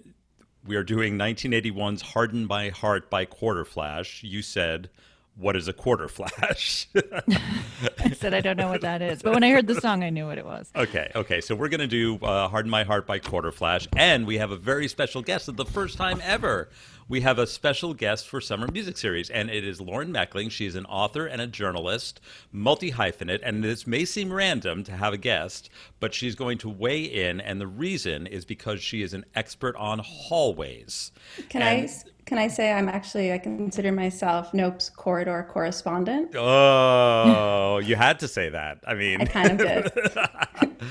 we 0.64 0.76
are 0.76 0.84
doing 0.84 1.18
1981's 1.18 2.00
Harden 2.00 2.46
My 2.46 2.68
Heart 2.68 3.10
by 3.10 3.26
Quarterflash. 3.26 4.22
You 4.22 4.40
said, 4.40 4.88
what 5.36 5.56
is 5.56 5.66
a 5.66 5.72
quarter 5.72 6.06
flash? 6.06 6.86
I 6.94 8.10
said 8.10 8.34
I 8.34 8.40
don't 8.40 8.56
know 8.56 8.68
what 8.68 8.82
that 8.82 9.02
is, 9.02 9.20
but 9.20 9.34
when 9.34 9.42
I 9.42 9.50
heard 9.50 9.66
the 9.66 9.80
song, 9.80 10.04
I 10.04 10.10
knew 10.10 10.26
what 10.26 10.38
it 10.38 10.44
was. 10.44 10.70
Okay, 10.76 11.10
okay. 11.16 11.40
So 11.40 11.56
we're 11.56 11.68
gonna 11.68 11.88
do 11.88 12.18
uh, 12.18 12.46
"Harden 12.48 12.70
My 12.70 12.84
Heart" 12.84 13.06
by 13.08 13.18
Quarterflash, 13.18 13.88
and 13.96 14.26
we 14.26 14.38
have 14.38 14.52
a 14.52 14.56
very 14.56 14.86
special 14.86 15.22
guest. 15.22 15.48
It's 15.48 15.56
the 15.56 15.64
first 15.64 15.96
time 15.96 16.20
ever 16.22 16.68
we 17.08 17.20
have 17.20 17.38
a 17.38 17.46
special 17.46 17.92
guest 17.92 18.26
for 18.26 18.40
Summer 18.40 18.66
Music 18.72 18.96
Series, 18.96 19.28
and 19.28 19.50
it 19.50 19.64
is 19.64 19.80
Lauren 19.80 20.12
Mechling. 20.12 20.50
She's 20.50 20.74
an 20.74 20.86
author 20.86 21.26
and 21.26 21.40
a 21.40 21.46
journalist, 21.46 22.20
multi 22.50 22.92
hyphenate, 22.92 23.40
and 23.42 23.62
this 23.62 23.86
may 23.86 24.04
seem 24.04 24.32
random 24.32 24.84
to 24.84 24.92
have 24.92 25.12
a 25.12 25.18
guest, 25.18 25.68
but 26.00 26.14
she's 26.14 26.34
going 26.34 26.58
to 26.58 26.68
weigh 26.68 27.02
in, 27.02 27.40
and 27.40 27.60
the 27.60 27.66
reason 27.66 28.26
is 28.26 28.44
because 28.44 28.82
she 28.82 29.02
is 29.02 29.12
an 29.12 29.24
expert 29.34 29.76
on 29.76 29.98
hallways. 29.98 31.12
Can 31.50 31.62
and, 31.62 31.82
I 31.82 31.88
can 32.26 32.38
I 32.38 32.48
say 32.48 32.72
I'm 32.72 32.88
actually 32.88 33.32
I 33.32 33.38
consider 33.38 33.92
myself 33.92 34.54
Nope's 34.54 34.88
corridor 34.88 35.46
correspondent? 35.50 36.34
Oh, 36.34 37.78
you 37.78 37.96
had 37.96 38.18
to 38.20 38.28
say 38.28 38.48
that. 38.48 38.80
I 38.86 38.94
mean, 38.94 39.20
I 39.20 39.24
kind 39.26 39.52
of 39.52 39.58
did. 39.58 39.92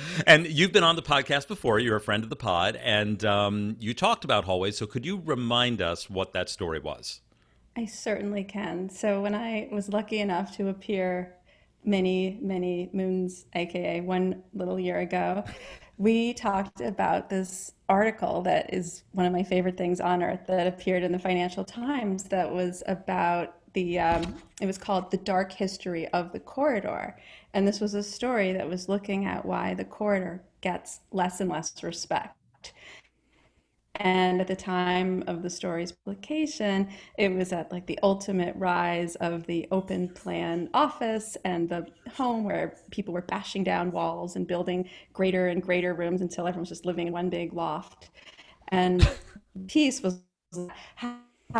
and 0.27 0.47
you've 0.47 0.71
been 0.71 0.83
on 0.83 0.95
the 0.95 1.01
podcast 1.01 1.47
before. 1.47 1.79
You're 1.79 1.97
a 1.97 2.01
friend 2.01 2.23
of 2.23 2.29
the 2.29 2.35
pod, 2.35 2.75
and 2.75 3.23
um, 3.25 3.77
you 3.79 3.93
talked 3.93 4.23
about 4.23 4.45
hallways. 4.45 4.77
So 4.77 4.85
could 4.85 5.05
you 5.05 5.21
remind 5.23 5.81
us 5.81 6.09
what 6.09 6.33
that 6.33 6.49
story 6.49 6.79
was? 6.79 7.21
I 7.75 7.85
certainly 7.85 8.43
can. 8.43 8.89
So 8.89 9.21
when 9.21 9.33
I 9.33 9.67
was 9.71 9.89
lucky 9.89 10.19
enough 10.19 10.55
to 10.57 10.67
appear 10.67 11.35
many, 11.83 12.37
many 12.41 12.89
moons, 12.93 13.45
aka 13.53 14.01
one 14.01 14.43
little 14.53 14.79
year 14.79 14.99
ago, 14.99 15.43
we 15.97 16.33
talked 16.33 16.81
about 16.81 17.29
this 17.29 17.73
article 17.87 18.41
that 18.41 18.73
is 18.73 19.03
one 19.11 19.25
of 19.25 19.33
my 19.33 19.43
favorite 19.43 19.77
things 19.77 19.99
on 19.99 20.23
earth 20.23 20.47
that 20.47 20.67
appeared 20.67 21.03
in 21.03 21.11
the 21.11 21.19
Financial 21.19 21.63
Times 21.63 22.23
that 22.25 22.51
was 22.51 22.83
about 22.87 23.55
the 23.73 23.99
um, 23.99 24.35
it 24.61 24.65
was 24.65 24.77
called 24.77 25.11
the 25.11 25.17
dark 25.17 25.51
history 25.51 26.07
of 26.09 26.31
the 26.31 26.39
corridor. 26.39 27.17
And 27.53 27.67
this 27.67 27.79
was 27.79 27.93
a 27.93 28.03
story 28.03 28.53
that 28.53 28.67
was 28.67 28.89
looking 28.89 29.25
at 29.25 29.45
why 29.45 29.73
the 29.73 29.85
corridor 29.85 30.41
gets 30.61 31.01
less 31.11 31.41
and 31.41 31.49
less 31.49 31.83
respect 31.83 32.35
and 33.95 34.41
at 34.41 34.47
the 34.47 34.55
time 34.55 35.23
of 35.27 35.43
the 35.43 35.49
story's 35.49 35.91
publication, 35.91 36.89
it 37.17 37.31
was 37.31 37.53
at 37.53 37.71
like 37.71 37.85
the 37.85 37.99
ultimate 38.01 38.55
rise 38.55 39.15
of 39.15 39.45
the 39.45 39.67
open 39.71 40.09
plan 40.09 40.69
office 40.73 41.37
and 41.45 41.69
the 41.69 41.85
home 42.11 42.43
where 42.43 42.75
people 42.89 43.13
were 43.13 43.21
bashing 43.21 43.63
down 43.63 43.91
walls 43.91 44.35
and 44.35 44.47
building 44.47 44.89
greater 45.13 45.47
and 45.47 45.61
greater 45.61 45.93
rooms 45.93 46.21
until 46.21 46.47
everyone 46.47 46.61
was 46.61 46.69
just 46.69 46.85
living 46.85 47.07
in 47.07 47.13
one 47.13 47.29
big 47.29 47.53
loft. 47.53 48.09
And 48.69 49.07
peace 49.67 50.01
was 50.01 50.19
how 50.95 51.19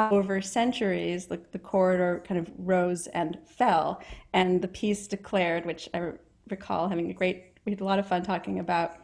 over 0.09 0.41
centuries 0.41 1.27
the, 1.27 1.39
the 1.51 1.59
corridor 1.59 2.23
kind 2.27 2.39
of 2.39 2.51
rose 2.57 3.05
and 3.07 3.37
fell. 3.45 4.01
And 4.33 4.59
the 4.59 4.67
peace 4.67 5.07
declared, 5.07 5.67
which 5.67 5.87
I 5.93 6.13
recall 6.49 6.89
having 6.89 7.11
a 7.11 7.13
great, 7.13 7.53
we 7.65 7.71
had 7.71 7.81
a 7.81 7.85
lot 7.85 7.99
of 7.99 8.07
fun 8.07 8.23
talking 8.23 8.57
about 8.57 8.95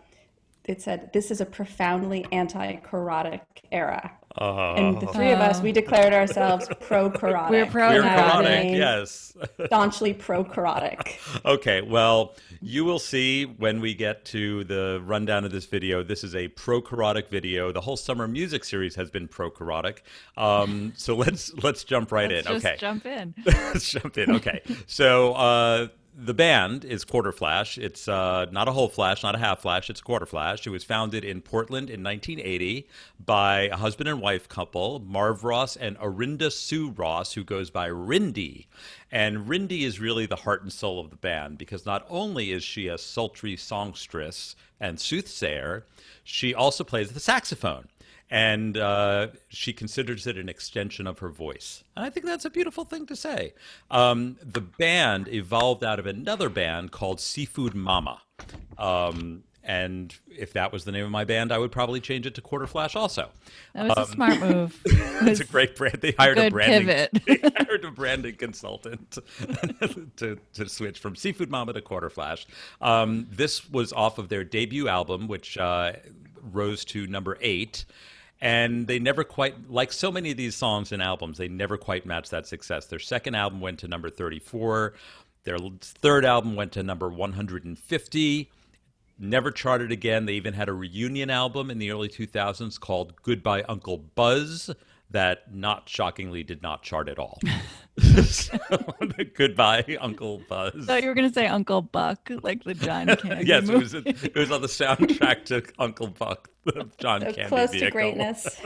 it 0.70 0.82
said 0.82 1.12
this 1.14 1.32
is 1.32 1.42
a 1.42 1.46
profoundly 1.46 2.26
anti-korotic 2.32 3.42
era. 3.72 4.12
Uh, 4.40 4.76
and 4.76 5.02
the 5.02 5.08
three 5.08 5.32
of 5.32 5.40
us, 5.40 5.60
we 5.60 5.72
declared 5.72 6.14
ourselves 6.14 6.70
pro-korotic. 6.80 7.50
We're 7.50 7.66
pro-korotic, 7.66 8.78
yes. 8.78 9.36
staunchly 9.66 10.14
pro-korotic. 10.14 11.18
okay, 11.46 11.82
well, 11.82 12.36
you 12.62 12.86
will 12.86 13.00
see 13.00 13.46
when 13.46 13.82
we 13.82 13.96
get 13.96 14.26
to 14.26 14.64
the 14.66 15.02
rundown 15.04 15.46
of 15.46 15.52
this 15.52 15.66
video. 15.66 16.04
This 16.04 16.24
is 16.24 16.36
a 16.36 16.48
pro-korotic 16.50 17.30
video. 17.30 17.72
The 17.72 17.82
whole 17.82 17.98
summer 17.98 18.28
music 18.28 18.64
series 18.64 18.96
has 18.96 19.10
been 19.10 19.28
pro-korotic. 19.28 20.00
Um, 20.38 20.94
so 20.96 21.16
let's 21.24 21.52
let's 21.64 21.84
jump 21.84 22.12
right 22.12 22.30
let's 22.30 22.48
in. 22.48 22.56
okay, 22.58 22.76
jump 22.78 23.08
in. 23.08 23.34
let's 23.46 23.90
jump 23.90 24.18
in. 24.18 24.36
Okay, 24.36 24.62
so. 24.86 25.34
Uh, 25.34 25.88
the 26.22 26.34
band 26.34 26.84
is 26.84 27.06
Quarterflash. 27.06 27.82
It's 27.82 28.08
uh, 28.08 28.48
not 28.52 28.68
a 28.68 28.72
whole 28.72 28.90
flash, 28.90 29.24
not 29.24 29.36
a 29.36 29.38
half 29.38 29.62
flash. 29.62 29.90
It's 29.90 30.02
quarter 30.02 30.26
flash. 30.26 30.68
It 30.68 30.70
was 30.70 30.84
founded 30.84 31.24
in 31.24 31.42
Portland 31.42 31.90
in 31.90 32.04
1980 32.04 32.88
by 33.26 33.62
a 33.62 33.78
husband 33.78 34.10
and 34.10 34.22
wife 34.22 34.50
couple, 34.50 35.00
Marv 35.00 35.44
Ross 35.44 35.78
and 35.78 35.98
Arinda 36.00 36.52
Sue 36.52 36.92
Ross, 36.92 37.34
who 37.34 37.44
goes 37.44 37.70
by 37.70 37.88
Rindy. 37.88 38.66
And 39.12 39.48
Rindy 39.48 39.84
is 39.84 40.00
really 40.00 40.26
the 40.26 40.36
heart 40.36 40.62
and 40.62 40.74
soul 40.74 41.00
of 41.00 41.10
the 41.10 41.16
band 41.16 41.58
because 41.58 41.86
not 41.86 42.06
only 42.10 42.52
is 42.52 42.64
she 42.64 42.88
a 42.88 42.98
sultry 42.98 43.56
songstress 43.56 44.56
and 44.80 45.00
soothsayer, 45.00 45.86
she 46.24 46.54
also 46.54 46.84
plays 46.84 47.12
the 47.12 47.20
saxophone 47.20 47.88
and 48.30 48.78
uh, 48.78 49.28
she 49.50 49.74
considers 49.74 50.28
it 50.28 50.38
an 50.38 50.50
extension 50.50 51.08
of 51.08 51.20
her 51.20 51.30
voice. 51.30 51.84
And 51.96 52.06
I 52.06 52.10
think 52.10 52.26
that's 52.26 52.46
a 52.46 52.50
beautiful 52.50 52.86
thing 52.86 53.06
to 53.08 53.16
say. 53.16 53.54
Um, 53.90 54.38
the 54.42 54.62
band 54.62 55.28
evolved 55.28 55.84
out 55.84 56.00
of 56.00 56.06
another 56.06 56.50
band 56.50 56.92
called 56.92 57.20
Seafood 57.20 57.74
Mama. 57.74 58.22
Um, 58.78 59.44
and 59.70 60.16
if 60.28 60.54
that 60.54 60.72
was 60.72 60.86
the 60.86 60.92
name 60.92 61.06
of 61.06 61.12
my 61.12 61.26
band, 61.26 61.52
I 61.52 61.58
would 61.58 61.72
probably 61.72 62.00
change 62.00 62.26
it 62.26 62.34
to 62.36 62.42
Quarterflash 62.42 62.96
also. 62.96 63.30
That 63.76 63.90
was 63.90 63.98
um, 63.98 64.04
a 64.04 64.08
smart 64.08 64.40
move. 64.40 64.82
it's 64.86 65.42
a 65.42 65.46
great 65.46 65.76
brand. 65.76 66.00
They 66.02 66.14
hired 66.18 66.40
a, 66.40 66.48
a 66.48 66.50
branding 66.50 66.88
pivot. 66.88 67.24
they 67.28 67.50
hired 67.56 67.86
a 67.86 67.92
branding 67.92 68.36
consultant 68.36 69.12
to, 70.18 70.40
to 70.54 70.70
switch 70.70 70.98
from 70.98 71.16
Seafood 71.16 71.52
Mama 71.52 71.74
to 71.74 71.82
Quarterflash. 71.82 72.46
Um, 72.82 73.28
this 73.30 73.70
was 73.70 73.94
off 73.94 74.18
of 74.18 74.30
their 74.30 74.44
debut 74.44 74.88
album, 74.88 75.28
which 75.28 75.56
uh, 75.58 75.94
rose 76.42 76.86
to 76.86 77.08
number 77.08 77.38
eight 77.42 77.86
and 78.42 78.88
they 78.88 79.00
never 79.00 79.24
quite 79.24 79.70
like 79.70 79.92
so 79.92 80.12
many 80.12 80.32
of 80.32 80.38
these 80.38 80.56
songs 80.56 80.92
and 80.92 81.02
albums 81.02 81.38
they 81.38 81.48
never 81.48 81.78
quite 81.78 82.06
matched 82.06 82.32
that 82.32 82.48
success. 82.48 82.86
Their 82.86 83.00
second 83.00 83.36
album 83.36 83.62
went 83.62 83.80
to 83.80 83.88
number 83.88 84.10
34 84.10 84.94
their 85.44 85.58
third 85.82 86.26
album 86.26 86.56
went 86.56 86.72
to 86.74 86.84
number 86.84 87.10
150 87.10 88.52
never 89.20 89.52
charted 89.52 89.92
again. 89.92 90.26
They 90.26 90.34
even 90.34 90.54
had 90.54 90.70
a 90.70 90.74
reunion 90.74 91.30
album 91.30 91.70
in 91.70 91.78
the 91.78 91.92
early 91.92 92.08
2000s 92.08 92.80
called 92.80 93.22
goodbye 93.22 93.64
uncle 93.64 93.98
buzz 93.98 94.72
that 95.12 95.54
not 95.54 95.90
shockingly 95.90 96.44
did 96.44 96.62
not 96.62 96.84
chart 96.84 97.10
at 97.10 97.20
all 97.20 97.40
So, 98.24 98.58
goodbye, 99.36 99.98
Uncle 100.00 100.42
Buzz. 100.48 100.86
So 100.86 100.96
you 100.96 101.08
were 101.08 101.14
gonna 101.14 101.34
say 101.34 101.48
Uncle 101.48 101.82
Buck, 101.82 102.30
like 102.44 102.64
the 102.64 102.74
John 102.74 103.08
Candy 103.18 103.46
yes, 103.46 103.64
it 103.64 103.72
movie. 103.72 103.80
was, 103.80 103.94
it 104.24 104.36
was 104.36 104.52
on 104.52 104.62
the 104.62 104.68
soundtrack 104.68 105.46
to 105.46 105.64
Uncle 105.78 106.08
Buck, 106.08 106.50
the 106.64 106.90
John 106.98 107.22
So 107.22 107.34
Candy 107.34 107.50
close 107.50 107.72
to 107.72 107.92
greatness. 107.92 108.62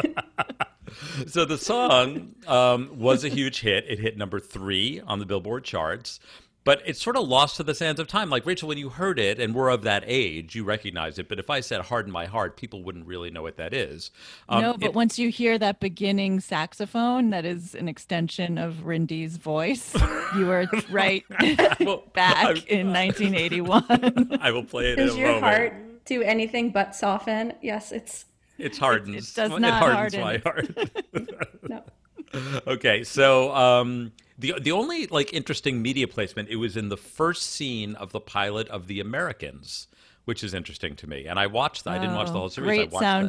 So 1.28 1.45
the 1.45 1.57
song 1.57 2.36
um, 2.45 2.91
was 2.99 3.24
a 3.24 3.30
huge 3.30 3.61
hit. 3.61 3.86
It 3.88 3.97
hit 3.99 4.17
number 4.17 4.39
three 4.39 5.01
on 5.01 5.17
the 5.17 5.26
Billboard 5.26 5.63
charts, 5.63 6.20
but 6.66 6.82
it 6.86 6.95
sort 6.97 7.18
of 7.18 7.28
lost 7.28 7.57
to 7.57 7.64
the 7.64 7.76
sands 7.76 7.99
of 7.99 8.07
time. 8.07 8.30
Like 8.30 8.45
Rachel, 8.45 8.68
when 8.70 8.78
you 8.78 8.89
heard 8.89 9.20
it 9.20 9.39
and 9.39 9.53
were 9.53 9.70
of 9.70 9.84
that 9.84 10.03
age, 10.07 10.55
you 10.55 10.64
recognized 10.64 11.20
it. 11.20 11.28
But 11.28 11.39
if 11.39 11.49
I 11.49 11.59
said 11.59 11.82
"Harden 11.82 12.11
My 12.11 12.26
Heart," 12.26 12.55
people 12.57 12.84
wouldn't 12.84 13.05
really 13.05 13.30
know 13.32 13.41
what 13.41 13.57
that 13.57 13.74
is. 13.74 14.11
Um, 14.47 14.61
no, 14.61 14.74
but 14.74 14.84
it- 14.88 14.93
once 14.93 15.20
you 15.20 15.30
hear 15.30 15.57
that 15.59 15.80
beginning 15.80 16.39
saxophone, 16.39 17.32
that 17.32 17.43
is 17.45 17.76
an 17.76 17.88
extension 17.89 18.57
of 18.57 18.86
Rindy's 18.86 19.38
voice. 19.38 19.93
You 20.38 20.45
were 20.45 20.68
right 20.89 21.24
Well, 21.80 22.03
back 22.14 22.38
I'm- 22.45 22.57
in 22.68 22.88
1981. 22.93 24.38
I 24.41 24.51
will 24.51 24.64
play 24.64 24.93
it 24.93 24.95
Does 24.95 25.11
in 25.14 25.18
a 25.18 25.20
your 25.20 25.28
moment. 25.34 25.43
heart 25.43 26.05
do 26.05 26.22
anything 26.22 26.72
but 26.72 26.95
soften? 26.95 27.53
Yes, 27.61 27.91
it's 27.91 28.26
It's 28.57 28.78
hardens. 28.78 29.32
it 29.32 29.36
does 29.36 29.51
it 29.51 29.59
not 29.59 29.82
hardens 29.82 30.16
harden. 30.16 30.22
my 30.22 30.38
heart. 30.38 31.59
no. 31.70 31.84
okay, 32.68 33.03
so 33.03 33.53
um, 33.55 34.11
the 34.43 34.53
the 34.61 34.71
only 34.71 35.07
like 35.07 35.33
interesting 35.33 35.81
media 35.81 36.07
placement 36.07 36.49
it 36.49 36.57
was 36.57 36.75
in 36.77 36.89
the 36.89 36.97
first 36.97 37.43
scene 37.49 37.95
of 37.95 38.11
the 38.11 38.19
pilot 38.19 38.67
of 38.69 38.87
The 38.87 38.99
Americans, 38.99 39.87
which 40.25 40.43
is 40.43 40.53
interesting 40.53 40.95
to 40.97 41.07
me. 41.07 41.25
And 41.25 41.37
I 41.39 41.47
watched 41.47 41.83
that. 41.85 41.91
I 41.95 41.97
didn't 41.99 42.15
watch 42.15 42.27
the 42.27 42.33
Oh, 42.35 42.39
whole 42.39 42.49
series. 42.49 42.67
Great 42.67 42.79
I 42.81 42.83
watched 42.93 43.01
that. 43.01 43.23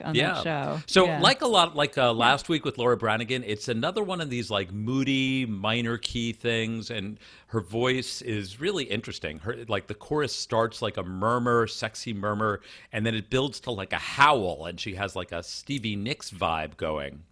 soundtrack 0.00 0.06
on 0.06 0.14
that 0.16 0.42
show. 0.44 0.80
So, 0.86 1.06
Yeah. 1.06 1.20
like 1.20 1.40
a 1.42 1.46
lot, 1.46 1.74
like 1.74 1.96
uh, 1.98 2.12
last 2.12 2.48
week 2.48 2.64
with 2.64 2.78
Laura 2.78 2.96
Branigan, 2.96 3.42
it's 3.44 3.68
another 3.68 4.02
one 4.02 4.20
of 4.20 4.28
these 4.30 4.50
like 4.50 4.72
moody 4.72 5.46
minor 5.46 5.98
key 5.98 6.32
things, 6.32 6.90
and 6.90 7.18
her 7.48 7.60
voice 7.60 8.20
is 8.22 8.60
really 8.60 8.84
interesting. 8.84 9.38
Her 9.40 9.56
like 9.68 9.86
the 9.86 9.94
chorus 9.94 10.34
starts 10.34 10.82
like 10.82 10.96
a 10.98 11.02
murmur, 11.02 11.66
sexy 11.66 12.12
murmur, 12.12 12.60
and 12.92 13.04
then 13.06 13.14
it 13.14 13.30
builds 13.30 13.60
to 13.60 13.70
like 13.70 13.92
a 13.92 13.98
howl, 13.98 14.66
and 14.66 14.78
she 14.80 14.94
has 14.94 15.14
like 15.16 15.32
a 15.32 15.42
Stevie 15.42 15.96
Nicks 15.96 16.30
vibe 16.30 16.76
going. 16.76 17.22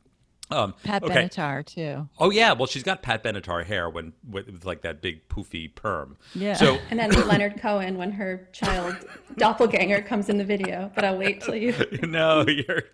Um, 0.54 0.74
Pat 0.84 1.02
okay. 1.02 1.14
Benatar 1.14 1.64
too. 1.64 2.08
Oh 2.18 2.30
yeah, 2.30 2.52
well 2.52 2.66
she's 2.66 2.82
got 2.82 3.02
Pat 3.02 3.24
Benatar 3.24 3.64
hair 3.64 3.90
when 3.90 4.12
with, 4.28 4.46
with 4.46 4.64
like 4.64 4.82
that 4.82 5.02
big 5.02 5.28
poofy 5.28 5.74
perm. 5.74 6.16
Yeah. 6.34 6.54
So 6.54 6.78
And 6.90 6.98
then 6.98 7.10
Leonard 7.28 7.60
Cohen 7.60 7.96
when 7.96 8.12
her 8.12 8.48
child 8.52 8.96
doppelganger 9.36 10.02
comes 10.02 10.28
in 10.28 10.38
the 10.38 10.44
video. 10.44 10.90
But 10.94 11.04
I'll 11.04 11.18
wait 11.18 11.40
till 11.40 11.56
you. 11.56 11.74
no, 12.02 12.44
you're 12.46 12.84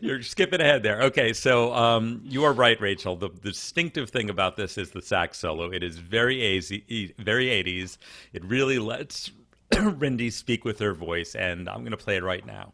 you're 0.00 0.22
skipping 0.22 0.60
ahead 0.60 0.82
there. 0.82 1.02
Okay, 1.02 1.32
so 1.32 1.72
um, 1.74 2.22
you 2.24 2.44
are 2.44 2.52
right, 2.52 2.80
Rachel. 2.80 3.16
The, 3.16 3.28
the 3.28 3.50
distinctive 3.50 4.10
thing 4.10 4.30
about 4.30 4.56
this 4.56 4.78
is 4.78 4.90
the 4.90 5.02
sax 5.02 5.38
solo. 5.38 5.70
It 5.70 5.82
is 5.82 5.98
very 5.98 6.42
easy, 6.42 7.14
very 7.18 7.46
80s. 7.46 7.96
It 8.32 8.44
really 8.44 8.78
lets 8.78 9.30
Rindy 9.72 10.32
speak 10.32 10.64
with 10.64 10.78
her 10.80 10.94
voice, 10.94 11.34
and 11.34 11.68
I'm 11.68 11.80
going 11.80 11.92
to 11.92 11.96
play 11.96 12.16
it 12.16 12.24
right 12.24 12.44
now. 12.44 12.72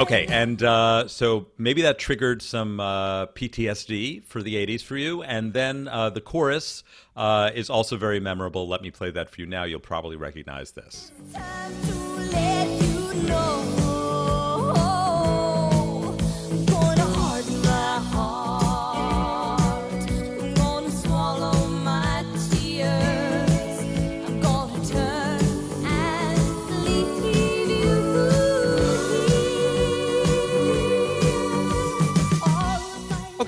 Okay, 0.00 0.24
and 0.30 0.62
uh, 0.62 1.06
so 1.08 1.48
maybe 1.58 1.82
that 1.82 1.98
triggered 1.98 2.40
some 2.40 2.80
uh, 2.80 3.26
PTSD 3.26 4.24
for 4.24 4.42
the 4.42 4.54
80s 4.54 4.82
for 4.82 4.96
you. 4.96 5.22
And 5.22 5.52
then 5.52 5.88
uh, 5.88 6.08
the 6.08 6.22
chorus 6.22 6.84
uh, 7.16 7.50
is 7.54 7.68
also 7.68 7.98
very 7.98 8.18
memorable. 8.18 8.66
Let 8.66 8.80
me 8.80 8.90
play 8.90 9.10
that 9.10 9.28
for 9.28 9.42
you 9.42 9.46
now. 9.46 9.64
You'll 9.64 9.78
probably 9.78 10.16
recognize 10.16 10.70
this. 10.70 11.12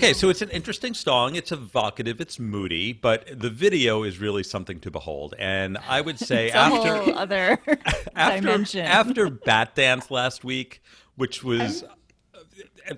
Okay, 0.03 0.15
so 0.15 0.31
it's 0.31 0.43
an 0.43 0.51
interesting 0.51 0.95
song. 0.95 1.37
It's 1.37 1.53
evocative, 1.53 2.21
it's 2.21 2.41
moody, 2.41 2.93
but 2.93 3.39
the 3.39 3.49
video 3.49 4.03
is 4.03 4.19
really 4.19 4.43
something 4.43 4.81
to 4.81 4.91
behold. 4.91 5.35
And 5.39 5.79
I 5.89 6.01
would 6.01 6.19
say 6.19 6.47
It's 6.47 6.57
a 6.57 6.59
after. 6.59 6.97
whole 7.05 7.15
other 7.17 7.57
after, 8.17 8.41
dimension. 8.41 8.81
after 8.85 9.29
Batdance 9.47 10.11
last 10.11 10.43
week, 10.43 10.83
which 11.15 11.45
was 11.45 11.85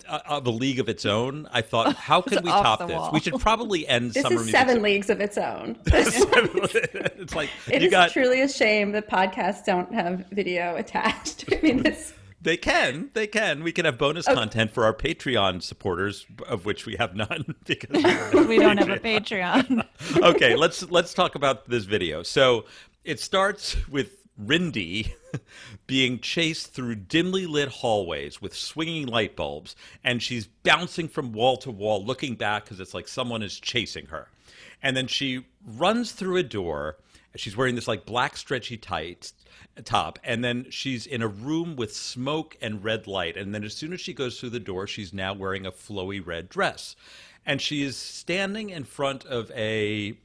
uh, 0.09 0.20
of 0.26 0.46
a 0.46 0.50
league 0.50 0.80
of 0.80 0.88
its 0.88 1.05
own, 1.05 1.46
I 1.52 1.61
thought, 1.61 1.94
how 1.94 2.22
can 2.22 2.42
we 2.42 2.48
top 2.48 2.78
this? 2.88 2.96
wall. 2.96 3.11
We 3.12 3.20
should 3.20 3.38
probably 3.38 3.86
end 3.86 4.12
This 4.12 4.22
summer 4.22 4.36
is 4.36 4.46
music. 4.46 4.57
seven 4.59 4.80
leagues 4.82 5.11
of 5.11 5.20
its 5.20 5.36
own. 5.36 5.76
it's 5.84 7.34
like 7.34 7.50
It 7.70 7.82
you 7.82 7.88
is 7.88 7.90
got. 7.90 8.12
truly 8.12 8.40
a 8.40 8.48
shame 8.48 8.92
that 8.92 9.11
podcasts 9.11 9.62
don't 9.66 9.92
have 9.92 10.24
video 10.32 10.76
attached. 10.76 11.44
I 11.52 11.61
mean, 11.62 11.82
this. 11.82 12.14
They 12.45 12.59
can, 12.59 13.09
they 13.14 13.26
can. 13.26 13.64
We 13.64 13.72
can 13.72 13.86
have 13.86 13.97
bonus 13.97 14.28
oh. 14.28 14.34
content 14.34 14.70
for 14.70 14.84
our 14.84 14.92
Patreon 14.92 15.62
supporters, 15.62 16.26
of 16.47 16.66
which 16.66 16.84
we 16.84 16.95
have 16.97 17.16
none 17.16 17.55
because 17.64 17.90
we 18.47 18.59
don't 18.59 18.76
have 18.76 18.90
a 18.90 18.99
Patreon. 18.99 19.84
okay, 20.22 20.55
let's 20.55 20.88
let's 20.90 21.14
talk 21.14 21.34
about 21.34 21.68
this 21.70 21.84
video. 21.84 22.22
So 22.22 22.66
it 23.03 23.18
starts 23.18 23.76
with 23.88 24.26
Rindy 24.38 25.14
being 25.86 26.20
chased 26.20 26.74
through 26.74 26.97
dimly 26.97 27.47
lit 27.47 27.68
hallways 27.68 28.42
with 28.42 28.55
swinging 28.55 29.07
light 29.07 29.36
bulbs, 29.36 29.74
and 30.05 30.22
she's 30.22 30.47
bouncing 30.47 31.09
from 31.09 31.32
wall 31.32 31.57
to 31.57 31.70
wall, 31.70 32.05
looking 32.05 32.34
back 32.34 32.64
because 32.64 32.78
it's 32.78 32.92
like 32.92 33.09
someone 33.09 33.42
is 33.42 33.59
chasing 33.59 34.05
her. 34.07 34.28
And 34.82 34.95
then 34.95 35.07
she 35.07 35.47
runs 35.66 36.12
through 36.12 36.36
a 36.36 36.42
door. 36.42 36.99
She's 37.36 37.57
wearing 37.57 37.74
this 37.74 37.88
like 37.88 38.05
black 38.05 38.36
stretchy 38.36 38.76
tights 38.76 39.32
top, 39.83 40.18
and 40.25 40.45
then 40.45 40.66
she's 40.70 41.07
in 41.07 41.22
a 41.22 41.29
room 41.29 41.77
with 41.77 41.95
smoke 41.95 42.57
and 42.61 42.85
red 42.85 43.07
light. 43.07 43.37
And 43.37 43.55
then 43.55 43.64
as 43.64 43.75
soon 43.75 43.93
as 43.93 44.01
she 44.01 44.12
goes 44.12 44.39
through 44.39 44.51
the 44.51 44.61
door, 44.61 44.87
she's 44.87 45.12
now 45.12 45.35
wearing 45.35 45.66
a 45.66 45.72
flowy 45.72 46.25
red 46.25 46.49
dress. 46.49 46.97
And 47.47 47.61
she 47.61 47.83
is 47.83 47.97
standing 47.97 48.70
in 48.70 48.85
front 48.85 49.25
of 49.27 49.51
a 49.51 50.16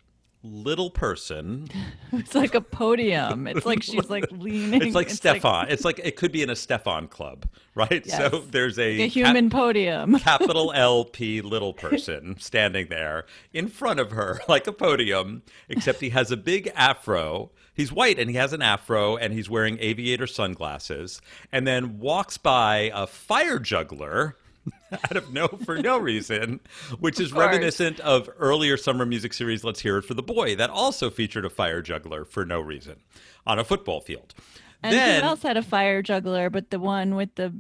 little 0.44 0.90
person. 0.90 1.68
It's 2.12 2.34
like 2.34 2.56
a 2.56 2.62
podium. 2.62 3.46
It's 3.46 3.68
like 3.68 3.84
she's 3.84 4.10
like 4.10 4.26
leaning. 4.32 4.82
It's 4.82 4.96
like 4.96 5.10
Stefon. 5.10 5.70
it's 5.70 5.86
like 5.86 6.00
it 6.04 6.16
could 6.16 6.32
be 6.32 6.42
in 6.42 6.50
a 6.50 6.54
Stefon 6.54 7.08
club, 7.08 7.46
right? 7.76 8.04
Yes. 8.04 8.18
So 8.18 8.40
there's 8.40 8.80
a, 8.80 9.02
a 9.04 9.08
human 9.08 9.52
podium. 9.52 10.18
capital 10.20 10.74
LP 10.74 11.42
little 11.42 11.72
person 11.72 12.36
standing 12.40 12.88
there 12.90 13.26
in 13.54 13.68
front 13.68 14.00
of 14.00 14.10
her 14.10 14.42
like 14.48 14.66
a 14.66 14.72
podium, 14.72 15.44
except 15.70 16.02
he 16.02 16.10
has 16.10 16.32
a 16.32 16.38
big 16.38 16.72
afro. 16.76 17.52
He's 17.76 17.92
white 17.92 18.18
and 18.18 18.28
he 18.30 18.38
has 18.38 18.54
an 18.54 18.64
afro 18.64 19.18
and 19.18 19.34
he's 19.34 19.50
wearing 19.52 19.78
aviator 19.80 20.28
sunglasses 20.28 21.22
and 21.52 21.68
then 21.68 22.00
walks 22.00 22.38
by 22.40 22.92
a 22.94 23.06
fire 23.06 23.60
juggler 23.60 24.36
out 24.91 25.17
of 25.17 25.34
no 25.34 25.47
for 25.47 25.78
no 25.78 25.97
reason, 25.97 26.59
which 26.99 27.20
is 27.20 27.34
reminiscent 27.34 27.99
of 27.99 28.30
earlier 28.39 28.78
summer 28.78 29.05
music 29.05 29.34
series 29.34 29.63
Let's 29.63 29.82
Hear 29.82 29.97
It 29.97 30.03
for 30.03 30.13
the 30.13 30.24
Boy 30.24 30.55
that 30.55 30.70
also 30.70 31.09
featured 31.09 31.45
a 31.45 31.49
fire 31.49 31.82
juggler 31.82 32.26
for 32.26 32.45
no 32.45 32.59
reason 32.59 32.97
on 33.45 33.59
a 33.59 33.63
football 33.63 34.01
field. 34.01 34.34
And 34.82 34.93
then 34.93 35.21
who 35.21 35.27
else 35.27 35.41
had 35.43 35.57
a 35.57 35.61
fire 35.61 36.01
juggler? 36.01 36.49
But 36.49 36.69
the 36.71 36.80
one 36.80 37.15
with 37.15 37.36
the 37.36 37.53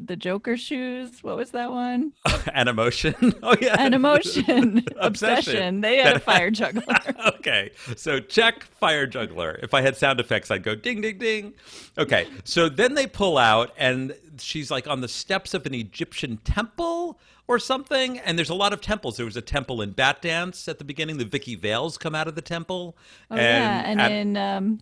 the 0.00 0.16
Joker 0.16 0.56
shoes. 0.56 1.22
What 1.22 1.36
was 1.36 1.50
that 1.50 1.70
one? 1.70 2.12
an 2.54 2.66
emotion. 2.66 3.14
Oh 3.42 3.54
yeah. 3.60 3.76
An 3.78 3.92
emotion, 3.94 4.78
Obsession. 4.96 5.00
obsession. 5.00 5.80
They 5.82 5.98
had 5.98 6.16
a 6.16 6.20
fire 6.20 6.50
juggler. 6.50 6.82
okay, 7.36 7.70
so 7.94 8.18
check 8.18 8.64
fire 8.64 9.06
juggler. 9.06 9.60
If 9.62 9.74
I 9.74 9.82
had 9.82 9.96
sound 9.96 10.18
effects, 10.18 10.50
I'd 10.50 10.62
go 10.62 10.74
ding, 10.74 11.02
ding, 11.02 11.18
ding. 11.18 11.54
Okay, 11.98 12.26
so 12.44 12.68
then 12.70 12.94
they 12.94 13.06
pull 13.06 13.36
out, 13.36 13.72
and 13.76 14.14
she's 14.38 14.70
like 14.70 14.88
on 14.88 15.02
the 15.02 15.08
steps 15.08 15.52
of 15.52 15.66
an 15.66 15.74
Egyptian 15.74 16.38
temple 16.38 17.20
or 17.46 17.58
something. 17.58 18.18
And 18.20 18.38
there's 18.38 18.50
a 18.50 18.54
lot 18.54 18.72
of 18.72 18.80
temples. 18.80 19.18
There 19.18 19.26
was 19.26 19.36
a 19.36 19.42
temple 19.42 19.82
in 19.82 19.92
Batdance 19.92 20.66
at 20.68 20.78
the 20.78 20.84
beginning. 20.84 21.18
The 21.18 21.24
Vicki 21.26 21.54
Vales 21.54 21.98
come 21.98 22.14
out 22.14 22.26
of 22.28 22.34
the 22.34 22.42
temple. 22.42 22.96
Oh 23.30 23.36
yeah, 23.36 23.82
and 23.84 24.00
at- 24.00 24.10
in 24.10 24.36
um, 24.38 24.80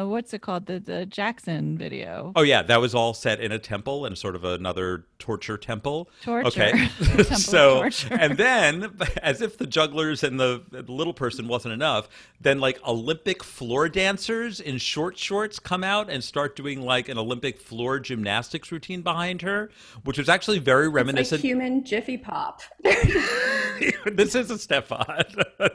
uh, 0.00 0.06
what's 0.06 0.32
it 0.34 0.40
called? 0.42 0.66
The 0.66 0.78
the 0.78 1.06
Jackson 1.06 1.76
video. 1.78 2.32
Oh 2.36 2.42
yeah, 2.42 2.62
that 2.62 2.80
was 2.80 2.94
all 2.94 3.14
set 3.14 3.40
in 3.40 3.52
a 3.52 3.58
temple 3.58 4.04
and 4.04 4.16
sort 4.16 4.34
of 4.36 4.44
another 4.44 5.06
torture 5.18 5.56
temple. 5.56 6.08
Torture. 6.22 6.48
Okay. 6.48 6.70
Temple 7.00 7.24
so 7.36 7.80
torture. 7.80 8.14
and 8.18 8.36
then, 8.36 8.92
as 9.22 9.40
if 9.40 9.58
the 9.58 9.66
jugglers 9.66 10.22
and 10.24 10.40
the, 10.40 10.62
the 10.70 10.82
little 10.90 11.12
person 11.14 11.46
wasn't 11.48 11.74
enough, 11.74 12.08
then 12.40 12.58
like 12.58 12.78
Olympic 12.86 13.42
floor 13.44 13.88
dancers 13.88 14.60
in 14.60 14.78
short 14.78 15.18
shorts 15.18 15.58
come 15.58 15.84
out 15.84 16.08
and 16.10 16.24
start 16.24 16.56
doing 16.56 16.80
like 16.82 17.08
an 17.08 17.18
Olympic 17.18 17.60
floor 17.60 18.00
gymnastics 18.00 18.72
routine 18.72 19.02
behind 19.02 19.42
her, 19.42 19.70
which 20.04 20.18
was 20.18 20.28
actually 20.28 20.58
very 20.58 20.86
It's 20.86 20.94
like 20.94 21.06
reminiscent. 21.06 21.42
human 21.42 21.84
Jiffy 21.84 22.16
Pop. 22.16 22.62
this 22.82 24.34
is 24.34 24.50
a 24.50 24.54
Stefon. 24.54 25.70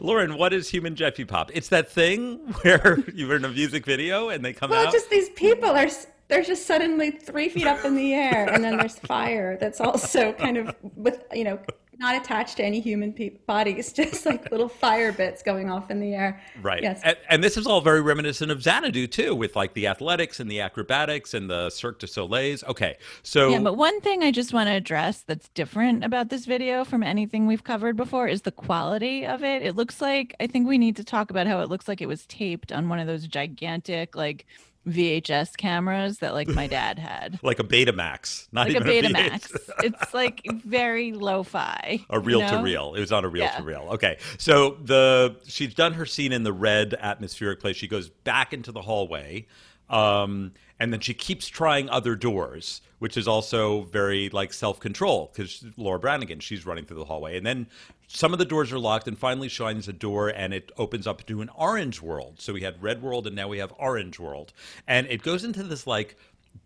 Lauren, 0.00 0.36
what 0.36 0.52
is 0.52 0.68
human 0.68 0.94
Jiffy 0.94 1.24
Pop? 1.24 1.50
It's 1.54 1.68
that 1.68 1.90
thing 1.90 2.36
where 2.62 2.91
you're 3.14 3.36
in 3.36 3.44
a 3.44 3.48
music 3.48 3.84
video 3.84 4.28
and 4.30 4.44
they 4.44 4.52
come 4.52 4.70
Well, 4.70 4.80
out. 4.80 4.84
Well, 4.86 4.92
just 4.92 5.10
these 5.10 5.30
people 5.30 5.70
are 5.70 5.84
s- 5.86 6.06
they're 6.28 6.42
just 6.42 6.66
suddenly 6.66 7.10
three 7.10 7.48
feet 7.48 7.66
up 7.66 7.84
in 7.84 7.94
the 7.94 8.14
air, 8.14 8.48
and 8.50 8.64
then 8.64 8.78
there's 8.78 8.98
fire 8.98 9.56
that's 9.60 9.80
also 9.80 10.32
kind 10.32 10.56
of 10.56 10.74
with 10.96 11.24
you 11.32 11.44
know 11.44 11.58
not 11.98 12.16
attached 12.16 12.56
to 12.56 12.64
any 12.64 12.80
human 12.80 13.12
pe- 13.12 13.36
bodies, 13.46 13.92
just 13.94 14.26
like 14.26 14.50
little 14.50 14.68
fire 14.84 15.12
bits 15.12 15.42
going 15.42 15.70
off 15.70 15.90
in 15.90 16.00
the 16.00 16.14
air. 16.14 16.40
Right. 16.60 16.82
Yes. 16.82 17.00
And, 17.04 17.16
and 17.28 17.44
this 17.44 17.56
is 17.56 17.66
all 17.66 17.80
very 17.80 18.00
reminiscent 18.00 18.50
of 18.50 18.62
Xanadu 18.62 19.06
too, 19.06 19.34
with 19.34 19.56
like 19.56 19.74
the 19.74 19.86
athletics 19.86 20.40
and 20.40 20.50
the 20.50 20.60
acrobatics 20.60 21.34
and 21.34 21.48
the 21.48 21.70
Cirque 21.70 21.98
du 21.98 22.06
Soleil's. 22.06 22.64
Okay. 22.64 22.96
So 23.22 23.50
Yeah, 23.50 23.60
but 23.60 23.76
one 23.76 24.00
thing 24.00 24.22
I 24.22 24.30
just 24.30 24.52
want 24.52 24.68
to 24.68 24.72
address 24.72 25.22
that's 25.22 25.48
different 25.50 26.04
about 26.04 26.28
this 26.28 26.46
video 26.46 26.84
from 26.84 27.02
anything 27.02 27.46
we've 27.46 27.64
covered 27.64 27.96
before 27.96 28.28
is 28.28 28.42
the 28.42 28.52
quality 28.52 29.26
of 29.26 29.44
it. 29.44 29.62
It 29.62 29.76
looks 29.76 30.00
like 30.00 30.34
I 30.40 30.46
think 30.46 30.66
we 30.66 30.78
need 30.78 30.96
to 30.96 31.04
talk 31.04 31.30
about 31.30 31.46
how 31.46 31.60
it 31.60 31.68
looks 31.68 31.88
like 31.88 32.00
it 32.00 32.06
was 32.06 32.26
taped 32.26 32.72
on 32.72 32.88
one 32.88 32.98
of 32.98 33.06
those 33.06 33.26
gigantic 33.26 34.16
like 34.16 34.46
VHS 34.88 35.56
cameras 35.56 36.18
that 36.18 36.34
like 36.34 36.48
my 36.48 36.66
dad 36.66 36.98
had. 36.98 37.38
like 37.42 37.58
a 37.60 37.64
Betamax, 37.64 38.48
not 38.52 38.68
Like 38.68 38.76
a 38.84 38.92
even 38.92 39.12
Betamax. 39.12 39.52
VH. 39.52 39.84
it's 39.84 40.14
like 40.14 40.42
very 40.64 41.12
lo-fi. 41.12 42.00
a 42.10 42.14
you 42.16 42.20
reel 42.20 42.40
to 42.40 42.52
know? 42.52 42.62
reel. 42.62 42.94
It 42.94 43.00
was 43.00 43.12
on 43.12 43.24
a 43.24 43.28
reel 43.28 43.44
Yeah. 43.44 43.56
to 43.58 43.62
reel. 43.62 43.88
Okay. 43.92 44.18
So 44.38 44.76
the 44.82 45.36
she's 45.46 45.74
done 45.74 45.92
her 45.94 46.06
scene 46.06 46.32
in 46.32 46.42
the 46.42 46.52
red 46.52 46.94
atmospheric 46.94 47.60
place. 47.60 47.76
She 47.76 47.88
goes 47.88 48.08
back 48.08 48.52
into 48.52 48.72
the 48.72 48.82
hallway. 48.82 49.46
Um, 49.92 50.52
and 50.80 50.92
then 50.92 51.00
she 51.00 51.14
keeps 51.14 51.46
trying 51.46 51.88
other 51.90 52.16
doors, 52.16 52.80
which 52.98 53.16
is 53.16 53.28
also 53.28 53.82
very 53.82 54.30
like 54.30 54.52
self 54.52 54.80
control 54.80 55.30
because 55.32 55.64
Laura 55.76 56.00
Branigan, 56.00 56.40
she's 56.40 56.66
running 56.66 56.84
through 56.84 56.98
the 56.98 57.04
hallway. 57.04 57.36
And 57.36 57.46
then 57.46 57.68
some 58.08 58.32
of 58.32 58.38
the 58.38 58.44
doors 58.44 58.72
are 58.72 58.78
locked, 58.78 59.06
and 59.06 59.16
finally 59.16 59.48
shines 59.48 59.86
a 59.86 59.92
door 59.92 60.28
and 60.28 60.52
it 60.52 60.72
opens 60.76 61.06
up 61.06 61.24
to 61.26 61.40
an 61.40 61.50
orange 61.54 62.02
world. 62.02 62.40
So 62.40 62.52
we 62.52 62.62
had 62.62 62.82
red 62.82 63.00
world, 63.00 63.26
and 63.26 63.36
now 63.36 63.48
we 63.48 63.58
have 63.58 63.72
orange 63.78 64.18
world. 64.18 64.52
And 64.88 65.06
it 65.06 65.22
goes 65.22 65.44
into 65.44 65.62
this 65.62 65.86
like 65.86 66.16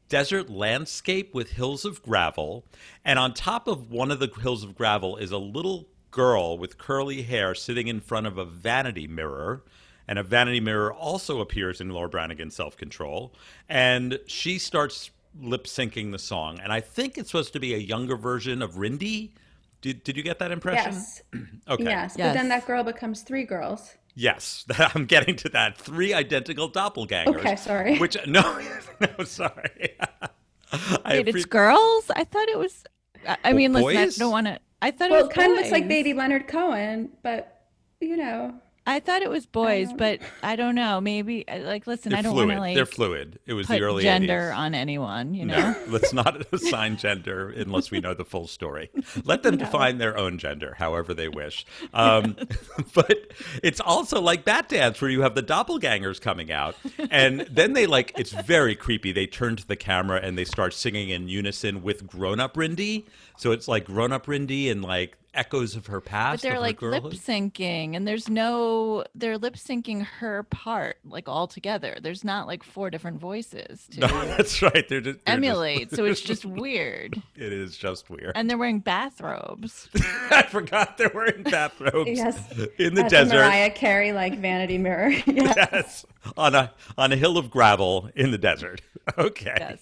desert 0.09 0.49
landscape 0.49 1.35
with 1.35 1.51
hills 1.51 1.85
of 1.85 2.03
gravel. 2.03 2.64
And 3.05 3.18
on 3.18 3.35
top 3.35 3.66
of 3.68 3.91
one 3.91 4.11
of 4.11 4.18
the 4.18 4.31
hills 4.41 4.64
of 4.64 4.77
gravel 4.77 5.16
is 5.16 5.33
a 5.33 5.39
little 5.39 5.89
girl 6.11 6.57
with 6.57 6.79
curly 6.79 7.22
hair 7.22 7.55
sitting 7.55 7.89
in 7.89 8.01
front 8.01 8.27
of 8.27 8.39
a 8.39 8.45
vanity 8.45 9.07
mirror. 9.07 9.62
And 10.09 10.18
a 10.18 10.22
vanity 10.22 10.61
mirror 10.61 10.92
also 10.92 11.40
appears 11.40 11.80
in 11.80 11.90
Laura 11.90 12.09
Branigan's 12.09 12.54
Self 12.54 12.76
Control. 12.76 13.32
And 13.68 14.18
she 14.26 14.59
starts 14.59 15.11
lip 15.40 15.64
syncing 15.64 16.12
the 16.12 16.18
song. 16.18 16.61
And 16.62 16.72
I 16.72 16.80
think 16.80 17.18
it's 17.18 17.30
supposed 17.30 17.52
to 17.54 17.61
be 17.61 17.74
a 17.74 17.78
younger 17.78 18.16
version 18.16 18.62
of 18.62 18.74
Rindy. 18.74 19.30
Did, 19.80 20.02
did 20.04 20.16
you 20.16 20.22
get 20.22 20.38
that 20.38 20.50
impression? 20.50 20.92
Yes. 20.92 21.22
Okay. 21.68 21.82
Yes. 21.82 22.16
But 22.16 22.32
then 22.32 22.48
that 22.48 22.64
girl 22.64 22.84
becomes 22.84 23.22
three 23.22 23.42
girls. 23.42 23.96
Yes, 24.14 24.64
I'm 24.78 25.04
getting 25.04 25.36
to 25.36 25.48
that. 25.50 25.76
Three 25.76 26.14
identical 26.14 26.70
doppelgangers. 26.70 27.36
Okay, 27.36 27.57
sorry. 27.57 27.98
Which 27.98 28.16
no, 28.26 28.61
no, 29.00 29.24
sorry. 29.24 29.96
I 30.72 31.18
Wait, 31.18 31.28
it's 31.28 31.44
girls? 31.44 32.11
I 32.14 32.24
thought 32.24 32.48
it 32.48 32.59
was 32.59 32.84
I, 33.26 33.36
I 33.44 33.52
mean, 33.52 33.72
listen, 33.72 33.96
I 33.96 34.07
don't 34.11 34.30
want 34.30 34.46
to 34.46 34.59
I 34.82 34.90
thought 34.90 35.11
Well, 35.11 35.20
it 35.20 35.22
it 35.22 35.26
was 35.26 35.34
kind 35.34 35.52
of 35.52 35.59
looks 35.59 35.70
like 35.70 35.88
baby 35.88 36.12
Leonard 36.14 36.48
Cohen, 36.48 37.11
but 37.22 37.66
you 38.00 38.16
know. 38.16 38.54
I 38.87 39.01
thought 39.01 39.22
it 39.22 39.30
was 39.30 39.47
boys, 39.47 39.93
but 39.93 40.20
I 40.43 40.55
don't 40.55 40.74
know. 40.76 41.01
Maybe 41.01 41.45
like 41.49 41.87
listen, 41.87 42.14
I 42.14 42.22
don't 42.22 42.32
fluid. 42.34 42.49
want 42.49 42.59
to 42.59 42.61
like 42.61 42.74
They're 42.76 42.87
fluid. 42.87 43.39
It 43.47 43.55
was 43.55 43.66
put 43.66 43.78
the 43.78 43.84
early 43.84 44.05
gender 44.05 44.53
80s. 44.55 44.57
on 44.57 44.74
anyone, 44.74 45.34
you 45.34 45.45
know. 45.45 45.57
No, 45.57 45.76
let's 45.89 46.12
not 46.12 46.47
assign 46.53 46.97
gender 46.97 47.49
unless 47.51 47.91
we 47.91 48.01
know 48.01 48.14
the 48.14 48.24
full 48.24 48.47
story. 48.47 48.91
Let 49.24 49.43
them 49.43 49.57
define 49.59 49.99
their 49.99 50.16
own 50.16 50.39
gender, 50.39 50.74
however 50.78 51.14
they 51.14 51.28
wish. 51.28 51.66
Um, 51.93 52.37
but 52.95 53.32
it's 53.62 53.80
also 53.80 54.20
like 54.20 54.45
Batdance, 54.45 55.01
where 55.01 55.11
you 55.11 55.22
have 55.22 55.34
the 55.34 55.43
doppelgangers 55.43 56.20
coming 56.20 56.53
out, 56.53 56.76
and 57.11 57.41
then 57.51 57.72
they 57.72 57.87
like 57.87 58.12
it's 58.18 58.32
very 58.32 58.76
creepy. 58.76 59.12
They 59.12 59.26
turn 59.26 59.57
to 59.57 59.66
the 59.66 59.76
camera 59.76 60.20
and 60.22 60.37
they 60.37 60.45
start 60.45 60.74
singing 60.74 61.09
in 61.09 61.28
unison 61.28 61.82
with 61.82 62.07
grown 62.07 62.39
up 62.39 62.55
Rindy. 62.55 63.05
So 63.39 63.53
it's 63.53 63.66
like 63.66 63.84
grown 63.87 64.12
up 64.12 64.26
Rindy 64.26 64.70
and 64.70 64.82
like 64.82 65.16
echoes 65.37 65.76
of 65.76 65.87
her 65.87 66.01
past. 66.01 66.43
But 66.43 66.49
they're 66.49 66.59
like 66.61 66.80
lip 66.82 67.05
syncing, 67.05 67.95
and 67.97 68.07
there's 68.07 68.28
no 68.28 69.05
they're 69.14 69.39
lip 69.39 69.55
syncing 69.55 70.05
her 70.05 70.43
part 70.45 70.99
like 71.05 71.28
all 71.28 71.47
together. 71.47 71.97
There's 72.01 72.24
not 72.24 72.47
like 72.47 72.62
four 72.62 72.91
different 72.91 73.20
voices 73.20 73.87
to 73.93 74.01
No, 74.07 74.07
that's 74.26 74.61
right. 74.62 74.89
They're 74.89 75.01
just, 75.01 75.05
they're 75.05 75.12
just- 75.12 75.20
emulate, 75.26 75.91
so 75.95 76.05
it's 76.05 76.20
just 76.20 76.45
weird. 76.47 77.20
it 77.37 77.53
is 77.53 77.76
just 77.76 78.09
weird. 78.11 78.32
And 78.34 78.49
they're 78.51 78.59
wearing 78.59 78.80
bathrobes. 78.80 79.89
I 80.30 80.43
forgot 80.43 80.99
they're 80.99 81.11
wearing 81.14 81.43
bathrobes 81.43 82.11
Yes. 82.11 82.39
in 82.78 82.95
the 82.95 83.03
That's 83.03 83.12
desert. 83.12 83.37
a 83.37 83.41
Mariah 83.41 83.70
Carey 83.70 84.12
like 84.12 84.39
vanity 84.39 84.78
mirror. 84.78 85.11
yeah. 85.26 85.53
yes, 85.72 86.05
on 86.37 86.55
a 86.55 86.72
on 86.99 87.12
a 87.12 87.16
hill 87.16 87.39
of 87.39 87.51
gravel 87.51 88.11
in 88.14 88.30
the 88.30 88.39
desert. 88.39 88.80
Okay. 89.16 89.55
Yes. 89.59 89.78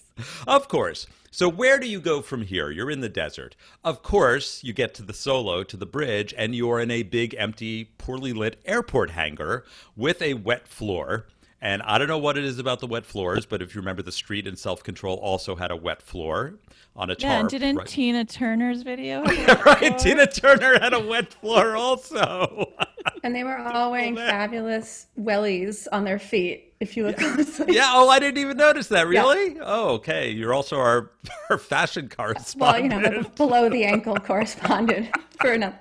Of 0.47 0.67
course. 0.67 1.07
So 1.35 1.49
where 1.49 1.79
do 1.79 1.85
you 1.85 1.99
go 1.99 2.21
from 2.21 2.43
here? 2.43 2.71
You're 2.71 2.89
in 2.89 3.01
the 3.01 3.09
desert. 3.09 3.57
Of 3.83 4.01
course, 4.01 4.63
you 4.63 4.71
get 4.71 4.93
to 4.93 5.03
the 5.03 5.11
solo 5.11 5.63
to 5.63 5.75
the 5.75 5.85
bridge 5.85 6.33
and 6.37 6.55
you're 6.55 6.79
in 6.79 6.89
a 6.89 7.03
big 7.03 7.35
empty 7.37 7.89
poorly 7.97 8.31
lit 8.31 8.55
airport 8.63 9.09
hangar 9.09 9.65
with 9.97 10.21
a 10.21 10.35
wet 10.35 10.65
floor. 10.65 11.25
And 11.61 11.81
I 11.83 11.97
don't 11.97 12.07
know 12.07 12.17
what 12.19 12.37
it 12.37 12.43
is 12.43 12.59
about 12.59 12.79
the 12.79 12.87
wet 12.87 13.05
floors, 13.05 13.45
but 13.45 13.61
if 13.61 13.73
you 13.73 13.81
remember 13.81 14.01
the 14.03 14.11
street 14.11 14.45
in 14.45 14.55
self-control 14.55 15.17
also 15.17 15.55
had 15.55 15.71
a 15.71 15.75
wet 15.75 16.01
floor 16.01 16.55
on 16.95 17.09
a 17.09 17.15
tarp. 17.15 17.21
yeah, 17.21 17.39
and 17.39 17.49
didn't 17.49 17.77
right? 17.77 17.87
Tina 17.87 18.23
Turner's 18.25 18.83
video? 18.83 19.25
have 19.25 19.31
a 19.31 19.35
wet 19.47 19.65
right, 19.65 19.79
floor? 19.79 19.97
Tina 19.99 20.27
Turner 20.27 20.79
had 20.79 20.93
a 20.93 20.99
wet 20.99 21.33
floor 21.33 21.75
also. 21.75 22.71
And 23.23 23.35
they 23.35 23.43
were 23.43 23.57
all 23.57 23.91
wearing 23.91 24.15
fabulous 24.15 25.07
wellies 25.19 25.87
on 25.91 26.03
their 26.03 26.19
feet. 26.19 26.73
If 26.81 26.97
you 26.97 27.05
look 27.07 27.17
closely. 27.17 27.73
Yeah. 27.73 27.89
Oh, 27.93 28.09
I 28.09 28.19
didn't 28.19 28.37
even 28.37 28.57
notice 28.57 28.87
that. 28.89 29.07
Really? 29.07 29.57
Oh, 29.61 29.93
okay. 29.93 30.29
You're 30.29 30.53
also 30.53 30.77
our 30.77 31.09
our 31.49 31.57
fashion 31.57 32.09
correspondent. 32.09 32.59
Well, 32.59 32.79
you 32.83 32.89
know, 33.13 33.23
the 33.23 33.29
below 33.29 33.69
the 33.69 33.85
ankle 33.85 34.17
correspondent 34.17 35.07
for 35.39 35.53
another 35.53 35.79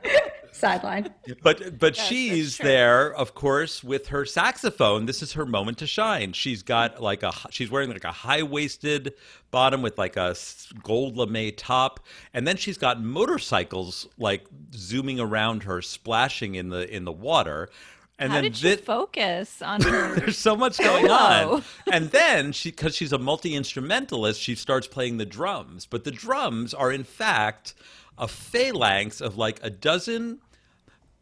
sideline. 0.54 1.12
but 1.42 1.78
but 1.78 1.96
she's 1.96 2.58
there, 2.58 3.12
of 3.14 3.34
course, 3.34 3.82
with 3.84 4.08
her 4.08 4.24
saxophone. 4.24 5.06
This 5.06 5.22
is 5.22 5.32
her 5.32 5.44
moment 5.44 5.78
to 5.78 5.86
shine. 5.86 6.32
She's 6.32 6.62
got 6.62 7.02
like 7.02 7.22
a 7.22 7.32
she's 7.50 7.70
wearing 7.70 7.90
like 7.90 8.04
a 8.04 8.12
high 8.12 8.42
waisted 8.42 9.14
bottom 9.50 9.82
with 9.82 9.98
like 9.98 10.16
a 10.16 10.34
gold 10.82 11.16
lame 11.16 11.52
top, 11.56 12.00
and 12.32 12.46
then 12.46 12.56
she's 12.56 12.78
got 12.78 13.02
motorcycles 13.02 14.08
like 14.18 14.46
zooming 14.74 15.20
around 15.20 15.64
her, 15.64 15.82
splashing 15.82 16.54
in 16.54 16.68
the 16.70 16.88
in 16.94 17.04
the 17.04 17.12
water. 17.12 17.68
And 18.16 18.30
How 18.30 18.36
then 18.36 18.44
did 18.44 18.56
she 18.56 18.76
thi- 18.76 18.82
focus 18.82 19.60
on 19.60 19.80
her? 19.82 20.14
There's 20.14 20.38
so 20.38 20.54
much 20.54 20.78
going 20.78 21.10
on. 21.10 21.64
And 21.90 22.10
then 22.12 22.52
she 22.52 22.70
because 22.70 22.94
she's 22.94 23.12
a 23.12 23.18
multi-instrumentalist, 23.18 24.40
she 24.40 24.54
starts 24.54 24.86
playing 24.86 25.16
the 25.16 25.26
drums. 25.26 25.84
But 25.86 26.04
the 26.04 26.12
drums 26.12 26.72
are 26.74 26.92
in 26.92 27.02
fact 27.02 27.74
a 28.18 28.28
phalanx 28.28 29.20
of 29.20 29.36
like 29.36 29.60
a 29.62 29.70
dozen 29.70 30.40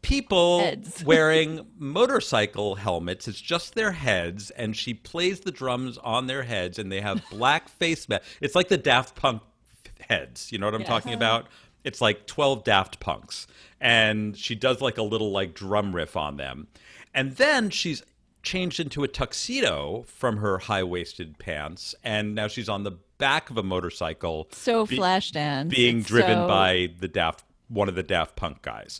people 0.01 0.59
Heads. 0.59 1.03
wearing 1.05 1.65
motorcycle 1.77 2.75
helmets. 2.75 3.27
It's 3.27 3.41
just 3.41 3.73
their 3.73 3.91
heads, 3.91 4.51
and 4.51 4.75
she 4.75 4.93
plays 4.93 5.39
the 5.41 5.51
drums 5.51 5.97
on 5.97 6.27
their 6.27 6.43
heads, 6.43 6.77
and 6.77 6.91
they 6.91 7.01
have 7.01 7.23
black 7.31 7.69
face 7.69 8.07
masks. 8.07 8.27
It's 8.41 8.55
like 8.55 8.67
the 8.67 8.77
Daft 8.77 9.15
Punk 9.15 9.41
heads. 10.09 10.51
You 10.51 10.59
know 10.59 10.67
what 10.67 10.75
I'm 10.75 10.83
talking 10.83 11.13
uh-huh. 11.13 11.17
about? 11.17 11.47
It's 11.83 12.01
like 12.01 12.27
12 12.27 12.63
Daft 12.63 12.99
Punks. 12.99 13.47
And 13.81 14.37
she 14.37 14.55
does 14.55 14.81
like 14.81 14.97
a 14.97 15.03
little 15.03 15.31
like 15.31 15.53
drum 15.53 15.95
riff 15.95 16.15
on 16.15 16.37
them. 16.37 16.67
And 17.13 17.35
then 17.35 17.69
she's 17.69 18.03
changed 18.41 18.79
into 18.79 19.03
a 19.03 19.07
tuxedo 19.07 20.03
from 20.07 20.37
her 20.37 20.59
high 20.59 20.83
waisted 20.83 21.37
pants. 21.39 21.93
And 22.03 22.35
now 22.35 22.47
she's 22.47 22.69
on 22.69 22.83
the 22.83 22.93
back 23.23 23.49
of 23.49 23.57
a 23.57 23.63
motorcycle 23.63 24.49
So 24.51 24.85
be- 24.85 24.97
dance. 25.31 25.73
being 25.73 25.99
It's 25.99 26.07
driven 26.09 26.39
so- 26.39 26.47
by 26.47 26.89
the 26.99 27.07
Daft 27.07 27.45
one 27.69 27.87
of 27.87 27.95
the 27.95 28.03
Daft 28.03 28.35
Punk 28.35 28.61
guys. 28.61 28.99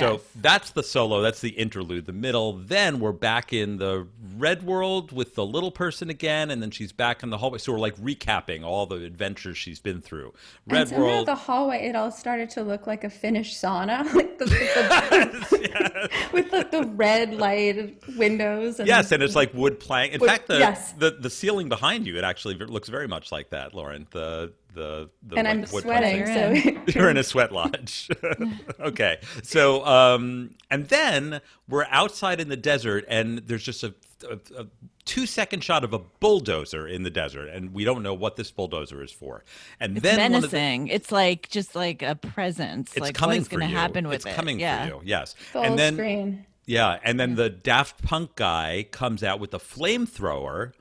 So 0.00 0.20
that's 0.36 0.70
the 0.70 0.82
solo, 0.82 1.20
that's 1.22 1.40
the 1.40 1.50
interlude, 1.50 2.06
the 2.06 2.12
middle. 2.12 2.54
Then 2.54 2.98
we're 3.00 3.12
back 3.12 3.52
in 3.52 3.76
the 3.78 4.06
red 4.36 4.62
world 4.62 5.12
with 5.12 5.34
the 5.34 5.44
little 5.44 5.70
person 5.70 6.10
again, 6.10 6.50
and 6.50 6.62
then 6.62 6.70
she's 6.70 6.92
back 6.92 7.22
in 7.22 7.30
the 7.30 7.38
hallway. 7.38 7.58
So 7.58 7.72
we're 7.72 7.78
like 7.78 7.96
recapping 7.96 8.64
all 8.64 8.86
the 8.86 9.04
adventures 9.04 9.56
she's 9.58 9.80
been 9.80 10.00
through. 10.00 10.32
And 10.66 10.78
Red 10.78 10.88
somehow 10.88 11.04
world. 11.04 11.26
the 11.28 11.34
hallway, 11.34 11.86
it 11.88 11.96
all 11.96 12.10
started 12.10 12.50
to 12.50 12.62
look 12.62 12.86
like 12.86 13.04
a 13.04 13.10
Finnish 13.10 13.54
sauna, 13.54 14.04
like 14.14 14.38
the, 14.38 14.46
the, 14.46 16.10
with 16.32 16.50
the, 16.50 16.66
the 16.70 16.86
red 16.88 17.34
light 17.34 18.02
windows. 18.16 18.78
And 18.78 18.88
Yes, 18.88 19.12
and 19.12 19.22
it's 19.22 19.34
like 19.36 19.52
wood 19.54 19.78
plank. 19.80 20.12
In 20.14 20.20
Wood- 20.20 20.30
fact, 20.30 20.48
the, 20.48 20.58
yes. 20.58 20.92
the 20.92 21.10
the 21.10 21.30
ceiling 21.30 21.68
behind 21.68 22.06
you, 22.06 22.16
it 22.16 22.24
actually 22.24 22.54
looks 22.54 22.88
very 22.88 23.08
much 23.08 23.32
like 23.32 23.50
that, 23.50 23.74
Lauren. 23.74 24.06
The 24.10 24.52
the 24.74 25.10
the 25.22 25.36
and 25.36 25.46
like, 25.46 25.56
I'm 25.56 25.66
sweating. 25.66 26.26
So 26.26 26.82
You're 26.98 27.10
in 27.10 27.16
a 27.16 27.22
sweat 27.24 27.52
lodge. 27.52 28.08
okay. 28.80 29.18
So, 29.42 29.84
um, 29.86 30.54
and 30.70 30.88
then 30.88 31.40
we're 31.68 31.86
outside 31.90 32.40
in 32.40 32.48
the 32.48 32.56
desert, 32.56 33.04
and 33.08 33.38
there's 33.38 33.62
just 33.64 33.82
a, 33.84 33.94
a, 34.28 34.38
a 34.62 34.66
two 35.04 35.26
second 35.26 35.62
shot 35.64 35.84
of 35.84 35.92
a 35.92 35.98
bulldozer 35.98 36.86
in 36.86 37.02
the 37.02 37.10
desert, 37.10 37.48
and 37.48 37.72
we 37.72 37.84
don't 37.84 38.02
know 38.02 38.14
what 38.14 38.36
this 38.36 38.50
bulldozer 38.50 39.02
is 39.02 39.10
for. 39.12 39.44
And 39.80 39.96
It's 39.96 40.02
then 40.02 40.32
one 40.32 40.44
of 40.44 40.50
the, 40.50 40.56
menacing. 40.56 40.88
it's 40.88 41.12
like 41.12 41.48
just 41.48 41.74
like 41.74 42.02
a 42.02 42.14
presence. 42.14 42.92
it's 42.92 43.00
like 43.00 43.14
coming 43.14 43.38
what's 43.40 43.48
for 43.48 43.56
going 43.58 43.68
to 43.68 43.72
you. 43.72 43.78
happen 43.78 44.06
with 44.08 44.16
it's 44.16 44.26
it? 44.26 44.34
coming 44.34 44.60
yeah. 44.60 44.82
for 44.86 44.94
you. 44.94 45.00
Yes. 45.04 45.34
full 45.52 45.62
and 45.62 45.78
then 45.78 45.94
screen. 45.94 46.46
yeah, 46.66 46.98
and 47.04 47.18
then 47.18 47.34
the 47.34 47.50
Daft 47.50 48.02
Punk 48.02 48.36
guy 48.36 48.86
comes 48.90 49.22
out 49.22 49.40
with 49.40 49.52
a 49.54 49.58
flamethrower, 49.58 50.72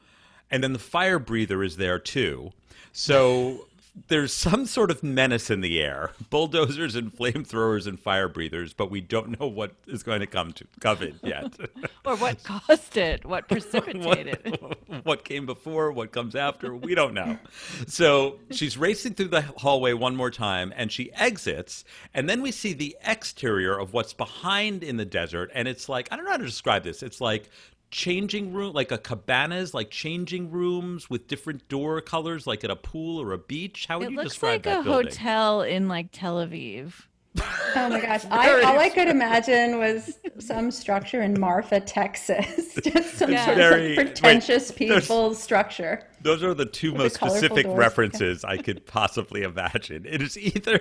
and 0.50 0.64
then 0.64 0.74
the 0.74 0.80
fire 0.80 1.20
breather 1.20 1.64
is 1.64 1.78
there 1.78 2.00
too. 2.00 2.52
So 2.94 3.68
there's 4.08 4.34
some 4.34 4.66
sort 4.66 4.90
of 4.90 5.04
menace 5.04 5.50
in 5.50 5.62
the 5.62 5.82
air 5.82 6.12
bulldozers 6.30 6.96
and 6.96 7.14
flamethrowers 7.14 7.88
and 7.88 8.00
fire 8.00 8.30
breathers, 8.30 8.74
but 8.74 8.90
we 8.90 9.02
don't 9.02 9.40
know 9.40 9.48
what 9.48 9.74
is 9.88 10.02
going 10.02 10.22
to 10.22 10.28
come 10.28 10.54
to 10.54 10.66
come 10.80 11.02
in 11.02 11.20
yet. 11.24 11.54
Or 12.04 12.16
what 12.16 12.44
caused 12.44 12.98
it? 12.98 13.26
What 13.26 13.48
precipitated 13.48 14.40
it? 14.44 14.62
what, 14.62 14.78
what 15.06 15.24
came 15.24 15.46
before, 15.46 15.92
what 15.92 16.12
comes 16.12 16.36
after, 16.36 16.76
we 16.76 16.96
don't 16.96 17.14
know. 17.14 17.38
So 17.86 18.40
she's 18.50 18.76
racing 18.76 19.14
through 19.14 19.28
the 19.28 19.42
hallway 19.42 19.94
one 19.94 20.16
more 20.16 20.32
time 20.32 20.74
and 20.76 20.92
she 20.92 21.14
exits. 21.14 21.84
And 22.16 22.28
then 22.28 22.42
we 22.42 22.52
see 22.52 22.74
the 22.74 22.98
exterior 23.06 23.78
of 23.78 23.94
what's 23.94 24.14
behind 24.14 24.84
in 24.84 24.98
the 24.98 25.06
desert. 25.06 25.52
And 25.54 25.68
it's 25.68 25.88
like, 25.88 26.08
I 26.12 26.16
don't 26.16 26.26
know 26.26 26.32
how 26.32 26.38
to 26.38 26.46
describe 26.46 26.84
this. 26.84 27.04
It's 27.04 27.22
like 27.22 27.50
changing 27.92 28.54
room, 28.54 28.74
like 28.74 28.92
a 28.92 28.98
cabanas, 28.98 29.74
like 29.74 29.92
changing 29.92 30.50
rooms 30.50 31.10
with 31.10 31.28
different 31.28 31.68
door 31.68 32.02
colors, 32.02 32.48
like 32.48 32.64
at 32.64 32.72
a 32.72 32.76
pool 32.76 33.22
or 33.22 33.34
a 33.34 33.38
beach. 33.38 33.86
How 33.88 34.00
would 34.00 34.08
It 34.08 34.12
you 34.12 34.18
looks 34.18 34.30
describe 34.32 34.52
like 34.54 34.64
that 34.64 34.80
a 34.82 34.84
building? 34.84 35.08
hotel 35.08 35.62
in 35.62 35.88
like 35.88 36.08
Tel 36.12 36.38
Aviv. 36.38 36.94
Oh 37.38 37.88
my 37.90 38.02
gosh. 38.02 38.26
I, 38.32 38.62
all 38.64 38.78
I 38.80 38.90
could 38.90 39.08
imagine 39.08 39.78
was 39.78 40.20
some 40.40 40.70
structure 40.72 41.22
in 41.22 41.40
Marfa, 41.40 41.80
Texas. 41.80 42.76
Just 42.84 43.16
some 43.18 43.32
Yeah. 43.32 43.46
sort 43.46 43.58
Very- 43.58 43.92
of 43.92 43.96
pretentious, 43.96 44.72
there's- 44.78 45.00
peaceful 45.00 45.34
structure. 45.36 46.08
Those 46.22 46.44
are 46.44 46.54
the 46.54 46.66
two 46.66 46.92
the 46.92 46.98
most 46.98 47.20
colorful 47.20 47.38
specific 47.40 47.66
doors. 47.66 47.78
references 47.78 48.44
I 48.44 48.58
could 48.58 48.86
possibly 48.86 49.44
imagine. 49.44 50.06
It 50.06 50.22
is 50.22 50.38
either 50.38 50.80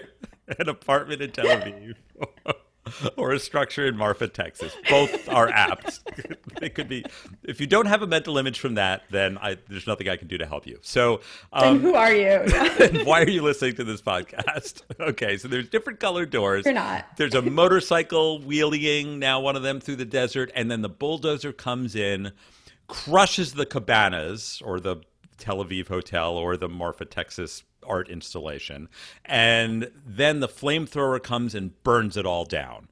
an 0.58 0.68
apartment 0.68 1.22
in 1.22 1.30
Tel 1.32 1.46
Aviv 1.46 1.94
or 3.16 3.32
a 3.32 3.38
structure 3.38 3.86
in 3.86 3.96
Marfa, 3.96 4.28
Texas. 4.28 4.74
Both 4.88 5.28
are 5.28 5.48
apt. 5.48 6.00
they 6.60 6.68
could 6.68 6.88
be. 6.88 7.04
If 7.42 7.60
you 7.60 7.66
don't 7.66 7.86
have 7.86 8.02
a 8.02 8.06
mental 8.06 8.38
image 8.38 8.58
from 8.58 8.74
that, 8.74 9.02
then 9.10 9.38
I, 9.38 9.56
there's 9.68 9.86
nothing 9.86 10.08
I 10.08 10.16
can 10.16 10.28
do 10.28 10.38
to 10.38 10.46
help 10.46 10.66
you. 10.66 10.78
So, 10.82 11.20
um, 11.52 11.80
who 11.80 11.94
are 11.94 12.12
you? 12.12 12.38
why 13.04 13.22
are 13.22 13.28
you 13.28 13.42
listening 13.42 13.74
to 13.76 13.84
this 13.84 14.02
podcast? 14.02 14.82
Okay, 14.98 15.36
so 15.36 15.48
there's 15.48 15.68
different 15.68 16.00
colored 16.00 16.30
doors. 16.30 16.64
You're 16.64 16.74
not. 16.74 17.06
There's 17.16 17.34
a 17.34 17.42
motorcycle 17.42 18.40
wheeling 18.40 19.18
now 19.18 19.40
one 19.40 19.56
of 19.56 19.62
them 19.62 19.80
through 19.80 19.96
the 19.96 20.04
desert, 20.04 20.50
and 20.54 20.70
then 20.70 20.82
the 20.82 20.88
bulldozer 20.88 21.52
comes 21.52 21.94
in, 21.94 22.32
crushes 22.86 23.54
the 23.54 23.66
cabanas 23.66 24.62
or 24.64 24.80
the 24.80 24.96
Tel 25.38 25.64
Aviv 25.64 25.88
hotel 25.88 26.36
or 26.36 26.56
the 26.56 26.68
Marfa, 26.68 27.04
Texas 27.04 27.64
art 27.86 28.08
installation, 28.08 28.88
and 29.24 29.90
then 30.06 30.40
the 30.40 30.48
flamethrower 30.48 31.22
comes 31.22 31.54
and 31.54 31.82
burns 31.82 32.16
it 32.16 32.26
all 32.26 32.44
down. 32.44 32.88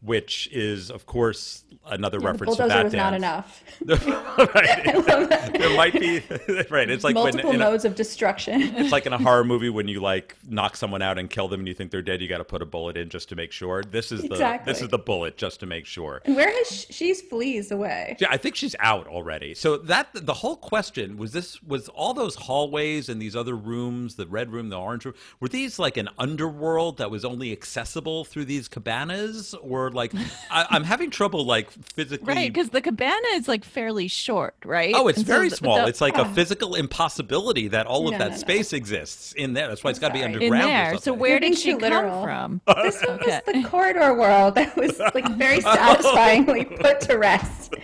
Which 0.00 0.48
is, 0.52 0.90
of 0.92 1.06
course, 1.06 1.64
another 1.86 2.20
the 2.20 2.26
reference 2.26 2.56
to 2.56 2.62
that 2.68 2.84
was 2.84 2.94
not 2.94 3.14
enough. 3.14 3.64
right. 3.84 5.52
There 5.58 5.76
might 5.76 5.92
be 5.92 6.22
right. 6.70 6.88
It's 6.88 7.04
like 7.04 7.14
Multiple 7.14 7.48
when 7.50 7.56
in 7.56 7.62
a- 7.62 7.70
modes 7.70 7.84
of 7.84 7.94
destruction. 7.94 8.62
it's 8.76 8.92
like 8.92 9.06
in 9.06 9.12
a 9.12 9.18
horror 9.18 9.44
movie 9.44 9.70
when 9.70 9.88
you 9.88 10.00
like 10.00 10.36
knock 10.48 10.76
someone 10.76 11.02
out 11.02 11.18
and 11.18 11.28
kill 11.28 11.48
them 11.48 11.60
and 11.60 11.68
you 11.68 11.74
think 11.74 11.90
they're 11.90 12.02
dead 12.02 12.20
you 12.20 12.28
got 12.28 12.38
to 12.38 12.44
put 12.44 12.62
a 12.62 12.66
bullet 12.66 12.96
in 12.96 13.08
just 13.08 13.28
to 13.30 13.36
make 13.36 13.50
sure 13.52 13.82
this 13.82 14.12
is 14.12 14.22
the 14.22 14.28
Exactly. 14.34 14.72
this 14.72 14.82
is 14.82 14.88
the 14.88 14.98
bullet 14.98 15.36
just 15.36 15.60
to 15.60 15.66
make 15.66 15.86
sure 15.86 16.22
and 16.24 16.36
where 16.36 16.48
has 16.50 16.68
she, 16.70 16.92
she's 16.92 17.20
flees 17.22 17.70
away? 17.70 18.16
yeah, 18.20 18.28
I 18.30 18.36
think 18.36 18.54
she's 18.54 18.76
out 18.80 19.06
already. 19.08 19.54
So 19.54 19.78
that 19.78 20.08
the 20.14 20.34
whole 20.34 20.56
question 20.56 21.16
was 21.16 21.32
this 21.32 21.62
was 21.62 21.88
all 21.88 22.14
those 22.14 22.34
hallways 22.36 23.08
and 23.08 23.20
these 23.20 23.34
other 23.34 23.56
rooms, 23.56 24.14
the 24.16 24.26
red 24.26 24.52
room, 24.52 24.68
the 24.68 24.78
orange 24.78 25.04
room, 25.04 25.14
were 25.40 25.48
these 25.48 25.78
like 25.78 25.96
an 25.96 26.08
underworld 26.18 26.98
that 26.98 27.10
was 27.10 27.24
only 27.24 27.52
accessible 27.52 28.24
through 28.24 28.44
these 28.44 28.68
cabanas, 28.68 29.54
or 29.60 29.87
like 29.90 30.12
I, 30.50 30.66
I'm 30.70 30.84
having 30.84 31.10
trouble 31.10 31.44
like 31.44 31.70
physically. 31.70 32.26
Right, 32.34 32.52
because 32.52 32.70
the 32.70 32.80
cabana 32.80 33.26
is 33.34 33.48
like 33.48 33.64
fairly 33.64 34.08
short, 34.08 34.54
right? 34.64 34.94
Oh, 34.96 35.08
it's 35.08 35.18
And 35.18 35.26
so 35.26 35.32
very 35.32 35.48
the- 35.48 35.56
small. 35.56 35.76
the- 35.76 35.86
it's 35.86 36.00
like 36.00 36.16
a 36.16 36.24
physical 36.34 36.74
impossibility 36.74 37.68
that 37.68 37.86
all 37.86 38.06
of 38.08 38.12
No, 38.12 38.18
that 38.18 38.24
no, 38.30 38.34
no. 38.34 38.36
space 38.40 38.72
exists 38.72 39.32
in 39.32 39.52
there. 39.54 39.68
That's 39.68 39.82
why 39.84 39.90
it's 39.90 39.98
got 39.98 40.08
to 40.08 40.14
be 40.14 40.20
sorry. 40.20 40.32
in 40.34 40.42
underground. 40.42 40.68
there. 40.68 40.98
So 40.98 41.12
where 41.12 41.40
did 41.40 41.56
she 41.58 41.72
too 41.72 41.78
come 41.78 42.22
from? 42.22 42.60
This 42.82 43.02
one 43.04 43.18
Okay. 43.20 43.40
was 43.46 43.62
the 43.62 43.68
corridor 43.68 44.14
world 44.14 44.54
that 44.56 44.76
was 44.76 44.98
like 45.14 45.28
very 45.36 45.60
satisfyingly 45.62 46.64
put 46.64 47.00
to 47.02 47.16
rest. 47.18 47.74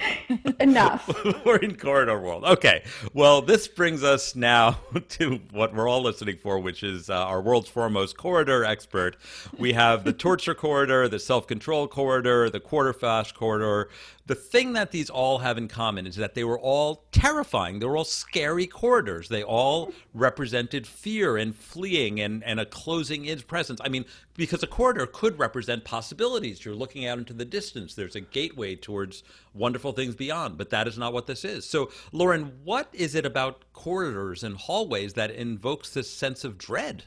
Enough. 0.60 1.08
we're 1.44 1.56
in 1.56 1.76
corridor 1.76 2.20
world. 2.20 2.44
Okay. 2.44 2.84
Well, 3.12 3.42
this 3.42 3.68
brings 3.68 4.02
us 4.02 4.34
now 4.36 4.78
to 5.10 5.40
what 5.52 5.74
we're 5.74 5.88
all 5.88 6.02
listening 6.02 6.36
for, 6.36 6.58
which 6.58 6.82
is 6.82 7.10
uh, 7.10 7.14
our 7.14 7.40
world's 7.42 7.68
foremost 7.68 8.16
corridor 8.16 8.64
expert. 8.64 9.16
We 9.58 9.72
have 9.72 10.04
the 10.04 10.12
torture 10.12 10.54
corridor, 10.54 11.08
the 11.08 11.18
self 11.18 11.46
control 11.46 11.86
corridor, 11.94 12.50
the 12.50 12.58
quarter 12.58 12.92
flash 12.92 13.30
corridor. 13.30 13.88
The 14.26 14.34
thing 14.34 14.72
that 14.72 14.90
these 14.90 15.08
all 15.08 15.38
have 15.38 15.56
in 15.56 15.68
common 15.68 16.08
is 16.08 16.16
that 16.16 16.34
they 16.34 16.42
were 16.42 16.58
all 16.58 17.04
terrifying. 17.12 17.78
They 17.78 17.86
were 17.86 17.96
all 17.96 18.04
scary 18.04 18.66
corridors. 18.66 19.28
They 19.28 19.44
all 19.44 19.92
represented 20.12 20.88
fear 20.88 21.36
and 21.36 21.54
fleeing 21.54 22.18
and, 22.18 22.42
and 22.42 22.58
a 22.58 22.66
closing 22.66 23.26
in 23.26 23.42
presence. 23.42 23.80
I 23.84 23.90
mean, 23.90 24.06
because 24.36 24.64
a 24.64 24.66
corridor 24.66 25.06
could 25.06 25.38
represent 25.38 25.84
possibilities. 25.84 26.64
You're 26.64 26.74
looking 26.74 27.06
out 27.06 27.18
into 27.18 27.32
the 27.32 27.44
distance. 27.44 27.94
There's 27.94 28.16
a 28.16 28.20
gateway 28.20 28.74
towards 28.74 29.22
wonderful 29.52 29.92
things 29.92 30.16
beyond, 30.16 30.58
but 30.58 30.70
that 30.70 30.88
is 30.88 30.98
not 30.98 31.12
what 31.12 31.28
this 31.28 31.44
is. 31.44 31.64
So, 31.64 31.92
Lauren, 32.10 32.58
what 32.64 32.88
is 32.92 33.14
it 33.14 33.24
about 33.24 33.72
corridors 33.72 34.42
and 34.42 34.56
hallways 34.56 35.12
that 35.12 35.30
invokes 35.30 35.90
this 35.90 36.10
sense 36.10 36.42
of 36.42 36.58
dread? 36.58 37.04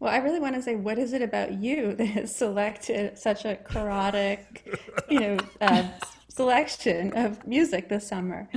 Well, 0.00 0.10
I 0.10 0.16
really 0.16 0.40
want 0.40 0.54
to 0.54 0.62
say, 0.62 0.76
what 0.76 0.98
is 0.98 1.12
it 1.12 1.20
about 1.20 1.52
you 1.52 1.94
that 1.96 2.06
has 2.06 2.34
selected 2.34 3.18
such 3.18 3.44
a 3.44 3.56
chaotic, 3.56 4.78
you 5.08 5.20
know, 5.20 5.38
uh, 5.60 5.86
selection 6.28 7.12
of 7.14 7.46
music 7.46 7.90
this 7.90 8.08
summer? 8.08 8.48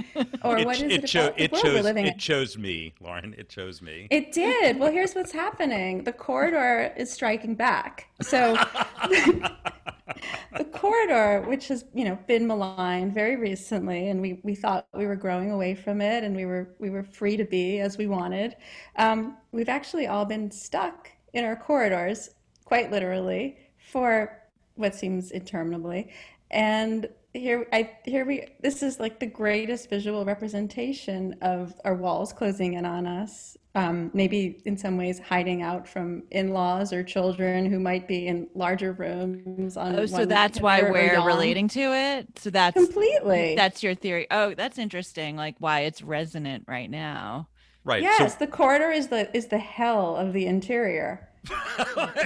Or 0.41 0.63
what 0.63 0.81
is 0.81 0.93
it, 0.93 1.05
cho- 1.05 1.25
about 1.25 1.37
the 1.37 1.43
it 1.43 1.51
world 1.51 1.63
we're 1.65 1.71
chose 1.73 1.83
living 1.83 2.05
in? 2.05 2.13
it 2.13 2.17
chose 2.17 2.57
me, 2.57 2.93
Lauren. 3.01 3.35
It 3.37 3.49
chose 3.49 3.81
me. 3.81 4.07
It 4.09 4.31
did. 4.31 4.79
Well, 4.79 4.89
here's 4.89 5.13
what's 5.13 5.33
happening. 5.33 6.05
The 6.05 6.13
corridor 6.13 6.93
is 6.95 7.11
striking 7.11 7.55
back. 7.55 8.07
So 8.21 8.53
the 9.09 10.63
corridor, 10.71 11.43
which 11.45 11.67
has, 11.67 11.83
you 11.93 12.05
know, 12.05 12.17
been 12.25 12.47
maligned 12.47 13.13
very 13.13 13.35
recently, 13.35 14.07
and 14.07 14.21
we, 14.21 14.39
we 14.43 14.55
thought 14.55 14.87
we 14.93 15.05
were 15.05 15.17
growing 15.17 15.51
away 15.51 15.75
from 15.75 15.99
it 15.99 16.23
and 16.23 16.37
we 16.37 16.45
were 16.45 16.69
we 16.79 16.89
were 16.89 17.03
free 17.03 17.35
to 17.35 17.43
be 17.43 17.79
as 17.79 17.97
we 17.97 18.07
wanted. 18.07 18.55
Um, 18.95 19.35
we've 19.51 19.67
actually 19.67 20.07
all 20.07 20.23
been 20.23 20.49
stuck 20.49 21.09
in 21.33 21.45
our 21.45 21.55
corridors, 21.55 22.29
quite 22.65 22.91
literally, 22.91 23.57
for 23.91 24.39
what 24.75 24.95
seems 24.95 25.31
interminably. 25.31 26.11
And 26.51 27.09
here 27.33 27.67
I 27.73 27.89
here 28.05 28.25
we 28.25 28.45
this 28.61 28.83
is 28.83 28.99
like 28.99 29.19
the 29.19 29.25
greatest 29.25 29.89
visual 29.89 30.23
representation 30.23 31.35
of 31.41 31.73
our 31.83 31.95
walls 31.95 32.31
closing 32.31 32.73
in 32.73 32.85
on 32.85 33.07
us. 33.07 33.57
Um, 33.75 34.11
maybe 34.13 34.61
in 34.65 34.77
some 34.77 34.97
ways 34.97 35.17
hiding 35.17 35.63
out 35.63 35.87
from 35.87 36.21
in-laws 36.29 36.93
or 36.93 37.03
children 37.03 37.65
who 37.65 37.79
might 37.79 38.07
be 38.07 38.27
in 38.27 38.47
larger 38.53 38.93
rooms 38.93 39.77
on 39.77 39.97
Oh, 39.97 40.05
so 40.05 40.25
that's 40.25 40.61
why 40.61 40.83
we're 40.83 41.25
relating 41.25 41.67
to 41.69 41.79
it. 41.81 42.27
So 42.37 42.51
that's 42.51 42.75
completely. 42.75 43.55
that's 43.55 43.81
your 43.81 43.95
theory. 43.95 44.27
Oh, 44.29 44.53
that's 44.53 44.77
interesting. 44.77 45.35
Like 45.35 45.55
why 45.57 45.81
it's 45.81 46.03
resonant 46.03 46.65
right 46.67 46.89
now. 46.89 47.47
Right. 47.85 48.01
yes, 48.01 48.33
So, 48.33 48.39
the 48.39 48.47
corridor 48.47 48.91
is 48.91 49.07
the 49.09 49.35
is 49.35 49.47
the 49.47 49.57
hell 49.57 50.15
of 50.15 50.33
the 50.33 50.45
interior. 50.45 51.27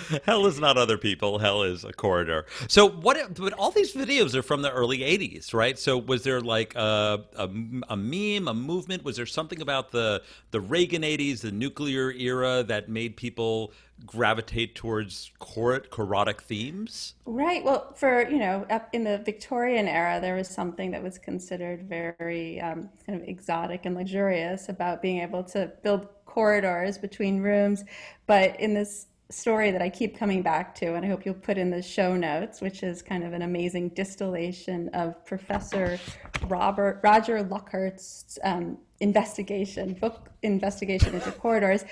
hell 0.26 0.46
is 0.46 0.60
not 0.60 0.78
other 0.78 0.98
people. 0.98 1.40
Hell 1.40 1.64
is 1.64 1.84
a 1.84 1.94
corridor. 1.94 2.46
So 2.68 2.90
what? 2.90 3.36
But 3.36 3.54
all 3.54 3.72
these 3.72 3.94
videos 3.94 4.36
are 4.36 4.44
from 4.44 4.62
the 4.62 4.72
early 4.72 5.00
'80s, 5.00 5.54
right? 5.54 5.78
So 5.78 5.98
was 5.98 6.24
there 6.24 6.42
like 6.42 6.76
a, 6.76 7.24
a, 7.36 7.50
a 7.90 7.98
meme, 7.98 8.48
a 8.48 8.54
movement? 8.54 9.04
Was 9.04 9.18
there 9.18 9.26
something 9.26 9.62
about 9.62 9.92
the 9.92 10.22
the 10.52 10.60
Reagan 10.62 11.04
'80s, 11.04 11.42
the 11.42 11.52
nuclear 11.52 12.12
era, 12.12 12.64
that 12.64 12.90
made 12.90 13.18
people 13.18 13.74
gravitate 14.06 14.76
towards 14.76 15.32
cor- 15.40 15.82
corotic 15.82 16.42
themes? 16.42 17.14
Right. 17.26 17.64
Well, 17.64 17.94
for, 17.94 18.28
you 18.30 18.38
know, 18.38 18.66
up 18.70 18.90
in 18.94 19.04
the 19.04 19.20
Victorian 19.20 19.88
era, 19.88 20.20
there 20.20 20.36
was 20.36 20.50
something 20.50 20.92
that 20.92 21.02
was 21.02 21.18
considered 21.18 21.88
very 21.88 22.60
um, 22.60 22.90
kind 23.06 23.22
of 23.22 23.28
exotic 23.28 23.86
and 23.86 23.96
luxurious 23.96 24.70
about 24.70 25.02
being 25.02 25.20
able 25.22 25.44
to 25.46 25.72
build 25.84 26.08
corridors 26.26 26.98
between 26.98 27.42
rooms. 27.42 27.84
But 28.26 28.60
in 28.60 28.74
this 28.74 29.08
story 29.34 29.72
that 29.72 29.82
I 29.82 29.90
keep 29.90 30.18
coming 30.18 30.42
back 30.42 30.76
to, 30.76 30.94
and 30.96 31.06
I 31.06 31.10
hope 31.10 31.26
you'll 31.26 31.34
put 31.34 31.58
in 31.58 31.70
the 31.70 31.82
show 31.82 32.16
notes, 32.16 32.62
which 32.62 32.84
is 32.84 33.02
kind 33.02 33.24
of 33.24 33.34
an 33.34 33.42
amazing 33.42 33.90
distillation 33.90 34.90
of 34.90 35.26
Professor 35.26 36.00
Robert 36.48 37.00
Roger 37.04 37.42
Luckhurst's 37.44 38.38
um, 38.44 38.78
investigation, 39.00 39.94
book 39.94 40.30
investigation 40.44 41.16
into 41.16 41.32
corridors. 41.32 41.84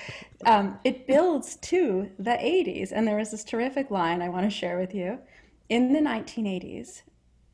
Um, 0.46 0.80
it 0.84 1.08
builds 1.08 1.56
to 1.58 2.10
the 2.20 2.32
80s, 2.32 2.92
and 2.92 3.08
there 3.08 3.20
is 3.20 3.32
this 3.32 3.44
terrific 3.44 3.92
line 3.92 4.22
I 4.22 4.30
want 4.30 4.46
to 4.46 4.50
share 4.50 4.78
with 4.80 4.94
you. 4.94 5.20
In 5.70 5.94
the 5.94 6.00
1980s, 6.00 7.02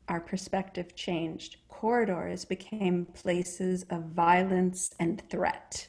our 0.08 0.20
perspective 0.20 0.94
changed. 0.94 1.56
Corridors 1.68 2.44
became 2.44 3.06
places 3.06 3.84
of 3.90 4.04
violence 4.06 4.94
and 4.98 5.22
threat. 5.30 5.88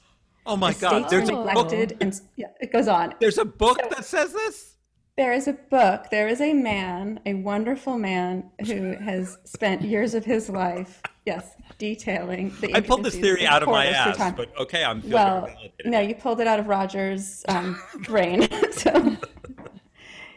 Oh 0.50 0.58
my 0.58 0.74
The 0.74 0.80
God! 0.82 1.10
There's 1.12 1.30
a 1.30 1.36
were 1.36 1.44
book. 1.44 1.56
neglected, 1.72 1.98
and 2.02 2.20
yeah, 2.36 2.48
it 2.60 2.72
goes 2.72 2.88
on. 2.88 3.14
There's 3.20 3.38
a 3.38 3.46
book 3.46 3.78
that 3.92 4.04
says 4.04 4.34
this. 4.34 4.78
There 5.16 5.32
is 5.32 5.48
a 5.48 5.54
book. 5.54 6.06
There 6.10 6.28
is 6.28 6.42
a 6.42 6.54
man, 6.54 7.20
a 7.28 7.36
wonderful 7.36 8.00
man, 8.00 8.50
who 8.66 8.94
has 8.98 9.38
spent 9.44 9.84
years 9.84 10.16
of 10.16 10.26
his 10.26 10.50
life, 10.50 11.04
yes, 11.28 11.56
detailing 11.78 12.52
the. 12.62 12.74
I 12.76 12.82
pulled 12.82 13.04
this 13.04 13.16
theory 13.16 13.46
out 13.46 13.62
of 13.62 13.70
my 13.70 13.86
ass, 13.86 14.18
time. 14.18 14.34
but 14.34 14.52
okay, 14.58 14.84
I'm 14.84 15.02
feeling 15.02 15.14
Well, 15.14 15.42
validated. 15.46 15.86
no, 15.86 16.00
you 16.00 16.16
pulled 16.16 16.40
it 16.42 16.48
out 16.48 16.60
of 16.60 16.68
Roger's 16.68 17.46
um, 17.48 17.80
brain. 18.06 18.48
so, 18.72 19.18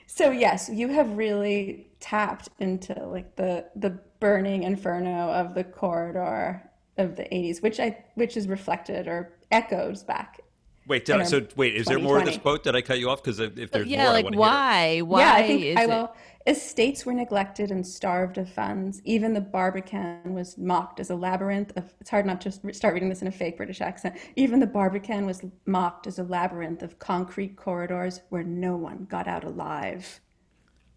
so 0.07 0.31
yes, 0.31 0.69
you 0.71 0.89
have 0.89 1.11
really 1.17 1.87
tapped 2.01 2.51
into 2.59 2.93
like 3.07 3.35
the 3.37 3.65
the 3.77 3.99
burning 4.21 4.65
inferno 4.65 5.31
of 5.31 5.55
the 5.55 5.65
corridor 5.65 6.63
of 6.99 7.17
the 7.17 7.25
80s, 7.25 7.63
which 7.63 7.81
I 7.81 8.05
which 8.15 8.37
is 8.37 8.49
reflected 8.49 9.09
or 9.09 9.33
echoes 9.51 10.03
back. 10.03 10.41
Wait, 10.89 11.05
did 11.05 11.17
I, 11.21 11.23
so 11.23 11.47
wait, 11.55 11.77
is 11.77 11.87
there 11.87 12.01
more 12.01 12.19
of 12.19 12.25
this 12.25 12.35
2020. 12.35 12.43
quote? 12.43 12.65
Did 12.65 12.75
I 12.75 12.83
cut 12.83 12.99
you 12.99 13.09
off? 13.09 13.23
Because 13.23 13.39
if, 13.39 13.57
if 13.57 13.71
there's 13.71 13.87
yeah, 13.87 14.03
more, 14.03 14.09
I 14.09 14.13
like 14.15 14.25
want 14.25 14.35
to 14.35 14.39
hear 14.41 14.47
it. 14.49 14.51
why? 14.51 14.99
Why 15.03 15.21
yeah, 15.21 15.33
I 15.35 15.47
think 15.47 15.63
is 15.63 15.77
I 15.77 15.83
it? 15.85 15.89
will. 15.89 16.17
Estates 16.45 17.07
were 17.07 17.13
neglected 17.13 17.71
and 17.71 17.87
starved 17.87 18.37
of 18.37 18.51
funds. 18.51 19.01
Even 19.05 19.33
the 19.33 19.41
Barbican 19.41 20.35
was 20.35 20.59
mocked 20.59 20.99
as 20.99 21.09
a 21.11 21.15
labyrinth 21.15 21.73
of. 21.77 21.95
It's 22.01 22.11
hard 22.11 22.27
not 22.27 22.41
to 22.41 22.51
start 22.75 22.95
reading 22.95 23.09
this 23.09 23.23
in 23.23 23.29
a 23.29 23.33
fake 23.33 23.57
British 23.57 23.81
accent. 23.81 24.17
Even 24.35 24.59
the 24.59 24.67
Barbican 24.67 25.25
was 25.25 25.43
mocked 25.67 26.09
as 26.09 26.19
a 26.19 26.25
labyrinth 26.25 26.83
of 26.83 26.99
concrete 26.99 27.57
corridors 27.57 28.21
where 28.31 28.43
no 28.43 28.77
one 28.77 29.07
got 29.09 29.29
out 29.29 29.45
alive. 29.45 30.21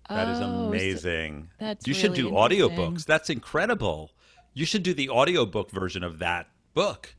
That 0.10 0.28
is 0.30 0.40
Oh, 0.40 0.42
so- 0.42 0.68
amazing. 0.70 1.50
that's 1.60 1.88
you 1.88 1.94
should 1.94 2.16
do 2.16 2.30
interesting. 2.30 2.70
audiobooks. 2.70 3.06
That's 3.06 3.30
incredible. 3.30 4.12
You 4.56 4.66
should 4.66 4.84
do 4.84 4.94
the 4.94 5.10
audiobook 5.10 5.70
version 5.70 6.02
of 6.04 6.20
that 6.20 6.48
book. 6.74 7.14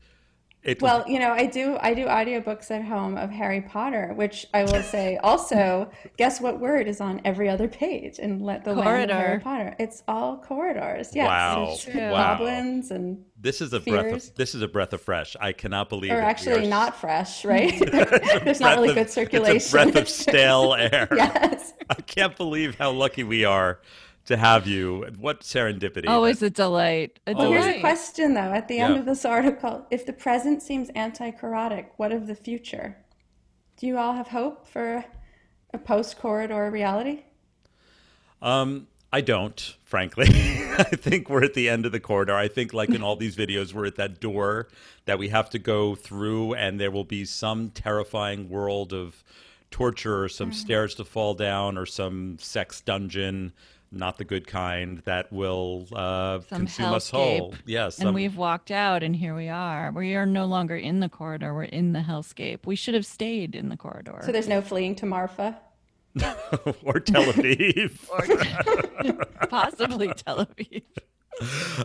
It 0.63 0.81
Well, 0.81 1.05
you 1.07 1.19
know, 1.19 1.31
I 1.31 1.45
do 1.45 1.77
I 1.79 1.93
do 1.93 2.07
audiobooks 2.07 2.71
at 2.71 2.83
home 2.83 3.15
of 3.15 3.29
Harry 3.29 3.61
Potter, 3.61 4.11
which 4.15 4.47
I 4.55 4.63
will 4.63 4.81
say 4.95 5.17
also, 5.17 5.89
guess 6.17 6.41
what 6.41 6.59
word 6.59 6.87
is 6.87 6.99
on 6.99 7.21
every 7.23 7.47
other 7.47 7.67
page 7.67 8.17
in 8.17 8.39
Let 8.39 8.65
the 8.65 8.73
Land 8.73 9.11
of 9.11 9.17
Harry 9.17 9.39
Potter? 9.39 9.75
It's 9.79 10.01
all 10.07 10.37
corridors. 10.39 11.11
Yes. 11.15 11.27
Wow. 11.27 11.69
It's 11.71 11.83
True. 11.85 12.01
Wow. 12.11 12.37
goblins 12.37 12.89
and 12.89 13.23
this 13.39 13.61
is 13.61 13.71
a 13.71 13.79
breath 13.79 14.05
fears. 14.07 14.29
of 14.29 14.35
this 14.35 14.55
is 14.55 14.63
a 14.63 14.67
breath 14.67 14.93
of 14.93 15.01
fresh. 15.01 15.35
I 15.39 15.51
cannot 15.53 15.89
believe 15.89 16.11
or 16.11 16.15
that 16.15 16.23
we 16.23 16.29
actually 16.29 16.65
are- 16.65 16.69
not 16.69 16.97
fresh, 16.99 17.45
right? 17.53 17.79
There's 18.43 18.59
not 18.59 18.77
really 18.77 18.89
of- 18.89 18.95
good 18.95 19.11
circulation. 19.11 19.57
It's 19.57 19.69
a 19.69 19.71
breath 19.71 19.95
of 19.95 20.09
stale 20.09 20.73
air. 20.73 21.07
yes. 21.15 21.73
I 21.87 21.93
can't 22.01 22.35
believe 22.35 22.75
how 22.75 22.91
lucky 22.91 23.23
we 23.23 23.45
are 23.45 23.79
to 24.27 24.37
have 24.37 24.67
you. 24.67 25.05
What 25.17 25.41
serendipity. 25.41 26.07
Always 26.07 26.41
a 26.41 26.49
delight. 26.49 27.19
A 27.27 27.33
Well, 27.33 27.51
here's 27.51 27.65
a 27.65 27.79
question 27.79 28.33
though. 28.33 28.39
At 28.41 28.67
the 28.67 28.79
end 28.79 28.97
of 28.97 29.05
this 29.05 29.25
article, 29.25 29.85
if 29.89 30.05
the 30.05 30.13
present 30.13 30.61
seems 30.61 30.89
anti-corrotic, 30.89 31.87
what 31.97 32.11
of 32.11 32.27
the 32.27 32.35
future? 32.35 32.97
Do 33.77 33.87
you 33.87 33.97
all 33.97 34.13
have 34.13 34.27
hope 34.27 34.67
for 34.67 35.05
a 35.73 35.77
post-corridor 35.77 36.69
reality? 36.71 37.23
Um, 38.41 38.87
I 39.11 39.21
don't, 39.21 39.75
frankly. 39.83 40.27
I 40.77 40.83
think 40.83 41.29
we're 41.29 41.43
at 41.43 41.53
the 41.53 41.69
end 41.69 41.85
of 41.85 41.91
the 41.91 41.99
corridor. 41.99 42.35
I 42.35 42.47
think, 42.47 42.73
like 42.73 42.89
in 42.89 43.01
all 43.01 43.15
these 43.15 43.35
videos, 43.35 43.73
we're 43.73 43.85
at 43.85 43.95
that 43.95 44.19
door 44.19 44.67
that 45.05 45.17
we 45.19 45.29
have 45.29 45.49
to 45.51 45.59
go 45.59 45.95
through, 45.95 46.53
and 46.55 46.79
there 46.79 46.91
will 46.91 47.03
be 47.03 47.23
some 47.23 47.69
terrifying 47.69 48.49
world 48.49 48.93
of 48.93 49.23
torture, 49.71 50.23
or 50.23 50.29
some 50.29 50.51
stairs 50.51 50.95
to 50.95 51.05
fall 51.05 51.33
down, 51.33 51.77
or 51.77 51.85
some 51.85 52.37
sex 52.39 52.81
dungeon, 52.81 53.53
not 53.97 54.17
the 54.17 54.23
good 54.23 54.47
kind, 54.47 55.01
that 55.05 55.31
will 55.31 55.87
uh, 55.93 56.39
Some 56.41 56.59
consume 56.59 56.93
us 56.93 57.09
whole. 57.09 57.53
Yes, 57.65 57.99
and 57.99 58.13
we've 58.13 58.37
walked 58.37 58.71
out, 58.71 59.03
and 59.03 59.15
here 59.15 59.35
we 59.35 59.49
are. 59.49 59.91
We 59.91 60.15
are 60.15 60.25
no 60.25 60.45
longer 60.45 60.75
in 60.75 60.99
the 60.99 61.09
corridor. 61.09 61.53
We're 61.53 61.63
in 61.63 61.93
the 61.93 61.99
hellscape. 61.99 62.65
We 62.65 62.75
should 62.75 62.93
have 62.93 63.05
stayed 63.05 63.55
in 63.55 63.69
the 63.69 63.77
corridor. 63.77 64.21
So 64.23 64.31
there's 64.31 64.47
no 64.47 64.61
fleeing 64.61 64.95
to 64.95 65.05
Marfa. 65.05 65.59
or 66.83 66.99
Tel 66.99 67.23
Aviv. 67.23 68.07
possibly 69.49 70.13
Tel 70.13 70.45
Aviv. 70.45 70.83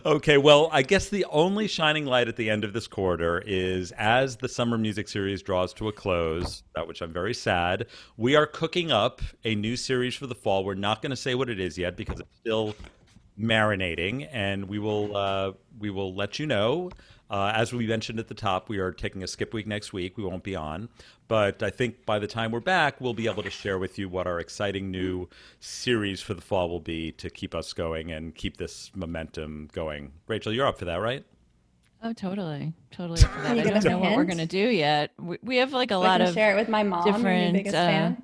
Okay, 0.05 0.37
well, 0.37 0.69
I 0.71 0.81
guess 0.81 1.09
the 1.09 1.25
only 1.25 1.67
shining 1.67 2.05
light 2.05 2.27
at 2.27 2.35
the 2.35 2.49
end 2.49 2.63
of 2.63 2.73
this 2.73 2.87
quarter 2.87 3.43
is 3.45 3.91
as 3.93 4.37
the 4.37 4.49
summer 4.49 4.77
music 4.77 5.07
series 5.07 5.41
draws 5.43 5.73
to 5.75 5.87
a 5.87 5.91
close, 5.91 6.63
that 6.75 6.87
which 6.87 7.01
I'm 7.01 7.13
very 7.13 7.33
sad, 7.33 7.87
we 8.17 8.35
are 8.35 8.47
cooking 8.47 8.91
up 8.91 9.21
a 9.43 9.53
new 9.53 9.75
series 9.75 10.15
for 10.15 10.27
the 10.27 10.35
fall. 10.35 10.65
We're 10.65 10.73
not 10.73 11.01
going 11.01 11.11
to 11.11 11.15
say 11.15 11.35
what 11.35 11.49
it 11.49 11.59
is 11.59 11.77
yet 11.77 11.95
because 11.95 12.19
it's 12.19 12.35
still 12.39 12.75
marinating, 13.39 14.27
and 14.31 14.65
we 14.67 14.79
will 14.79 15.15
uh, 15.15 15.51
we 15.79 15.89
will 15.89 16.15
let 16.15 16.39
you 16.39 16.47
know. 16.47 16.89
Uh, 17.29 17.51
as 17.55 17.73
we 17.73 17.87
mentioned 17.87 18.19
at 18.19 18.27
the 18.27 18.33
top, 18.35 18.69
we 18.69 18.77
are 18.77 18.91
taking 18.91 19.23
a 19.23 19.27
skip 19.27 19.53
week 19.53 19.65
next 19.65 19.91
week. 19.91 20.17
We 20.17 20.23
won't 20.23 20.43
be 20.43 20.55
on, 20.55 20.89
but 21.27 21.63
I 21.63 21.69
think 21.71 22.05
by 22.05 22.19
the 22.19 22.27
time 22.27 22.51
we're 22.51 22.59
back, 22.59 23.01
we'll 23.01 23.13
be 23.15 23.27
able 23.27 23.41
to 23.43 23.49
share 23.49 23.79
with 23.79 23.97
you 23.97 24.07
what 24.07 24.27
our 24.27 24.39
exciting 24.39 24.91
new 24.91 25.27
series 25.59 26.21
for 26.21 26.33
the 26.35 26.41
fall 26.41 26.69
will 26.69 26.79
be 26.79 27.11
to 27.13 27.29
keep 27.29 27.55
us 27.55 27.73
going 27.73 28.11
and 28.11 28.35
keep 28.35 28.57
this 28.57 28.91
momentum 28.95 29.69
going. 29.73 30.11
Rachel, 30.27 30.53
you're 30.53 30.67
up 30.67 30.77
for 30.77 30.85
that, 30.85 30.97
right? 30.97 31.25
Oh, 32.03 32.11
totally, 32.11 32.73
totally. 32.91 33.21
For 33.21 33.41
that. 33.41 33.57
I 33.57 33.63
don't 33.63 33.77
us 33.77 33.85
a 33.85 33.89
know 33.89 33.99
what 33.99 34.15
we're 34.15 34.25
gonna 34.25 34.45
do 34.45 34.57
yet. 34.69 35.11
We, 35.17 35.37
we 35.41 35.57
have 35.57 35.71
like 35.71 35.91
a 35.91 35.95
I 35.95 35.97
lot 35.97 36.19
can 36.19 36.27
of 36.29 36.33
share 36.33 36.51
it 36.51 36.59
with 36.59 36.67
my 36.67 36.83
mom, 36.83 37.05
different, 37.05 37.53
biggest 37.53 37.75
uh, 37.75 37.87
fan. 37.87 38.23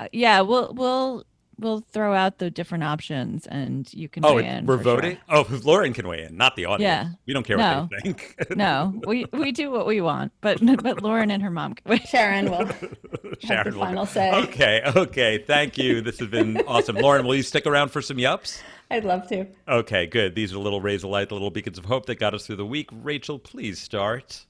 uh, 0.00 0.08
yeah. 0.12 0.40
We'll 0.40 0.72
we'll 0.72 1.24
we'll 1.58 1.80
throw 1.80 2.12
out 2.14 2.38
the 2.38 2.50
different 2.50 2.84
options, 2.84 3.46
and 3.46 3.92
you 3.94 4.08
can 4.08 4.24
Oh, 4.24 4.34
weigh 4.36 4.44
it- 4.46 4.58
in. 4.58 4.66
we're 4.66 4.76
for 4.78 4.82
sure. 4.84 4.94
voting. 4.96 5.18
Oh, 5.28 5.46
Lauren 5.64 5.92
can 5.92 6.06
weigh 6.08 6.24
in, 6.24 6.36
not 6.36 6.56
the 6.56 6.66
audience. 6.66 6.82
Yeah. 6.82 7.08
we 7.26 7.32
don't 7.32 7.46
care 7.46 7.56
No. 7.56 7.88
what 7.90 7.90
they 7.90 8.12
think. 8.12 8.36
No, 8.56 9.00
we 9.06 9.26
we 9.32 9.52
do 9.52 9.70
what 9.70 9.86
we 9.86 10.00
want, 10.00 10.32
but 10.40 10.58
but 10.82 11.02
Lauren 11.02 11.30
and 11.30 11.42
her 11.42 11.50
mom. 11.50 11.74
Wait, 11.86 12.06
Sharon 12.06 12.50
will 12.50 12.66
have 12.66 12.96
Sharon 13.40 13.70
the 13.70 13.76
will- 13.78 13.84
final 13.86 14.06
say. 14.06 14.32
Okay, 14.32 14.82
okay. 14.96 15.38
Thank 15.38 15.78
you. 15.78 16.00
This 16.00 16.18
has 16.20 16.28
been 16.28 16.58
awesome. 16.66 16.96
Lauren, 16.96 17.26
will 17.26 17.34
you 17.36 17.42
stick 17.42 17.66
around 17.66 17.90
for 17.90 18.00
some 18.02 18.16
yups? 18.18 18.60
I'd 18.90 19.04
love 19.04 19.26
to. 19.30 19.46
Okay, 19.68 20.06
good. 20.06 20.34
These 20.36 20.52
are 20.54 20.58
little 20.58 20.80
rays 20.80 21.02
of 21.02 21.10
light, 21.10 21.28
the 21.28 21.34
little 21.34 21.50
beacons 21.50 21.76
of 21.76 21.84
hope 21.84 22.06
that 22.06 22.20
got 22.20 22.34
us 22.34 22.46
through 22.46 22.56
the 22.56 22.66
week. 22.66 22.88
Rachel, 22.92 23.36
please 23.38 23.80
start. 23.80 24.46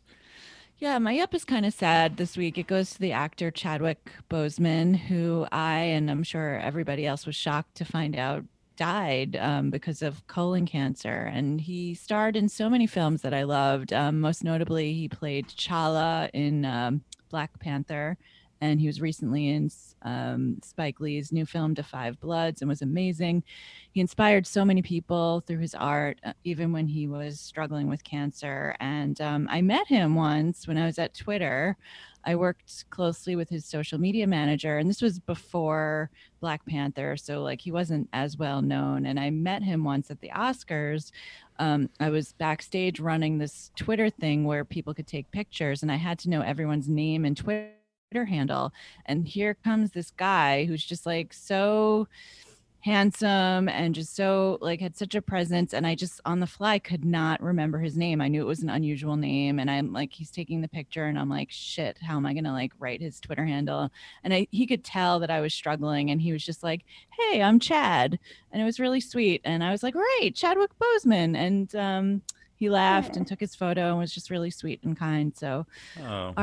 Yeah, 0.79 0.99
my 0.99 1.19
up 1.21 1.35
is 1.35 1.47
kind 1.47 1.65
of 1.65 1.73
sad 1.73 2.19
this 2.19 2.37
week. 2.37 2.59
It 2.59 2.67
goes 2.67 2.91
to 2.91 2.99
the 2.99 3.13
actor 3.13 3.51
Chadwick 3.51 4.13
Boseman, 4.29 4.95
who 4.95 5.47
I 5.51 5.79
and 5.79 6.11
I'm 6.11 6.23
sure 6.23 6.59
everybody 6.59 7.07
else 7.07 7.25
was 7.25 7.35
shocked 7.35 7.77
to 7.77 7.87
find 7.87 8.15
out 8.15 8.45
died 8.77 9.37
um, 9.37 9.71
because 9.71 10.03
of 10.03 10.27
colon 10.27 10.67
cancer. 10.67 11.31
And 11.33 11.63
he 11.63 11.95
starred 11.95 12.37
in 12.37 12.51
so 12.51 12.69
many 12.69 12.87
films 12.87 13.23
that 13.23 13.33
I 13.33 13.45
loved. 13.45 13.95
Um, 13.95 14.21
most 14.21 14.45
notably, 14.45 14.93
he 14.93 15.09
played 15.09 15.49
T'Challa 15.49 16.29
in 16.35 16.67
um, 16.67 17.03
Black 17.31 17.59
Panther, 17.59 18.19
and 18.61 18.81
he 18.81 18.87
was 18.87 19.01
recently 19.01 19.49
in 19.49 19.71
um, 20.03 20.59
Spike 20.63 21.01
Lee's 21.01 21.33
new 21.33 21.45
film, 21.45 21.75
*Da 21.75 21.83
Five 21.83 22.19
Bloods, 22.21 22.63
and 22.63 22.69
was 22.69 22.83
amazing. 22.83 23.43
He 23.93 24.01
inspired 24.01 24.47
so 24.47 24.65
many 24.65 24.83
people 24.83 25.43
through 25.47 25.59
his 25.59 25.75
art, 25.75 26.19
uh, 26.25 26.33
even 26.45 26.73
when 26.73 26.87
he 26.87 27.07
was 27.07 27.41
struggling 27.41 27.89
with 27.89 28.05
cancer. 28.05 28.77
And 28.81 29.21
um, 29.21 29.49
I 29.51 29.63
met 29.63 29.87
him 29.87 30.15
once 30.15 30.67
when 30.67 30.79
I 30.79 30.87
was 30.87 30.99
at 30.99 31.15
Twitter. 31.15 31.77
I 32.25 32.35
worked 32.35 32.91
closely 32.91 33.37
with 33.37 33.49
his 33.49 33.65
social 33.65 33.99
media 33.99 34.27
manager, 34.27 34.79
and 34.79 34.91
this 34.91 35.01
was 35.01 35.21
before 35.21 36.11
Black 36.41 36.67
Panther, 36.67 37.17
so 37.17 37.43
like 37.43 37.61
he 37.61 37.71
wasn't 37.71 38.09
as 38.13 38.37
well 38.37 38.63
known. 38.63 39.07
And 39.07 39.21
I 39.21 39.31
met 39.31 39.63
him 39.63 39.85
once 39.85 40.11
at 40.11 40.21
the 40.21 40.31
Oscars. 40.31 41.13
Um, 41.59 41.89
I 42.01 42.11
was 42.11 42.33
backstage 42.33 42.99
running 42.99 43.39
this 43.39 43.71
Twitter 43.77 44.11
thing 44.11 44.45
where 44.45 44.65
people 44.65 44.93
could 44.93 45.07
take 45.07 45.31
pictures, 45.31 45.83
and 45.83 45.93
I 45.93 45.97
had 45.97 46.19
to 46.21 46.31
know 46.31 46.41
everyone's 46.41 46.89
name 46.89 47.25
and 47.25 47.37
Twitter 47.37 47.71
Twitter 48.17 48.25
handle. 48.25 48.73
And 49.05 49.29
here 49.29 49.55
comes 49.55 49.91
this 49.91 50.11
guy 50.11 50.65
who's 50.65 50.85
just 50.85 51.05
like 51.05 51.35
so 51.35 52.09
handsome 52.81 53.69
and 53.69 53.95
just 53.95 54.15
so 54.15 54.59
like 54.61 54.81
had 54.81 54.97
such 54.97 55.17
a 55.17 55.21
presence 55.21 55.75
and 55.75 55.85
i 55.85 55.93
just 55.93 56.21
on 56.25 56.39
the 56.39 56.47
fly 56.47 56.79
could 56.79 57.05
not 57.05 57.43
remember 57.43 57.81
his 57.81 57.97
name. 57.97 58.21
I 58.21 58.29
knew 58.29 58.41
it 58.41 58.47
was 58.47 58.63
an 58.63 58.71
unusual 58.71 59.17
name 59.17 59.59
and 59.59 59.69
i'm 59.69 59.93
like 59.93 60.13
he's 60.13 60.31
taking 60.31 60.61
the 60.61 60.69
picture 60.69 61.07
and 61.07 61.19
i'm 61.19 61.29
like 61.29 61.49
shit 61.51 61.99
how 62.01 62.17
am 62.17 62.25
i 62.25 62.33
gonna 62.33 62.53
like 62.53 62.71
write 62.79 63.01
his 63.01 63.19
twitter 63.19 63.45
handle? 63.45 63.91
And 64.23 64.33
I, 64.33 64.47
he 64.53 64.69
could 64.69 64.85
tell 64.85 65.19
that 65.19 65.33
i 65.33 65.41
was 65.41 65.53
struggling 65.53 66.11
and 66.11 66.23
he 66.23 66.33
was 66.33 66.45
just 66.45 66.63
like 66.63 66.85
hey 67.19 67.43
i'm 67.43 67.59
chad. 67.59 68.21
And 68.53 68.63
it 68.63 68.65
was 68.65 68.79
really 68.79 69.01
sweet 69.01 69.41
and 69.45 69.65
i 69.65 69.73
was 69.73 69.83
like 69.83 69.95
great 69.95 70.37
chadwick 70.37 70.71
boseman. 70.79 71.37
And 71.37 71.75
um 71.75 72.23
he 72.57 72.71
laughed 72.71 73.17
and 73.17 73.27
took 73.27 73.39
his 73.41 73.55
photo 73.55 73.91
and 73.91 73.99
was 73.99 74.13
just 74.13 74.31
really 74.31 74.51
sweet 74.51 74.83
and 74.83 74.99
kind 74.99 75.37
so 75.37 75.67
Oh. 76.01 76.29
rip 76.29 76.37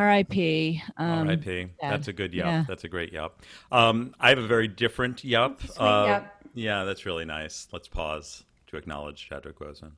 um 0.98 1.28
R.I.P. 1.28 1.68
sad. 1.82 1.92
That's 1.92 2.08
a 2.08 2.14
good 2.14 2.34
yup. 2.34 2.46
Yeah. 2.46 2.66
That's 2.68 2.84
a 2.84 2.88
great 2.90 3.12
yup. 3.12 3.42
Um, 3.72 4.14
I 4.20 4.30
have 4.30 4.38
a 4.38 4.48
very 4.48 4.68
different 4.68 5.24
yup. 5.24 5.62
Uh, 5.78 6.06
yup. 6.08 6.44
Yeah, 6.54 6.84
that's 6.84 7.06
really 7.06 7.26
nice. 7.26 7.68
Let's 7.72 7.88
pause 7.88 8.44
to 8.68 8.78
acknowledge 8.78 9.28
Chadwick 9.28 9.58
Boseman. 9.60 9.92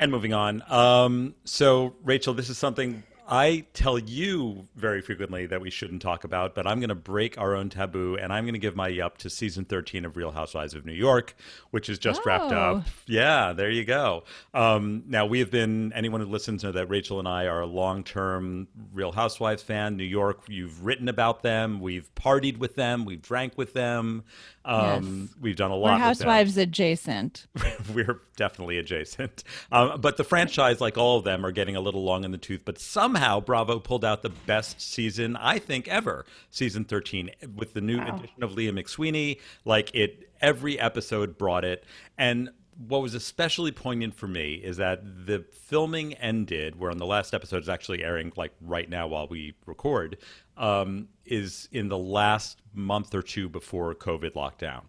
And 0.00 0.12
moving 0.12 0.32
on. 0.32 0.62
Um, 0.70 1.34
so, 1.44 1.96
Rachel, 2.04 2.32
this 2.34 2.48
is 2.50 2.58
something 2.58 3.02
I 3.30 3.66
tell 3.74 3.98
you 3.98 4.66
very 4.74 5.02
frequently 5.02 5.44
that 5.46 5.60
we 5.60 5.68
shouldn't 5.68 6.00
talk 6.00 6.24
about, 6.24 6.54
but 6.54 6.66
I'm 6.66 6.80
going 6.80 6.88
to 6.88 6.94
break 6.94 7.36
our 7.36 7.54
own 7.54 7.68
taboo 7.68 8.16
and 8.16 8.32
I'm 8.32 8.44
going 8.44 8.54
to 8.54 8.58
give 8.58 8.74
my 8.74 8.88
yup 8.88 9.18
to 9.18 9.28
season 9.28 9.66
13 9.66 10.06
of 10.06 10.16
Real 10.16 10.30
Housewives 10.30 10.72
of 10.72 10.86
New 10.86 10.94
York, 10.94 11.36
which 11.70 11.90
is 11.90 11.98
just 11.98 12.24
wrapped 12.24 12.52
Oh. 12.52 12.76
up. 12.78 12.84
Yeah, 13.06 13.52
there 13.52 13.68
you 13.70 13.84
go. 13.84 14.24
Um, 14.54 15.02
now, 15.06 15.26
we 15.26 15.40
have 15.40 15.50
been, 15.50 15.92
anyone 15.92 16.22
who 16.22 16.26
listens 16.26 16.64
know 16.64 16.72
that 16.72 16.86
Rachel 16.88 17.18
and 17.18 17.28
I 17.28 17.44
are 17.46 17.60
a 17.60 17.66
long 17.66 18.02
term 18.02 18.66
Real 18.94 19.12
Housewives 19.12 19.62
fan. 19.62 19.98
New 19.98 20.04
York, 20.04 20.44
you've 20.48 20.86
written 20.86 21.08
about 21.10 21.42
them, 21.42 21.80
we've 21.80 22.08
partied 22.14 22.56
with 22.56 22.76
them, 22.76 23.04
we've 23.04 23.20
drank 23.20 23.58
with 23.58 23.74
them, 23.74 24.24
um, 24.64 25.28
we've 25.40 25.56
done 25.56 25.70
a 25.70 25.76
lot 25.76 25.92
we're 25.94 25.98
housewives 25.98 26.56
adjacent 26.56 27.46
we're 27.94 28.20
definitely 28.36 28.78
adjacent. 28.78 29.44
Um, 29.70 30.00
but 30.00 30.16
the 30.16 30.24
franchise, 30.24 30.80
like 30.80 30.96
all 30.96 31.18
of 31.18 31.24
them, 31.24 31.44
are 31.44 31.52
getting 31.52 31.76
a 31.76 31.80
little 31.80 32.04
long 32.04 32.24
in 32.24 32.30
the 32.32 32.38
tooth. 32.38 32.62
But 32.64 32.78
somehow 32.78 33.17
Bravo 33.44 33.78
pulled 33.80 34.04
out 34.04 34.22
the 34.22 34.30
best 34.30 34.80
season 34.80 35.36
I 35.36 35.58
think 35.58 35.88
ever, 35.88 36.24
season 36.50 36.84
thirteen, 36.84 37.30
with 37.56 37.74
the 37.74 37.80
new 37.80 38.00
addition 38.00 38.42
of 38.42 38.52
Leah 38.52 38.72
McSweeney. 38.72 39.40
Like 39.64 39.94
it, 39.94 40.30
every 40.40 40.78
episode 40.78 41.36
brought 41.36 41.64
it. 41.64 41.84
And 42.16 42.50
what 42.86 43.02
was 43.02 43.14
especially 43.14 43.72
poignant 43.72 44.14
for 44.14 44.28
me 44.28 44.54
is 44.54 44.76
that 44.76 45.26
the 45.26 45.44
filming 45.52 46.14
ended. 46.14 46.78
Where 46.78 46.92
on 46.92 46.98
the 46.98 47.06
last 47.06 47.34
episode 47.34 47.62
is 47.62 47.68
actually 47.68 48.04
airing 48.04 48.32
like 48.36 48.52
right 48.60 48.88
now 48.88 49.08
while 49.08 49.26
we 49.26 49.54
record. 49.66 50.18
Um, 50.56 51.08
is 51.24 51.68
in 51.70 51.88
the 51.88 51.98
last 51.98 52.62
month 52.74 53.14
or 53.14 53.22
two 53.22 53.48
before 53.48 53.94
COVID 53.94 54.32
lockdown. 54.32 54.82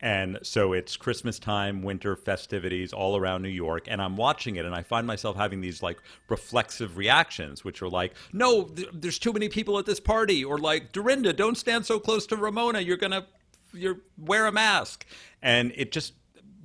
And 0.00 0.38
so 0.42 0.72
it's 0.72 0.96
Christmas 0.96 1.38
time, 1.38 1.82
winter 1.82 2.16
festivities 2.16 2.92
all 2.92 3.16
around 3.16 3.42
New 3.42 3.48
York. 3.48 3.86
And 3.88 4.00
I'm 4.02 4.16
watching 4.16 4.56
it 4.56 4.64
and 4.64 4.74
I 4.74 4.82
find 4.82 5.06
myself 5.06 5.36
having 5.36 5.60
these 5.60 5.82
like 5.82 5.98
reflexive 6.28 6.96
reactions, 6.96 7.64
which 7.64 7.80
are 7.82 7.88
like, 7.88 8.14
no, 8.32 8.64
th- 8.64 8.88
there's 8.92 9.18
too 9.18 9.32
many 9.32 9.48
people 9.48 9.78
at 9.78 9.86
this 9.86 10.00
party. 10.00 10.44
Or 10.44 10.58
like, 10.58 10.92
Dorinda, 10.92 11.32
don't 11.32 11.56
stand 11.56 11.86
so 11.86 11.98
close 11.98 12.26
to 12.26 12.36
Ramona. 12.36 12.80
You're 12.80 12.98
to 12.98 13.26
you're 13.72 13.98
wear 14.18 14.46
a 14.46 14.52
mask. 14.52 15.06
And 15.42 15.72
it 15.74 15.92
just 15.92 16.12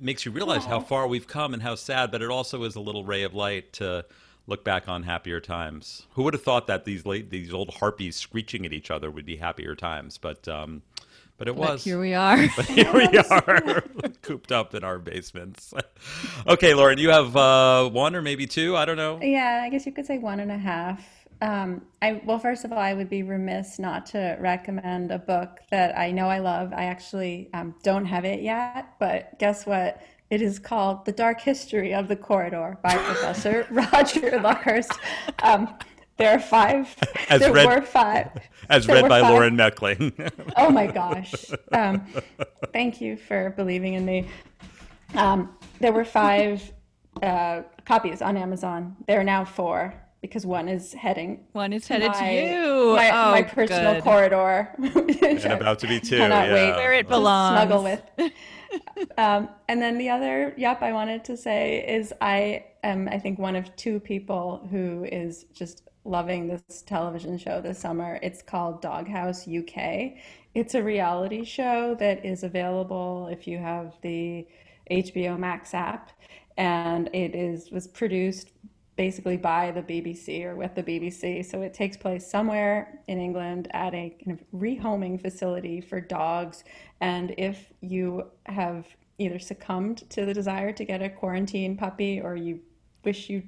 makes 0.02 0.26
you 0.26 0.32
realize 0.32 0.64
how 0.64 0.80
far 0.80 1.06
we've 1.06 1.26
come 1.26 1.54
and 1.54 1.62
how 1.62 1.74
sad, 1.74 2.10
but 2.10 2.22
it 2.22 2.30
also 2.30 2.64
is 2.64 2.74
a 2.74 2.80
little 2.80 3.04
ray 3.04 3.22
of 3.22 3.34
light 3.34 3.72
to 3.74 4.04
look 4.46 4.64
back 4.64 4.88
on 4.88 5.04
happier 5.04 5.40
times. 5.40 6.06
Who 6.14 6.24
would 6.24 6.34
have 6.34 6.42
thought 6.42 6.66
that 6.66 6.84
these 6.84 7.06
late, 7.06 7.30
these 7.30 7.52
old 7.52 7.74
harpies 7.74 8.16
screeching 8.16 8.66
at 8.66 8.72
each 8.72 8.90
other 8.90 9.10
would 9.10 9.24
be 9.24 9.36
happier 9.36 9.74
times? 9.74 10.18
But 10.18 10.48
um, 10.48 10.82
but 11.42 11.48
it 11.48 11.56
but 11.56 11.70
was. 11.70 11.82
here 11.82 11.98
we 11.98 12.14
are 12.14 12.36
Here 12.68 12.92
we 12.92 13.18
are, 13.30 13.82
cooped 14.22 14.52
up 14.52 14.76
in 14.76 14.84
our 14.84 15.00
basements. 15.00 15.74
okay, 16.46 16.72
Lauren, 16.72 16.98
you 16.98 17.10
have 17.10 17.34
uh, 17.34 17.88
one 17.88 18.14
or 18.14 18.22
maybe 18.22 18.46
two. 18.46 18.76
I 18.76 18.84
don't 18.84 18.96
know. 18.96 19.18
Yeah, 19.20 19.60
I 19.64 19.68
guess 19.68 19.84
you 19.84 19.90
could 19.90 20.06
say 20.06 20.18
one 20.18 20.38
and 20.38 20.52
a 20.52 20.56
half. 20.56 21.04
Um, 21.40 21.82
I 22.00 22.22
well, 22.24 22.38
first 22.38 22.64
of 22.64 22.70
all, 22.70 22.78
I 22.78 22.94
would 22.94 23.10
be 23.10 23.24
remiss 23.24 23.80
not 23.80 24.06
to 24.06 24.36
recommend 24.38 25.10
a 25.10 25.18
book 25.18 25.58
that 25.72 25.98
I 25.98 26.12
know 26.12 26.28
I 26.28 26.38
love. 26.38 26.72
I 26.72 26.84
actually 26.84 27.50
um, 27.54 27.74
don't 27.82 28.04
have 28.04 28.24
it 28.24 28.40
yet, 28.40 28.94
but 29.00 29.36
guess 29.40 29.66
what? 29.66 30.00
It 30.30 30.42
is 30.42 30.60
called 30.60 31.04
The 31.06 31.12
Dark 31.12 31.40
History 31.40 31.92
of 31.92 32.06
the 32.06 32.16
Corridor 32.16 32.78
by 32.84 32.96
Professor 32.96 33.66
Roger 33.68 34.38
Luckhurst. 34.38 34.96
Um, 35.42 35.76
there 36.18 36.30
are 36.34 36.38
five. 36.40 36.94
As 37.28 37.40
there 37.40 37.52
read- 37.52 37.66
were 37.66 37.82
five. 37.82 38.30
As 38.68 38.86
there 38.86 38.96
read 38.96 39.02
were 39.04 39.08
by 39.08 39.20
five- 39.20 39.30
Lauren 39.32 39.56
Mechling. 39.56 40.12
Oh 40.56 40.70
my 40.70 40.86
gosh. 40.86 41.34
Um, 41.72 42.06
thank 42.72 43.00
you 43.00 43.16
for 43.16 43.50
believing 43.56 43.94
in 43.94 44.04
me. 44.04 44.28
Um, 45.14 45.56
there 45.80 45.92
were 45.92 46.04
five 46.04 46.72
uh, 47.22 47.62
copies 47.84 48.22
on 48.22 48.36
Amazon. 48.36 48.96
There 49.06 49.20
are 49.20 49.24
now 49.24 49.44
four 49.44 49.94
because 50.20 50.46
one 50.46 50.68
is 50.68 50.92
heading 50.92 51.40
One 51.52 51.72
is 51.72 51.86
to 51.86 51.94
headed 51.94 52.12
to 52.14 52.20
my- 52.20 52.40
you. 52.40 52.94
My, 52.94 53.10
oh, 53.10 53.30
my 53.32 53.42
personal 53.42 53.94
good. 53.94 54.04
corridor. 54.04 54.68
and 54.78 55.44
about 55.52 55.80
to 55.80 55.88
be 55.88 55.98
two. 55.98 56.18
Cannot 56.18 56.46
yeah. 56.48 56.54
wait. 56.54 56.70
Where 56.76 56.92
it 56.92 57.02
to 57.04 57.08
belongs. 57.08 57.58
snuggle 57.58 57.82
with. 57.82 58.02
um, 59.18 59.48
and 59.68 59.82
then 59.82 59.98
the 59.98 60.08
other 60.10 60.54
yep 60.56 60.80
I 60.82 60.92
wanted 60.92 61.24
to 61.24 61.36
say 61.36 61.84
is 61.86 62.12
I 62.20 62.64
am 62.84 63.08
I 63.08 63.18
think 63.18 63.38
one 63.38 63.56
of 63.56 63.74
two 63.76 63.98
people 64.00 64.66
who 64.70 65.04
is 65.10 65.44
just 65.52 65.82
loving 66.04 66.48
this 66.48 66.82
television 66.82 67.38
show 67.38 67.60
this 67.60 67.78
summer. 67.78 68.18
It's 68.22 68.42
called 68.42 68.82
Doghouse 68.82 69.46
UK. 69.46 70.14
It's 70.54 70.74
a 70.74 70.82
reality 70.82 71.44
show 71.44 71.94
that 71.98 72.24
is 72.24 72.42
available 72.42 73.28
if 73.30 73.46
you 73.46 73.58
have 73.58 73.94
the 74.02 74.46
HBO 74.90 75.38
Max 75.38 75.74
app, 75.74 76.10
and 76.56 77.08
it 77.14 77.34
is 77.34 77.70
was 77.70 77.86
produced 77.86 78.52
basically 78.96 79.36
by 79.36 79.70
the 79.70 79.82
BBC 79.82 80.44
or 80.44 80.54
with 80.54 80.74
the 80.74 80.82
BBC. 80.82 81.44
So 81.44 81.62
it 81.62 81.72
takes 81.72 81.96
place 81.96 82.26
somewhere 82.26 83.00
in 83.08 83.18
England 83.18 83.68
at 83.72 83.94
a 83.94 84.14
kind 84.22 84.38
of 84.38 84.60
rehoming 84.60 85.20
facility 85.20 85.80
for 85.80 86.00
dogs. 86.00 86.64
And 87.00 87.34
if 87.38 87.72
you 87.80 88.24
have 88.46 88.86
either 89.18 89.38
succumbed 89.38 90.08
to 90.10 90.26
the 90.26 90.34
desire 90.34 90.72
to 90.72 90.84
get 90.84 91.00
a 91.00 91.08
quarantine 91.08 91.76
puppy 91.76 92.20
or 92.20 92.36
you 92.36 92.60
wish 93.04 93.30
you 93.30 93.42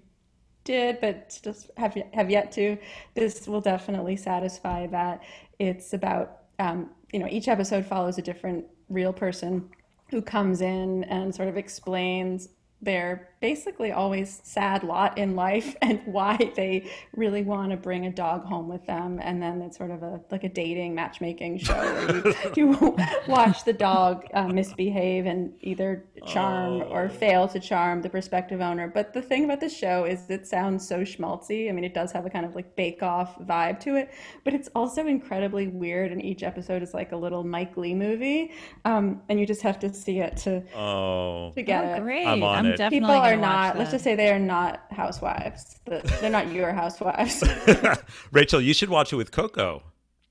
did 0.64 1.00
but 1.00 1.38
just 1.42 1.70
have 1.76 1.96
have 2.12 2.30
yet 2.30 2.50
to. 2.52 2.76
This 3.14 3.46
will 3.46 3.60
definitely 3.60 4.16
satisfy 4.16 4.86
that 4.88 5.22
it's 5.58 5.92
about 5.92 6.38
um, 6.58 6.90
you 7.12 7.18
know 7.18 7.28
each 7.30 7.48
episode 7.48 7.86
follows 7.86 8.18
a 8.18 8.22
different 8.22 8.64
real 8.88 9.12
person 9.12 9.68
who 10.10 10.20
comes 10.20 10.60
in 10.60 11.04
and 11.04 11.34
sort 11.34 11.48
of 11.48 11.56
explains 11.56 12.48
their 12.82 13.30
basically 13.44 13.92
always 13.92 14.40
sad 14.42 14.82
lot 14.82 15.18
in 15.18 15.36
life 15.36 15.76
and 15.82 16.00
why 16.06 16.34
they 16.56 16.90
really 17.14 17.42
want 17.42 17.70
to 17.70 17.76
bring 17.76 18.06
a 18.06 18.10
dog 18.10 18.42
home 18.42 18.68
with 18.68 18.86
them. 18.86 19.20
And 19.22 19.42
then 19.42 19.60
it's 19.60 19.76
sort 19.76 19.90
of 19.90 20.02
a 20.02 20.18
like 20.30 20.44
a 20.44 20.48
dating 20.48 20.94
matchmaking 20.94 21.58
show 21.58 21.74
where 21.74 22.16
you, 22.16 22.34
you 22.56 22.96
watch 23.28 23.64
the 23.64 23.74
dog 23.74 24.24
uh, 24.32 24.48
misbehave 24.48 25.26
and 25.26 25.52
either 25.60 26.06
charm 26.26 26.84
or 26.90 27.10
fail 27.10 27.46
to 27.48 27.60
charm 27.60 28.00
the 28.00 28.08
prospective 28.08 28.62
owner. 28.62 28.88
But 28.88 29.12
the 29.12 29.20
thing 29.20 29.44
about 29.44 29.60
the 29.60 29.68
show 29.68 30.04
is 30.06 30.30
it 30.30 30.46
sounds 30.46 30.88
so 30.88 31.00
schmaltzy. 31.00 31.68
I 31.68 31.72
mean 31.72 31.84
it 31.84 31.92
does 31.92 32.12
have 32.12 32.24
a 32.24 32.30
kind 32.30 32.46
of 32.46 32.54
like 32.54 32.74
bake 32.76 33.02
off 33.02 33.38
vibe 33.40 33.78
to 33.80 33.96
it 33.96 34.10
but 34.44 34.54
it's 34.54 34.70
also 34.74 35.06
incredibly 35.06 35.68
weird 35.68 36.12
and 36.12 36.24
each 36.24 36.42
episode 36.42 36.82
is 36.82 36.94
like 36.94 37.12
a 37.12 37.16
little 37.16 37.44
Mike 37.44 37.76
Leigh 37.76 37.94
movie 37.94 38.52
um, 38.86 39.20
and 39.28 39.38
you 39.38 39.44
just 39.46 39.60
have 39.60 39.78
to 39.80 39.92
see 39.92 40.20
it 40.20 40.36
to 40.38 40.62
Oh, 40.74 41.52
to 41.54 41.62
get 41.62 41.84
Oh, 41.84 41.94
it. 41.94 42.00
great. 42.02 42.26
I'm 42.26 42.42
on 42.42 42.66
it. 42.66 42.76
definitely 42.78 43.00
people 43.00 43.14
gonna 43.14 43.33
are 43.34 43.40
not 43.40 43.78
let's 43.78 43.90
just 43.90 44.04
say 44.04 44.14
they 44.14 44.30
are 44.30 44.38
not 44.38 44.82
housewives 44.90 45.80
they're 45.86 46.30
not 46.30 46.50
your 46.52 46.72
housewives 46.72 47.42
Rachel, 48.32 48.60
you 48.60 48.74
should 48.74 48.88
watch 48.90 49.12
it 49.12 49.16
with 49.16 49.30
Coco. 49.30 49.82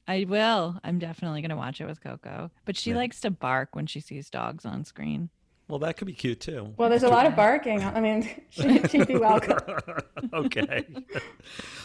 I 0.07 0.25
will. 0.27 0.77
I'm 0.83 0.99
definitely 0.99 1.41
going 1.41 1.51
to 1.51 1.55
watch 1.55 1.79
it 1.79 1.85
with 1.85 2.01
Coco. 2.03 2.51
But 2.65 2.75
she 2.75 2.93
likes 2.93 3.21
to 3.21 3.31
bark 3.31 3.69
when 3.73 3.85
she 3.85 4.01
sees 4.01 4.29
dogs 4.29 4.65
on 4.65 4.83
screen. 4.83 5.29
Well, 5.69 5.79
that 5.79 5.95
could 5.95 6.07
be 6.07 6.13
cute 6.13 6.41
too. 6.41 6.73
well 6.75 6.89
there's 6.89 7.03
a 7.03 7.07
lot 7.09 7.25
of 7.25 7.37
barking 7.37 7.81
i 7.83 8.01
mean 8.01 8.29
she, 8.49 8.83
she'd 8.89 9.07
be 9.07 9.15
welcome 9.15 9.57
okay. 10.33 10.85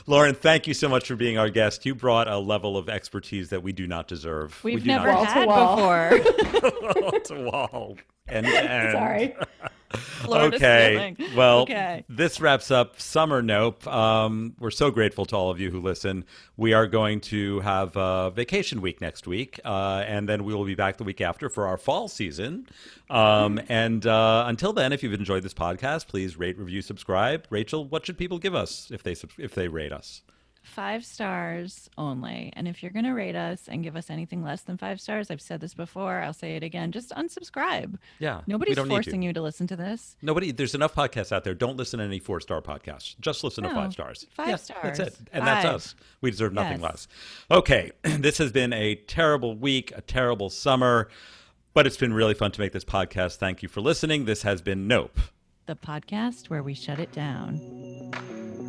Lauren, 0.06 0.34
thank 0.34 0.66
you 0.66 0.74
so 0.74 0.88
much 0.88 1.06
for 1.06 1.14
being 1.16 1.38
our 1.38 1.48
guest. 1.48 1.86
You 1.86 1.94
brought 1.94 2.26
a 2.28 2.38
level 2.38 2.76
of 2.76 2.88
expertise 2.88 3.50
that 3.50 3.62
we 3.62 3.72
do 3.72 3.86
not 3.86 4.08
deserve. 4.08 4.58
We've 4.64 4.76
we 4.76 4.80
do 4.80 4.86
never 4.88 5.12
Wall 5.12 5.24
to 5.24 5.30
had 5.30 5.46
wall. 5.48 5.76
before. 5.76 6.60
not 6.60 7.02
wall 7.02 7.20
to 7.20 7.34
wall. 7.44 7.96
End. 8.28 8.46
sorry 8.92 9.34
to 10.22 10.54
okay. 10.54 11.14
ceiling. 11.16 11.36
Well, 11.36 11.60
Okay. 11.60 12.04
this 12.08 12.40
wraps 12.40 12.70
up 12.70 13.00
Summer 13.00 13.40
Nope. 13.42 13.86
Um, 13.86 14.54
we're 14.58 14.70
so 14.70 14.90
grateful 14.90 15.24
to 15.26 15.36
all 15.36 15.50
of 15.50 15.60
you 15.60 15.70
who 15.70 15.80
listen. 15.80 16.24
We 16.56 16.72
are 16.74 16.86
going 16.86 17.20
to 17.22 17.60
have 17.60 17.96
a 17.96 18.30
vacation 18.30 18.80
week 18.80 19.00
next 19.00 19.26
week, 19.26 19.60
uh, 19.64 20.04
and 20.06 20.28
then 20.28 20.44
we 20.44 20.54
will 20.54 20.64
be 20.64 20.74
back 20.74 20.98
the 20.98 21.04
week 21.04 21.20
after 21.20 21.48
for 21.48 21.66
our 21.66 21.78
fall 21.78 22.08
season. 22.08 22.66
Um, 23.08 23.60
and 23.68 24.06
uh, 24.06 24.44
until 24.46 24.72
then, 24.72 24.92
if 24.92 25.02
you've 25.02 25.14
enjoyed 25.14 25.42
this 25.42 25.54
podcast, 25.54 26.06
please 26.08 26.36
rate, 26.38 26.58
review, 26.58 26.82
subscribe. 26.82 27.46
Rachel, 27.50 27.84
what 27.84 28.04
should 28.04 28.18
people 28.18 28.38
give 28.38 28.54
us 28.54 28.90
if 28.90 29.02
they 29.02 29.16
if 29.38 29.54
they 29.54 29.68
rate 29.68 29.92
us? 29.92 30.22
Five 30.62 31.04
stars 31.04 31.88
only. 31.96 32.52
And 32.56 32.68
if 32.68 32.82
you're 32.82 32.92
going 32.92 33.04
to 33.04 33.12
rate 33.12 33.34
us 33.36 33.68
and 33.68 33.82
give 33.82 33.96
us 33.96 34.10
anything 34.10 34.42
less 34.42 34.62
than 34.62 34.76
five 34.76 35.00
stars, 35.00 35.30
I've 35.30 35.40
said 35.40 35.60
this 35.60 35.74
before, 35.74 36.20
I'll 36.20 36.32
say 36.32 36.56
it 36.56 36.62
again, 36.62 36.92
just 36.92 37.10
unsubscribe. 37.10 37.96
Yeah, 38.18 38.42
Nobody's 38.46 38.76
don't 38.76 38.86
to. 38.88 38.90
forcing 38.94 39.22
you 39.22 39.32
to 39.32 39.40
listen 39.40 39.66
to 39.68 39.76
this. 39.76 40.16
Nobody, 40.22 40.52
there's 40.52 40.74
enough 40.74 40.94
podcasts 40.94 41.32
out 41.32 41.44
there. 41.44 41.54
Don't 41.54 41.76
listen 41.76 41.98
to 41.98 42.04
any 42.04 42.18
four 42.18 42.40
star 42.40 42.60
podcasts. 42.60 43.14
Just 43.20 43.42
listen 43.44 43.64
to 43.64 43.70
five 43.70 43.92
stars. 43.92 44.26
five 44.30 44.48
Yeah, 44.48 44.56
That's 44.82 44.98
it. 44.98 45.12
stars. 45.12 45.22
And 45.32 45.46
that's 45.46 45.64
us. 45.64 45.94
We 46.20 46.30
deserve 46.30 46.52
nothing 46.52 46.80
Yes. 46.80 46.82
less. 46.82 47.08
Okay. 47.50 47.92
This 48.18 48.38
has 48.38 48.52
been 48.52 48.72
a 48.72 48.94
terrible 48.96 49.56
week, 49.56 49.92
a 49.96 50.00
terrible 50.00 50.50
summer, 50.50 51.08
but 51.72 51.86
it's 51.86 51.96
been 51.96 52.12
really 52.12 52.34
fun 52.34 52.50
to 52.52 52.60
make 52.60 52.72
this 52.72 52.84
podcast. 52.84 53.36
Thank 53.36 53.62
you 53.62 53.68
for 53.68 53.80
listening. 53.80 54.24
This 54.24 54.42
has 54.42 54.60
been 54.60 54.86
Nope. 54.88 55.18
The 55.66 55.76
podcast 55.76 56.50
where 56.50 56.62
we 56.62 56.74
shut 56.74 56.98
it 56.98 57.12
down. 57.12 58.67